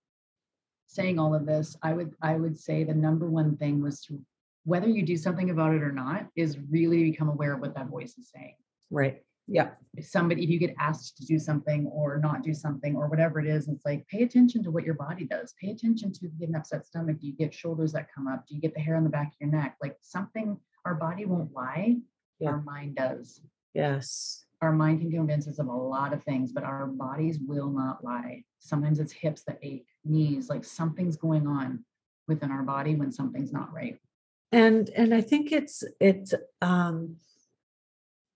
saying 0.87 1.19
all 1.19 1.35
of 1.35 1.45
this, 1.45 1.77
I 1.83 1.93
would 1.93 2.15
I 2.23 2.37
would 2.37 2.59
say 2.59 2.85
the 2.85 2.95
number 2.95 3.29
one 3.29 3.57
thing 3.57 3.83
was 3.83 4.01
to 4.03 4.19
whether 4.65 4.89
you 4.89 5.03
do 5.03 5.17
something 5.17 5.51
about 5.51 5.75
it 5.75 5.83
or 5.83 5.93
not 5.93 6.27
is 6.37 6.59
really 6.71 7.11
become 7.11 7.29
aware 7.29 7.55
of 7.55 7.61
what 7.61 7.75
that 7.75 7.89
voice 7.89 8.19
is 8.19 8.31
saying. 8.35 8.55
Right. 8.91 9.23
Yeah. 9.47 9.71
If 9.97 10.07
somebody, 10.07 10.45
if 10.45 10.51
you 10.51 10.59
get 10.59 10.75
asked 10.79 11.17
to 11.17 11.25
do 11.25 11.39
something 11.39 11.87
or 11.87 12.19
not 12.19 12.43
do 12.43 12.53
something 12.53 12.95
or 12.95 13.09
whatever 13.09 13.41
it 13.41 13.47
is, 13.47 13.67
it's 13.69 13.87
like 13.87 14.07
pay 14.09 14.23
attention 14.23 14.63
to 14.65 14.71
what 14.71 14.85
your 14.85 14.95
body 14.95 15.25
does. 15.25 15.55
Pay 15.59 15.71
attention 15.71 16.13
to 16.13 16.29
get 16.39 16.51
an 16.51 16.55
upset 16.55 16.87
stomach. 16.87 17.19
Do 17.19 17.27
you 17.27 17.33
get 17.33 17.55
shoulders 17.55 17.93
that 17.93 18.13
come 18.15 18.29
up? 18.29 18.47
Do 18.47 18.55
you 18.55 18.61
get 18.61 18.75
the 18.75 18.81
hair 18.81 18.97
on 18.97 19.05
the 19.05 19.11
back 19.11 19.29
of 19.29 19.35
your 19.41 19.51
neck? 19.51 19.77
Like 19.81 19.97
something, 20.03 20.59
our 20.85 20.95
body 20.95 21.25
won't 21.25 21.55
lie. 21.55 21.97
Yeah. 22.39 22.51
Our 22.51 22.61
mind 22.61 22.97
does. 22.97 23.41
Yes. 23.73 24.45
Our 24.61 24.73
mind 24.73 25.01
can 25.01 25.11
convince 25.11 25.47
us 25.47 25.59
of 25.59 25.69
a 25.69 25.73
lot 25.73 26.13
of 26.13 26.23
things, 26.25 26.53
but 26.53 26.65
our 26.65 26.87
bodies 26.87 27.39
will 27.47 27.71
not 27.71 28.03
lie. 28.03 28.45
Sometimes 28.59 28.99
it's 28.99 29.13
hips 29.13 29.43
that 29.43 29.59
ache, 29.63 29.87
knees, 30.05 30.49
like 30.49 30.65
something's 30.65 31.17
going 31.17 31.47
on 31.47 31.85
within 32.27 32.51
our 32.51 32.63
body 32.63 32.97
when 32.97 33.13
something's 33.13 33.53
not 33.53 33.73
right. 33.73 33.99
And 34.51 34.89
and 34.91 35.15
I 35.15 35.21
think 35.21 35.53
it's 35.53 35.85
it's 36.01 36.35
um 36.61 37.17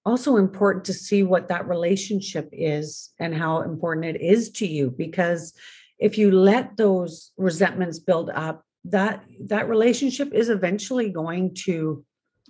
also 0.04 0.36
important 0.36 0.84
to 0.84 0.92
see 0.92 1.22
what 1.22 1.48
that 1.48 1.68
relationship 1.68 2.48
is 2.52 3.10
and 3.18 3.34
how 3.34 3.62
important 3.62 4.04
it 4.04 4.20
is 4.20 4.50
to 4.50 4.66
you 4.66 4.90
because 4.90 5.54
if 5.98 6.18
you 6.18 6.32
let 6.32 6.76
those 6.76 7.30
resentments 7.36 8.00
build 8.00 8.28
up 8.30 8.64
that 8.84 9.24
that 9.40 9.68
relationship 9.68 10.32
is 10.34 10.48
eventually 10.48 11.08
going 11.08 11.54
to 11.54 12.04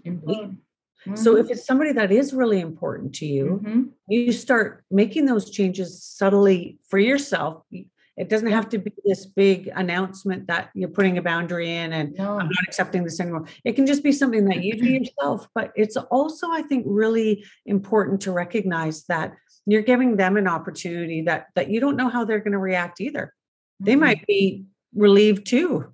Implode. 0.06 0.56
So 1.14 1.34
Mhm. 1.34 1.40
if 1.40 1.50
it's 1.50 1.66
somebody 1.66 1.92
that 1.92 2.10
is 2.12 2.32
really 2.32 2.60
important 2.60 3.14
to 3.14 3.26
you 3.26 3.60
Mhm. 3.64 3.88
you 4.08 4.32
start 4.32 4.84
making 4.90 5.26
those 5.26 5.50
changes 5.50 6.02
subtly 6.02 6.78
for 6.88 6.98
yourself 6.98 7.64
it 8.18 8.28
doesn't 8.28 8.50
have 8.52 8.68
to 8.68 8.78
be 8.78 8.92
this 9.06 9.24
big 9.24 9.70
announcement 9.74 10.46
that 10.46 10.68
you're 10.74 10.90
putting 10.90 11.16
a 11.16 11.22
boundary 11.22 11.70
in 11.74 11.92
and 11.94 12.12
no, 12.18 12.32
I'm 12.38 12.46
not 12.46 12.64
accepting 12.68 13.04
this 13.04 13.18
anymore. 13.20 13.46
It 13.64 13.72
can 13.72 13.86
just 13.86 14.02
be 14.02 14.12
something 14.12 14.44
that 14.50 14.62
you 14.62 14.74
do 14.74 14.84
yourself, 14.98 15.48
but 15.54 15.72
it's 15.76 15.96
also, 15.96 16.46
I 16.50 16.60
think, 16.60 16.84
really 16.86 17.42
important 17.64 18.20
to 18.22 18.30
recognize 18.32 19.04
that 19.06 19.32
you're 19.64 19.80
giving 19.92 20.16
them 20.16 20.36
an 20.36 20.46
opportunity 20.46 21.22
that 21.22 21.46
that 21.54 21.70
you 21.70 21.80
don't 21.80 21.96
know 21.96 22.10
how 22.10 22.22
they're 22.26 22.40
going 22.46 22.52
to 22.52 22.58
react 22.58 23.00
either. 23.00 23.32
They 23.80 23.94
Mhm. 23.94 24.00
might 24.00 24.26
be 24.26 24.66
relieved 24.94 25.46
too. 25.46 25.86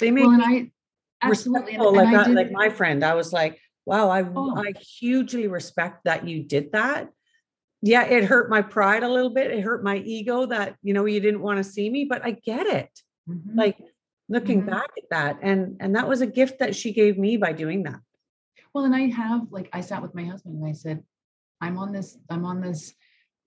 They 0.00 0.10
may 0.10 0.22
well, 0.22 0.40
and 0.40 0.42
be 0.42 0.72
I 1.20 1.28
absolutely 1.28 1.72
respectful, 1.72 1.94
like 1.96 2.08
and 2.08 2.16
I 2.16 2.22
I- 2.30 2.32
like 2.40 2.50
my 2.50 2.70
friend. 2.70 3.04
I 3.04 3.14
was 3.14 3.30
like, 3.30 3.60
wow, 3.88 4.10
I 4.10 4.22
Oh. 4.22 4.54
I 4.56 4.72
hugely 5.00 5.46
respect 5.48 6.04
that 6.04 6.28
you 6.28 6.42
did 6.44 6.72
that. 6.72 7.08
Yeah, 7.80 8.04
it 8.04 8.24
hurt 8.24 8.50
my 8.50 8.60
pride 8.62 9.02
a 9.02 9.08
little 9.08 9.30
bit. 9.30 9.50
It 9.50 9.62
hurt 9.62 9.82
my 9.82 9.96
ego 9.96 10.46
that 10.46 10.76
you 10.82 10.92
know 10.94 11.06
you 11.06 11.20
didn't 11.20 11.40
want 11.42 11.56
to 11.58 11.64
see 11.64 11.88
me, 11.88 12.04
but 12.04 12.24
I 12.24 12.32
get 12.32 12.66
it 12.66 12.90
Mhm. 13.28 13.56
like 13.56 13.78
looking 14.28 14.62
Mhm. 14.62 14.70
back 14.70 14.90
at 14.98 15.08
that 15.10 15.38
and 15.42 15.76
and 15.80 15.96
that 15.96 16.06
was 16.08 16.20
a 16.20 16.26
gift 16.26 16.58
that 16.58 16.76
she 16.76 16.92
gave 16.92 17.16
me 17.18 17.36
by 17.38 17.52
doing 17.52 17.82
that 17.84 18.00
Well, 18.74 18.84
and 18.84 18.94
I 18.94 19.04
have 19.22 19.42
like 19.50 19.68
I 19.72 19.80
sat 19.80 20.02
with 20.02 20.14
my 20.14 20.24
husband 20.24 20.56
and 20.56 20.66
I 20.66 20.72
said, 20.72 21.02
I'm 21.62 21.78
on 21.78 21.90
this, 21.92 22.18
I'm 22.30 22.44
on 22.44 22.60
this 22.60 22.94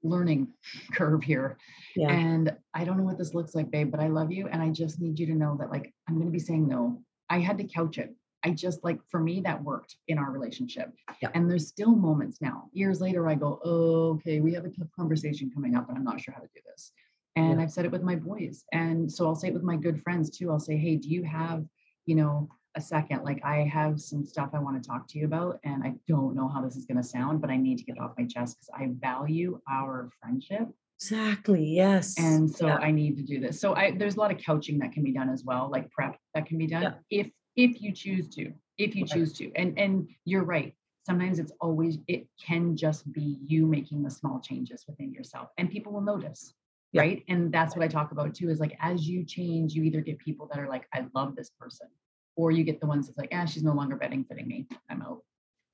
learning 0.03 0.47
curve 0.97 1.23
here. 1.23 1.57
yeah 1.95 2.11
And 2.11 2.45
I 2.73 2.83
don't 2.85 2.97
know 2.97 3.03
what 3.09 3.19
this 3.19 3.33
looks 3.35 3.53
like, 3.53 3.69
babe, 3.69 3.91
but 3.91 3.99
I 3.99 4.07
love 4.07 4.31
you. 4.31 4.47
And 4.51 4.59
I 4.61 4.69
just 4.69 4.99
need 4.99 5.19
you 5.19 5.27
to 5.27 5.35
know 5.35 5.55
that 5.59 5.69
like 5.75 5.93
I'm 6.07 6.17
gonna 6.17 6.31
be 6.39 6.39
saying 6.49 6.67
no. 6.67 7.03
I 7.29 7.37
had 7.39 7.57
to 7.59 7.63
couch 7.77 7.97
it. 7.99 8.09
I 8.43 8.51
just 8.51 8.83
like 8.83 8.99
for 9.09 9.19
me 9.19 9.41
that 9.41 9.63
worked 9.63 9.95
in 10.07 10.17
our 10.17 10.31
relationship. 10.31 10.91
And 11.33 11.49
there's 11.49 11.67
still 11.67 11.95
moments 11.95 12.41
now. 12.41 12.69
Years 12.73 12.99
later, 13.01 13.29
I 13.29 13.35
go, 13.35 13.59
oh, 13.63 14.13
okay, 14.15 14.39
we 14.39 14.53
have 14.53 14.65
a 14.65 14.69
tough 14.69 14.87
conversation 14.97 15.51
coming 15.53 15.75
up, 15.75 15.89
and 15.89 15.97
I'm 15.97 16.03
not 16.03 16.19
sure 16.19 16.33
how 16.33 16.41
to 16.41 16.49
do 16.53 16.61
this. 16.65 16.91
And 17.35 17.57
Yeah. 17.59 17.63
I've 17.63 17.71
said 17.71 17.85
it 17.85 17.91
with 17.91 18.03
my 18.03 18.15
boys. 18.15 18.65
And 18.73 19.11
so 19.11 19.25
I'll 19.27 19.35
say 19.35 19.49
it 19.49 19.53
with 19.53 19.63
my 19.63 19.77
good 19.77 20.01
friends 20.01 20.29
too. 20.29 20.49
I'll 20.51 20.59
say, 20.59 20.75
hey, 20.77 20.95
do 20.97 21.07
you 21.07 21.23
have, 21.23 21.65
you 22.05 22.15
know, 22.15 22.49
a 22.75 22.81
second? 22.81 23.23
Like 23.23 23.43
I 23.45 23.57
have 23.63 24.01
some 24.01 24.25
stuff 24.25 24.49
I 24.53 24.59
want 24.59 24.81
to 24.81 24.87
talk 24.87 25.07
to 25.09 25.19
you 25.19 25.25
about. 25.25 25.59
And 25.63 25.83
I 25.83 25.93
don't 26.07 26.35
know 26.35 26.47
how 26.47 26.61
this 26.61 26.75
is 26.75 26.85
gonna 26.85 27.03
sound, 27.03 27.41
but 27.41 27.49
I 27.49 27.57
need 27.57 27.77
to 27.77 27.83
get 27.83 27.97
it 27.97 28.01
off 28.01 28.13
my 28.17 28.25
chest 28.25 28.57
because 28.57 28.69
I 28.73 28.89
value 28.99 29.59
our 29.69 30.09
friendship. 30.19 30.67
exactly 30.99 31.65
yes 31.65 32.15
And 32.19 32.49
so 32.49 32.67
Yeah. 32.67 32.75
I 32.77 32.91
need 32.91 33.15
to 33.17 33.23
do 33.23 33.39
this. 33.39 33.59
So 33.59 33.75
I 33.75 33.91
there's 33.91 34.15
a 34.15 34.19
lot 34.19 34.31
of 34.31 34.37
couching 34.37 34.77
that 34.79 34.91
can 34.93 35.03
be 35.03 35.11
done 35.11 35.29
as 35.29 35.43
well, 35.43 35.69
like 35.71 35.89
prep 35.91 36.17
that 36.35 36.45
can 36.45 36.57
be 36.57 36.67
done 36.67 36.83
Yeah. 36.83 36.93
if 37.09 37.31
if 37.55 37.81
you 37.81 37.91
choose 37.91 38.27
to, 38.35 38.51
if 38.77 38.95
you 38.95 39.05
choose 39.05 39.33
to. 39.33 39.51
And 39.55 39.77
and 39.77 40.07
you're 40.25 40.43
right. 40.43 40.73
Sometimes 41.05 41.39
it's 41.39 41.51
always 41.59 41.97
it 42.07 42.27
can 42.43 42.75
just 42.77 43.11
be 43.11 43.37
you 43.45 43.65
making 43.65 44.03
the 44.03 44.09
small 44.11 44.39
changes 44.39 44.85
within 44.87 45.11
yourself 45.11 45.49
and 45.57 45.69
people 45.69 45.91
will 45.91 46.01
notice. 46.01 46.53
Yeah. 46.91 47.01
Right. 47.01 47.23
And 47.29 47.51
that's 47.51 47.75
what 47.75 47.83
I 47.83 47.87
talk 47.87 48.11
about 48.11 48.35
too 48.35 48.49
is 48.49 48.59
like 48.59 48.77
as 48.81 49.07
you 49.07 49.23
change, 49.23 49.73
you 49.73 49.83
either 49.83 50.01
get 50.01 50.19
people 50.19 50.47
that 50.51 50.59
are 50.59 50.67
like, 50.67 50.87
I 50.93 51.05
love 51.15 51.35
this 51.35 51.49
person, 51.59 51.87
or 52.35 52.51
you 52.51 52.63
get 52.63 52.79
the 52.81 52.87
ones 52.87 53.07
that's 53.07 53.17
like, 53.17 53.29
ah, 53.33 53.45
she's 53.45 53.63
no 53.63 53.73
longer 53.73 53.95
betting 53.95 54.25
fitting 54.25 54.47
me. 54.47 54.67
I'm 54.89 55.01
out. 55.01 55.21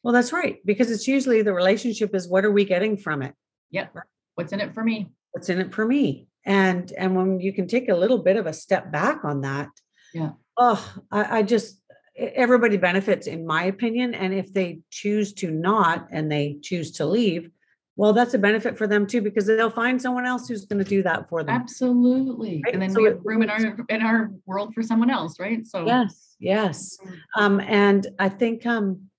well 0.03 0.13
that's 0.13 0.31
right 0.31 0.57
because 0.65 0.89
it's 0.91 1.07
usually 1.07 1.41
the 1.41 1.53
relationship 1.53 2.13
is 2.15 2.27
what 2.29 2.45
are 2.45 2.51
we 2.51 2.63
getting 2.65 2.95
from 2.97 3.21
it 3.21 3.33
Yep. 3.71 3.95
What's 4.35 4.53
in 4.53 4.61
it 4.61 4.73
for 4.73 4.83
me? 4.83 4.97
what's 5.31 5.49
in 5.49 5.59
it 5.59 5.73
for 5.73 5.85
me 5.85 6.27
and 6.45 6.91
and 6.97 7.15
when 7.15 7.39
you 7.41 7.51
can 7.51 7.67
take 7.67 7.89
a 7.89 7.95
little 7.95 8.19
bit 8.19 8.37
of 8.37 8.45
a 8.47 8.53
step 8.53 8.91
back 8.91 9.25
on 9.25 9.41
that 9.41 9.69
Yeah. 10.13 10.31
Oh 10.57 10.93
i, 11.11 11.39
I 11.39 11.43
just 11.43 11.81
everybody 12.17 12.77
benefits 12.77 13.27
in 13.27 13.45
my 13.45 13.65
opinion 13.65 14.13
and 14.15 14.33
if 14.33 14.51
they 14.53 14.79
choose 14.89 15.33
to 15.33 15.51
not 15.51 16.07
and 16.11 16.31
they 16.31 16.57
choose 16.63 16.91
to 16.93 17.05
leave 17.05 17.49
well 17.95 18.11
that's 18.13 18.33
a 18.33 18.39
benefit 18.39 18.77
for 18.77 18.87
them 18.87 19.05
too 19.05 19.21
because 19.21 19.45
they'll 19.45 19.69
find 19.69 20.01
someone 20.01 20.25
else 20.25 20.47
who's 20.47 20.65
going 20.65 20.83
to 20.83 20.89
do 20.89 21.03
that 21.03 21.29
for 21.29 21.43
them 21.43 21.55
Absolutely. 21.55 22.63
Right, 22.65 22.73
And 22.73 22.81
then 22.81 22.91
so 22.91 23.01
we 23.01 23.07
have 23.07 23.19
room 23.23 23.43
in 23.43 23.49
our 23.49 23.77
in 23.89 24.01
our 24.01 24.31
world 24.45 24.73
for 24.73 24.81
someone 24.83 25.09
else, 25.11 25.39
right? 25.39 25.65
So 25.65 25.85
yes 25.85 26.35
yes 26.39 26.97
Mm. 27.03 27.17
um 27.35 27.59
and 27.61 28.07
i 28.19 28.29
think 28.29 28.65
um 28.65 29.09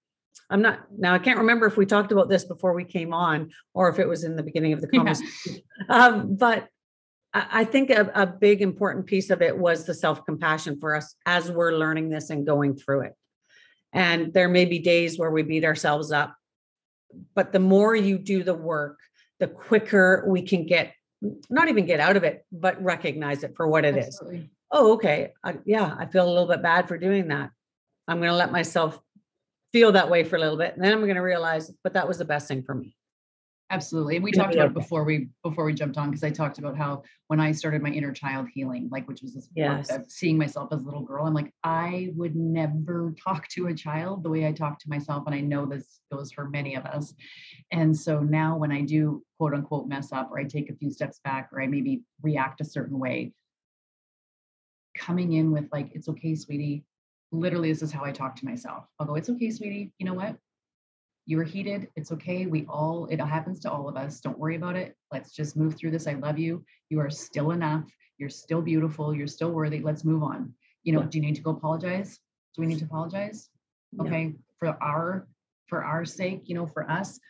i'm 0.50 0.62
not 0.62 0.86
now 0.96 1.14
i 1.14 1.18
can't 1.18 1.38
remember 1.38 1.66
if 1.66 1.76
we 1.76 1.84
talked 1.86 2.12
about 2.12 2.28
this 2.28 2.44
before 2.44 2.72
we 2.74 2.84
came 2.84 3.12
on 3.12 3.50
or 3.74 3.88
if 3.88 3.98
it 3.98 4.06
was 4.08 4.22
in 4.24 4.36
the 4.36 4.42
beginning 4.42 4.72
of 4.72 4.80
the 4.80 4.88
Yeah. 4.92 4.98
conversation 5.04 5.62
um 5.88 6.36
but 6.36 6.68
I 7.34 7.64
think 7.64 7.90
a, 7.90 8.10
a 8.14 8.26
big 8.26 8.62
important 8.62 9.06
piece 9.06 9.30
of 9.30 9.42
it 9.42 9.56
was 9.56 9.84
the 9.84 9.94
self 9.94 10.24
compassion 10.24 10.78
for 10.80 10.94
us 10.94 11.14
as 11.26 11.50
we're 11.50 11.72
learning 11.72 12.08
this 12.08 12.30
and 12.30 12.46
going 12.46 12.76
through 12.76 13.02
it. 13.02 13.14
And 13.92 14.32
there 14.32 14.48
may 14.48 14.64
be 14.64 14.78
days 14.78 15.18
where 15.18 15.30
we 15.30 15.42
beat 15.42 15.64
ourselves 15.64 16.10
up, 16.10 16.34
but 17.34 17.52
the 17.52 17.58
more 17.58 17.94
you 17.94 18.18
do 18.18 18.42
the 18.42 18.54
work, 18.54 18.98
the 19.40 19.46
quicker 19.46 20.24
we 20.26 20.42
can 20.42 20.66
get, 20.66 20.94
not 21.50 21.68
even 21.68 21.86
get 21.86 22.00
out 22.00 22.16
of 22.16 22.24
it, 22.24 22.44
but 22.50 22.82
recognize 22.82 23.44
it 23.44 23.54
for 23.56 23.68
what 23.68 23.84
it 23.84 23.96
is. 23.96 24.06
Absolutely. 24.06 24.50
Oh, 24.70 24.94
okay. 24.94 25.32
Yeah, 25.64 25.94
I 25.98 26.06
feel 26.06 26.26
a 26.26 26.28
little 26.28 26.48
bit 26.48 26.62
bad 26.62 26.88
for 26.88 26.98
doing 26.98 27.28
that. 27.28 27.50
I'm 28.06 28.18
going 28.18 28.30
to 28.30 28.36
let 28.36 28.52
myself 28.52 28.98
feel 29.72 29.92
that 29.92 30.10
way 30.10 30.24
for 30.24 30.36
a 30.36 30.40
little 30.40 30.56
bit. 30.56 30.74
And 30.74 30.84
then 30.84 30.92
I'm 30.92 31.00
going 31.00 31.14
to 31.14 31.22
realize, 31.22 31.70
but 31.82 31.94
that 31.94 32.08
was 32.08 32.18
the 32.18 32.24
best 32.24 32.48
thing 32.48 32.62
for 32.62 32.74
me. 32.74 32.94
Absolutely. 33.70 34.16
And 34.16 34.24
we 34.24 34.32
talked 34.32 34.54
about 34.54 34.68
it 34.68 34.74
before 34.74 35.04
we 35.04 35.28
before 35.42 35.64
we 35.64 35.74
jumped 35.74 35.98
on 35.98 36.08
because 36.08 36.24
I 36.24 36.30
talked 36.30 36.58
about 36.58 36.74
how 36.74 37.02
when 37.26 37.38
I 37.38 37.52
started 37.52 37.82
my 37.82 37.90
inner 37.90 38.12
child 38.12 38.48
healing, 38.48 38.88
like 38.90 39.06
which 39.06 39.20
was 39.20 39.34
this 39.34 39.50
work 39.54 39.86
Yes. 39.86 39.90
of 39.90 40.10
seeing 40.10 40.38
myself 40.38 40.72
as 40.72 40.80
a 40.80 40.84
little 40.86 41.02
girl, 41.02 41.26
I'm 41.26 41.34
like, 41.34 41.52
I 41.62 42.10
would 42.16 42.34
never 42.34 43.14
talk 43.22 43.46
to 43.48 43.66
a 43.66 43.74
child 43.74 44.22
the 44.22 44.30
way 44.30 44.46
I 44.46 44.52
talk 44.52 44.78
to 44.80 44.88
myself. 44.88 45.24
And 45.26 45.34
I 45.34 45.40
know 45.40 45.66
this 45.66 46.00
goes 46.10 46.32
for 46.32 46.48
many 46.48 46.76
of 46.76 46.86
us. 46.86 47.12
And 47.70 47.94
so 47.94 48.20
now 48.20 48.56
when 48.56 48.72
I 48.72 48.80
do 48.80 49.22
quote 49.36 49.52
unquote 49.52 49.86
mess 49.86 50.12
up 50.12 50.30
or 50.32 50.38
I 50.38 50.44
take 50.44 50.70
a 50.70 50.74
few 50.74 50.90
steps 50.90 51.20
back 51.22 51.50
or 51.52 51.60
I 51.60 51.66
maybe 51.66 52.00
react 52.22 52.62
a 52.62 52.64
certain 52.64 52.98
way, 52.98 53.34
coming 54.96 55.34
in 55.34 55.52
with 55.52 55.68
like, 55.72 55.90
it's 55.92 56.08
okay, 56.08 56.34
sweetie. 56.34 56.84
Literally, 57.32 57.70
this 57.70 57.82
is 57.82 57.92
how 57.92 58.02
I 58.02 58.12
talk 58.12 58.34
to 58.36 58.46
myself. 58.46 58.84
I'll 58.98 59.06
go, 59.06 59.16
it's 59.16 59.28
okay, 59.28 59.50
sweetie. 59.50 59.92
You 59.98 60.06
know 60.06 60.14
what? 60.14 60.38
You 61.28 61.36
were 61.36 61.44
heated. 61.44 61.88
It's 61.94 62.10
okay. 62.10 62.46
We 62.46 62.64
all, 62.70 63.06
it 63.10 63.20
happens 63.20 63.60
to 63.60 63.70
all 63.70 63.86
of 63.86 63.98
us. 63.98 64.18
Don't 64.18 64.38
worry 64.38 64.56
about 64.56 64.76
it. 64.76 64.96
Let's 65.12 65.30
just 65.30 65.58
move 65.58 65.76
through 65.76 65.90
this. 65.90 66.06
I 66.06 66.14
love 66.14 66.38
you. 66.38 66.64
You 66.88 67.00
are 67.00 67.10
still 67.10 67.50
enough. 67.50 67.84
You're 68.16 68.30
still 68.30 68.62
beautiful. 68.62 69.14
You're 69.14 69.26
still 69.26 69.50
worthy. 69.52 69.80
Let's 69.80 70.06
move 70.06 70.22
on. 70.22 70.54
You 70.84 70.94
know, 70.94 71.02
Yeah. 71.02 71.08
do 71.10 71.18
you 71.18 71.24
need 71.26 71.34
to 71.36 71.42
go 71.42 71.50
apologize? 71.50 72.18
Do 72.54 72.62
we 72.62 72.66
need 72.66 72.78
to 72.78 72.86
apologize? 72.86 73.50
Yeah. 73.92 74.04
Okay. 74.04 74.34
For 74.58 74.68
our, 74.82 75.28
for 75.66 75.84
our 75.84 76.06
sake, 76.06 76.48
you 76.48 76.54
know, 76.54 76.66
for 76.66 76.90
us 76.90 77.20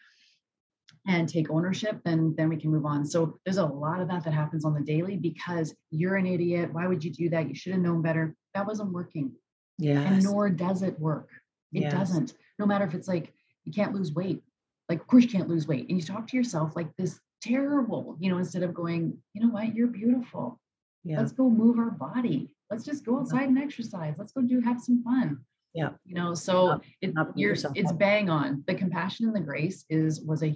and 1.09 1.29
take 1.29 1.51
ownership, 1.51 2.01
then 2.05 2.37
then 2.37 2.49
we 2.49 2.57
can 2.57 2.71
move 2.71 2.87
on. 2.87 3.05
So 3.05 3.41
there's 3.45 3.57
a 3.59 3.67
lot 3.67 4.01
of 4.01 4.07
that 4.09 4.23
that 4.23 4.33
happens 4.33 4.65
on 4.65 4.75
the 4.75 4.81
daily 4.81 5.17
because 5.17 5.75
you're 5.91 6.15
an 6.15 6.27
idiot. 6.27 6.73
Why 6.73 6.87
would 6.87 7.03
you 7.03 7.11
do 7.13 7.31
that? 7.31 7.49
You 7.49 7.57
should 7.57 7.73
have 7.73 7.83
known 7.83 8.01
better. 8.01 8.37
That 8.55 8.65
wasn't 8.65 8.93
working 8.93 9.33
Yeah. 9.77 10.01
and 10.03 10.23
nor 10.23 10.51
does 10.51 10.83
it 10.83 11.01
work. 11.01 11.31
It 11.73 11.83
Yes. 11.83 11.93
doesn't. 11.93 12.35
No 12.61 12.67
matter 12.67 12.85
if 12.85 12.95
it's 12.95 13.09
like 13.09 13.35
you 13.65 13.73
can't 13.73 13.95
lose 13.95 14.13
weight. 14.13 14.43
Like, 14.89 15.01
of 15.01 15.07
course 15.07 15.25
you 15.25 15.31
can't 15.31 15.49
lose 15.49 15.69
weight. 15.69 15.89
And 15.89 15.99
you 15.99 16.05
talk 16.05 16.27
to 16.29 16.37
yourself 16.37 16.75
like 16.75 16.89
this 16.97 17.21
terrible, 17.43 18.17
you 18.19 18.31
know, 18.31 18.39
instead 18.39 18.63
of 18.63 18.75
going, 18.75 19.17
you 19.35 19.43
know 19.43 19.53
what, 19.53 19.75
you're 19.75 19.87
beautiful. 19.87 20.59
Yeah. 21.05 21.19
Let's 21.19 21.33
go 21.33 21.49
move 21.49 21.79
our 21.79 21.91
body. 21.91 22.55
Let's 22.71 22.85
just 22.85 23.05
go 23.05 23.19
outside 23.19 23.49
and 23.49 23.59
exercise. 23.59 24.15
Let's 24.19 24.33
go 24.33 24.43
do 24.43 24.61
have 24.61 24.81
some 24.81 25.03
fun. 25.03 25.39
Yeah. 25.75 25.91
You 26.05 26.15
know, 26.15 26.35
so 26.35 26.81
it, 27.01 27.13
you're, 27.35 27.53
it's 27.53 27.93
bang 27.93 28.31
on. 28.31 28.65
The 28.67 28.75
compassion 28.75 29.27
and 29.27 29.37
the 29.37 29.41
grace 29.41 29.85
is 29.89 30.21
was 30.23 30.43
a 30.43 30.55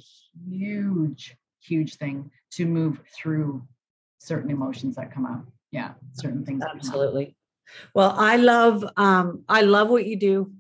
huge, 0.48 1.36
huge 1.60 1.96
thing 1.96 2.30
to 2.52 2.66
move 2.66 3.00
through 3.14 3.62
certain 4.18 4.50
emotions 4.50 4.96
that 4.96 5.12
come 5.12 5.26
up. 5.26 5.44
Yeah, 5.70 5.92
certain 6.12 6.44
things. 6.44 6.60
that 6.60 6.70
come 6.70 6.78
up. 6.78 6.84
Absolutely. 6.84 7.36
Well, 7.94 8.14
I 8.16 8.36
love 8.36 8.84
um 8.96 9.44
I 9.48 9.62
love 9.62 9.88
what 9.88 10.06
you 10.06 10.16
do. 10.16 10.52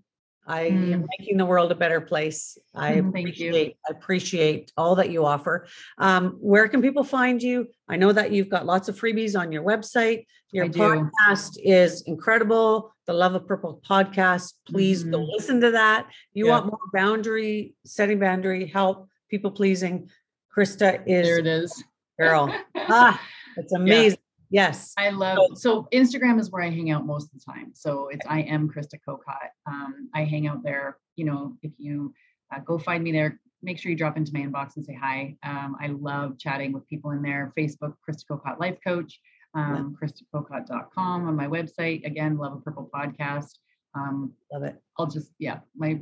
I 0.46 0.62
am 0.62 1.02
Mm. 1.04 1.06
making 1.18 1.36
the 1.36 1.46
world 1.46 1.70
a 1.70 1.74
better 1.74 2.00
place. 2.00 2.58
I 2.74 2.94
Mm, 2.94 3.08
appreciate 3.10 3.76
I 3.88 3.92
appreciate 3.92 4.72
all 4.76 4.96
that 4.96 5.10
you 5.10 5.24
offer. 5.24 5.66
Um, 5.98 6.32
where 6.40 6.68
can 6.68 6.82
people 6.82 7.04
find 7.04 7.40
you? 7.42 7.68
I 7.88 7.96
know 7.96 8.12
that 8.12 8.32
you've 8.32 8.48
got 8.48 8.66
lots 8.66 8.88
of 8.88 8.98
freebies 8.98 9.38
on 9.38 9.52
your 9.52 9.62
website. 9.62 10.26
Your 10.52 10.64
I 10.64 10.68
do. 10.68 10.78
podcast 10.80 11.56
is 11.62 12.02
incredible. 12.02 12.92
The 13.06 13.12
Love 13.12 13.34
of 13.34 13.46
Purple 13.46 13.80
podcast. 13.88 14.54
Please 14.66 15.04
go 15.04 15.18
Mhm. 15.18 15.28
listen 15.32 15.60
to 15.60 15.70
that. 15.72 16.08
You 16.34 16.46
Yeah. 16.46 16.52
want 16.52 16.66
more 16.66 16.78
boundary 16.92 17.74
setting 17.84 18.18
boundary 18.18 18.66
help, 18.66 19.08
people 19.30 19.50
pleasing. 19.52 20.10
Krista 20.56 21.02
is 21.06 21.26
There 21.26 21.38
it 21.38 21.46
is. 21.46 21.84
girl. 22.18 22.52
ah, 22.76 23.20
it's 23.56 23.72
amazing. 23.72 24.18
Yes. 24.52 24.92
I 24.98 25.08
love 25.08 25.38
so 25.54 25.88
Instagram 25.94 26.38
is 26.38 26.50
where 26.50 26.62
I 26.62 26.68
hang 26.68 26.90
out 26.90 27.06
most 27.06 27.32
of 27.32 27.40
the 27.40 27.52
time. 27.52 27.72
So 27.74 28.08
it's 28.08 28.26
I 28.28 28.40
am 28.40 28.68
Krista 28.68 28.96
Kokot. 29.08 29.48
Um, 29.66 30.10
I 30.14 30.24
hang 30.24 30.46
out 30.46 30.62
there. 30.62 30.98
You 31.16 31.24
know, 31.24 31.56
if 31.62 31.72
you 31.78 32.12
uh, 32.54 32.60
go 32.60 32.78
find 32.78 33.02
me 33.02 33.12
there, 33.12 33.40
make 33.62 33.78
sure 33.78 33.90
you 33.90 33.96
drop 33.96 34.18
into 34.18 34.30
my 34.34 34.40
inbox 34.40 34.76
and 34.76 34.84
say 34.84 34.94
hi. 34.94 35.36
Um, 35.42 35.76
I 35.80 35.86
love 35.86 36.38
chatting 36.38 36.72
with 36.72 36.86
people 36.86 37.12
in 37.12 37.22
there. 37.22 37.54
Facebook, 37.58 37.94
Krista 38.06 38.26
Kokot 38.30 38.60
Life 38.60 38.76
Coach, 38.86 39.18
um, 39.54 39.96
KristaKokot.com 40.00 41.28
on 41.28 41.34
my 41.34 41.46
website. 41.46 42.04
Again, 42.04 42.36
Love 42.36 42.52
a 42.52 42.60
Purple 42.60 42.90
Podcast. 42.94 43.54
Um, 43.94 44.34
Love 44.52 44.64
it. 44.64 44.76
I'll 44.98 45.06
just 45.06 45.32
yeah, 45.38 45.60
my 45.74 45.98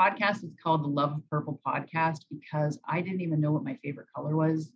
podcast 0.00 0.44
is 0.44 0.54
called 0.62 0.82
the 0.82 0.88
Love 0.88 1.12
of 1.12 1.28
Purple 1.28 1.60
Podcast 1.66 2.20
because 2.30 2.78
I 2.88 3.02
didn't 3.02 3.20
even 3.20 3.38
know 3.38 3.52
what 3.52 3.64
my 3.64 3.78
favorite 3.84 4.06
color 4.16 4.34
was 4.34 4.72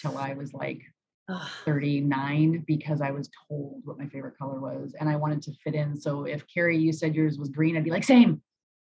till 0.00 0.16
I 0.16 0.32
was 0.32 0.54
like 0.54 0.80
39 1.64 2.64
because 2.66 3.00
I 3.00 3.10
was 3.10 3.28
told 3.48 3.82
what 3.84 3.98
my 3.98 4.06
favorite 4.06 4.38
color 4.38 4.60
was 4.60 4.94
and 4.98 5.08
I 5.08 5.16
wanted 5.16 5.42
to 5.42 5.52
fit 5.64 5.74
in. 5.74 5.98
So 6.00 6.24
if 6.24 6.44
Carrie, 6.52 6.78
you 6.78 6.92
said 6.92 7.14
yours 7.14 7.38
was 7.38 7.48
green, 7.50 7.76
I'd 7.76 7.84
be 7.84 7.90
like, 7.90 8.04
same, 8.04 8.40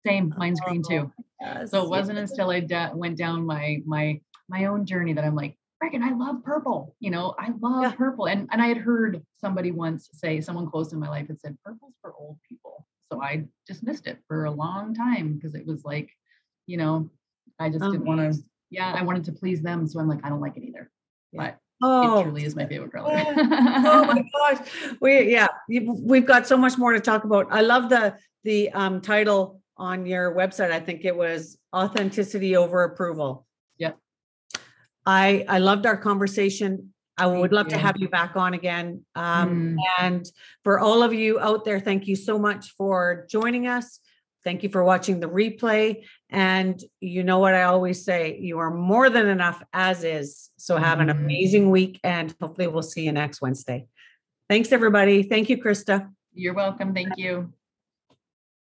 same, 0.07 0.33
oh, 0.35 0.39
mine's 0.39 0.61
green 0.61 0.83
too. 0.83 1.11
yes, 1.41 1.71
So 1.71 1.83
it 1.83 1.91
wasn't 1.91 2.19
yes. 2.19 2.31
until 2.31 2.51
I 2.51 2.61
da- 2.61 2.93
went 2.95 3.17
down 3.19 3.45
my 3.47 3.83
my 3.87 4.21
my 4.49 4.67
own 4.67 4.87
journey 4.87 5.13
that 5.13 5.25
I'm 5.25 5.35
like, 5.35 5.57
freaking, 5.83 6.03
I 6.03 6.13
love 6.15 6.45
purple. 6.45 6.95
You 7.01 7.11
know, 7.11 7.35
I 7.39 7.51
love 7.61 7.83
Yeah. 7.83 7.93
purple. 7.93 8.27
And 8.27 8.49
and 8.53 8.63
I 8.63 8.67
had 8.69 8.79
heard 8.79 9.23
somebody 9.41 9.71
once 9.73 10.09
say, 10.13 10.41
someone 10.41 10.71
close 10.71 10.93
in 10.93 11.01
my 11.01 11.09
life 11.09 11.29
had 11.29 11.41
said, 11.41 11.57
purple's 11.65 11.95
for 12.01 12.15
old 12.19 12.39
people. 12.49 12.87
So 13.13 13.23
I 13.23 13.47
just 13.67 13.83
missed 13.83 14.07
it 14.07 14.19
for 14.29 14.45
a 14.45 14.51
long 14.51 14.95
time 14.95 15.35
because 15.35 15.55
it 15.55 15.67
was 15.67 15.85
like, 15.85 16.11
you 16.67 16.77
know, 16.77 17.09
I 17.59 17.71
just 17.71 17.85
oh, 17.85 17.93
didn't 17.93 18.07
want 18.07 18.33
to. 18.35 18.41
Yeah, 18.71 18.93
I 18.93 19.03
wanted 19.03 19.25
to 19.25 19.33
please 19.33 19.63
them. 19.63 19.87
So 19.87 20.01
I'm 20.01 20.09
like, 20.09 20.25
I 20.25 20.29
don't 20.29 20.41
like 20.41 20.57
it 20.57 20.65
either. 20.65 20.91
Yeah. 21.33 21.43
But 21.43 21.59
Oh, 21.83 22.21
it 22.21 22.23
truly 22.25 22.45
is 22.45 22.57
my 22.57 22.67
favorite 22.67 22.93
color. 22.95 23.13
oh 23.13 24.05
my 24.07 24.25
gosh. 24.55 24.67
We 25.01 25.33
yeah, 25.33 25.49
we've 25.69 26.27
got 26.27 26.47
so 26.47 26.57
much 26.57 26.79
more 26.79 26.93
to 26.93 27.01
talk 27.01 27.25
about. 27.25 27.47
I 27.51 27.61
love 27.61 27.89
the 27.89 28.17
the 28.45 28.71
um 28.71 29.01
title 29.01 29.61
on 29.77 30.07
your 30.07 30.35
website. 30.35 30.71
I 30.71 30.81
think 30.81 31.05
it 31.05 31.15
was 31.17 31.59
authenticity 31.75 32.57
over 32.57 32.85
approval. 32.85 33.47
Yep. 33.79 33.99
I 35.05 35.45
I 35.49 35.59
loved 35.59 35.87
our 35.87 35.97
conversation. 35.97 36.93
I 37.19 37.27
would 37.27 37.41
Thank 37.51 37.53
love 37.53 37.69
to 37.69 37.79
have 37.79 37.97
you 37.99 38.09
back 38.09 38.37
on 38.37 38.55
again. 38.55 39.05
Um, 39.15 39.77
Mm. 39.77 39.77
And 39.99 40.27
for 40.65 40.79
all 40.79 41.03
of 41.03 41.15
you 41.15 41.41
out 41.41 41.65
there, 41.65 41.81
thank 41.81 42.07
you 42.07 42.15
so 42.17 42.39
much 42.39 42.73
for 42.77 43.27
joining 43.31 43.67
us. 43.67 44.01
Thank 44.47 44.63
you 44.63 44.69
for 44.69 44.85
watching 44.85 45.19
the 45.19 45.27
replay. 45.27 46.05
And 46.31 46.81
you 47.01 47.25
know 47.25 47.41
what 47.41 47.55
I 47.55 47.65
always 47.65 48.05
say 48.05 48.39
you 48.39 48.61
are 48.61 48.73
more 48.73 49.11
than 49.11 49.27
enough 49.27 49.61
as 49.73 50.05
is. 50.05 50.51
So 50.57 50.77
have 50.77 51.01
an 51.01 51.09
Mhm. 51.09 51.19
amazing 51.19 51.71
week 51.71 51.99
and 52.05 52.33
hopefully 52.41 52.69
we'll 52.69 52.83
see 52.83 53.05
you 53.05 53.11
next 53.11 53.43
Wednesday. 53.43 53.87
Thanks, 54.49 54.71
everybody. 54.71 55.25
Thank 55.25 55.51
you, 55.51 55.59
Krista. 55.61 56.13
You're 56.33 56.55
welcome. 56.55 56.95
Thank 56.95 57.17
you. 57.17 57.53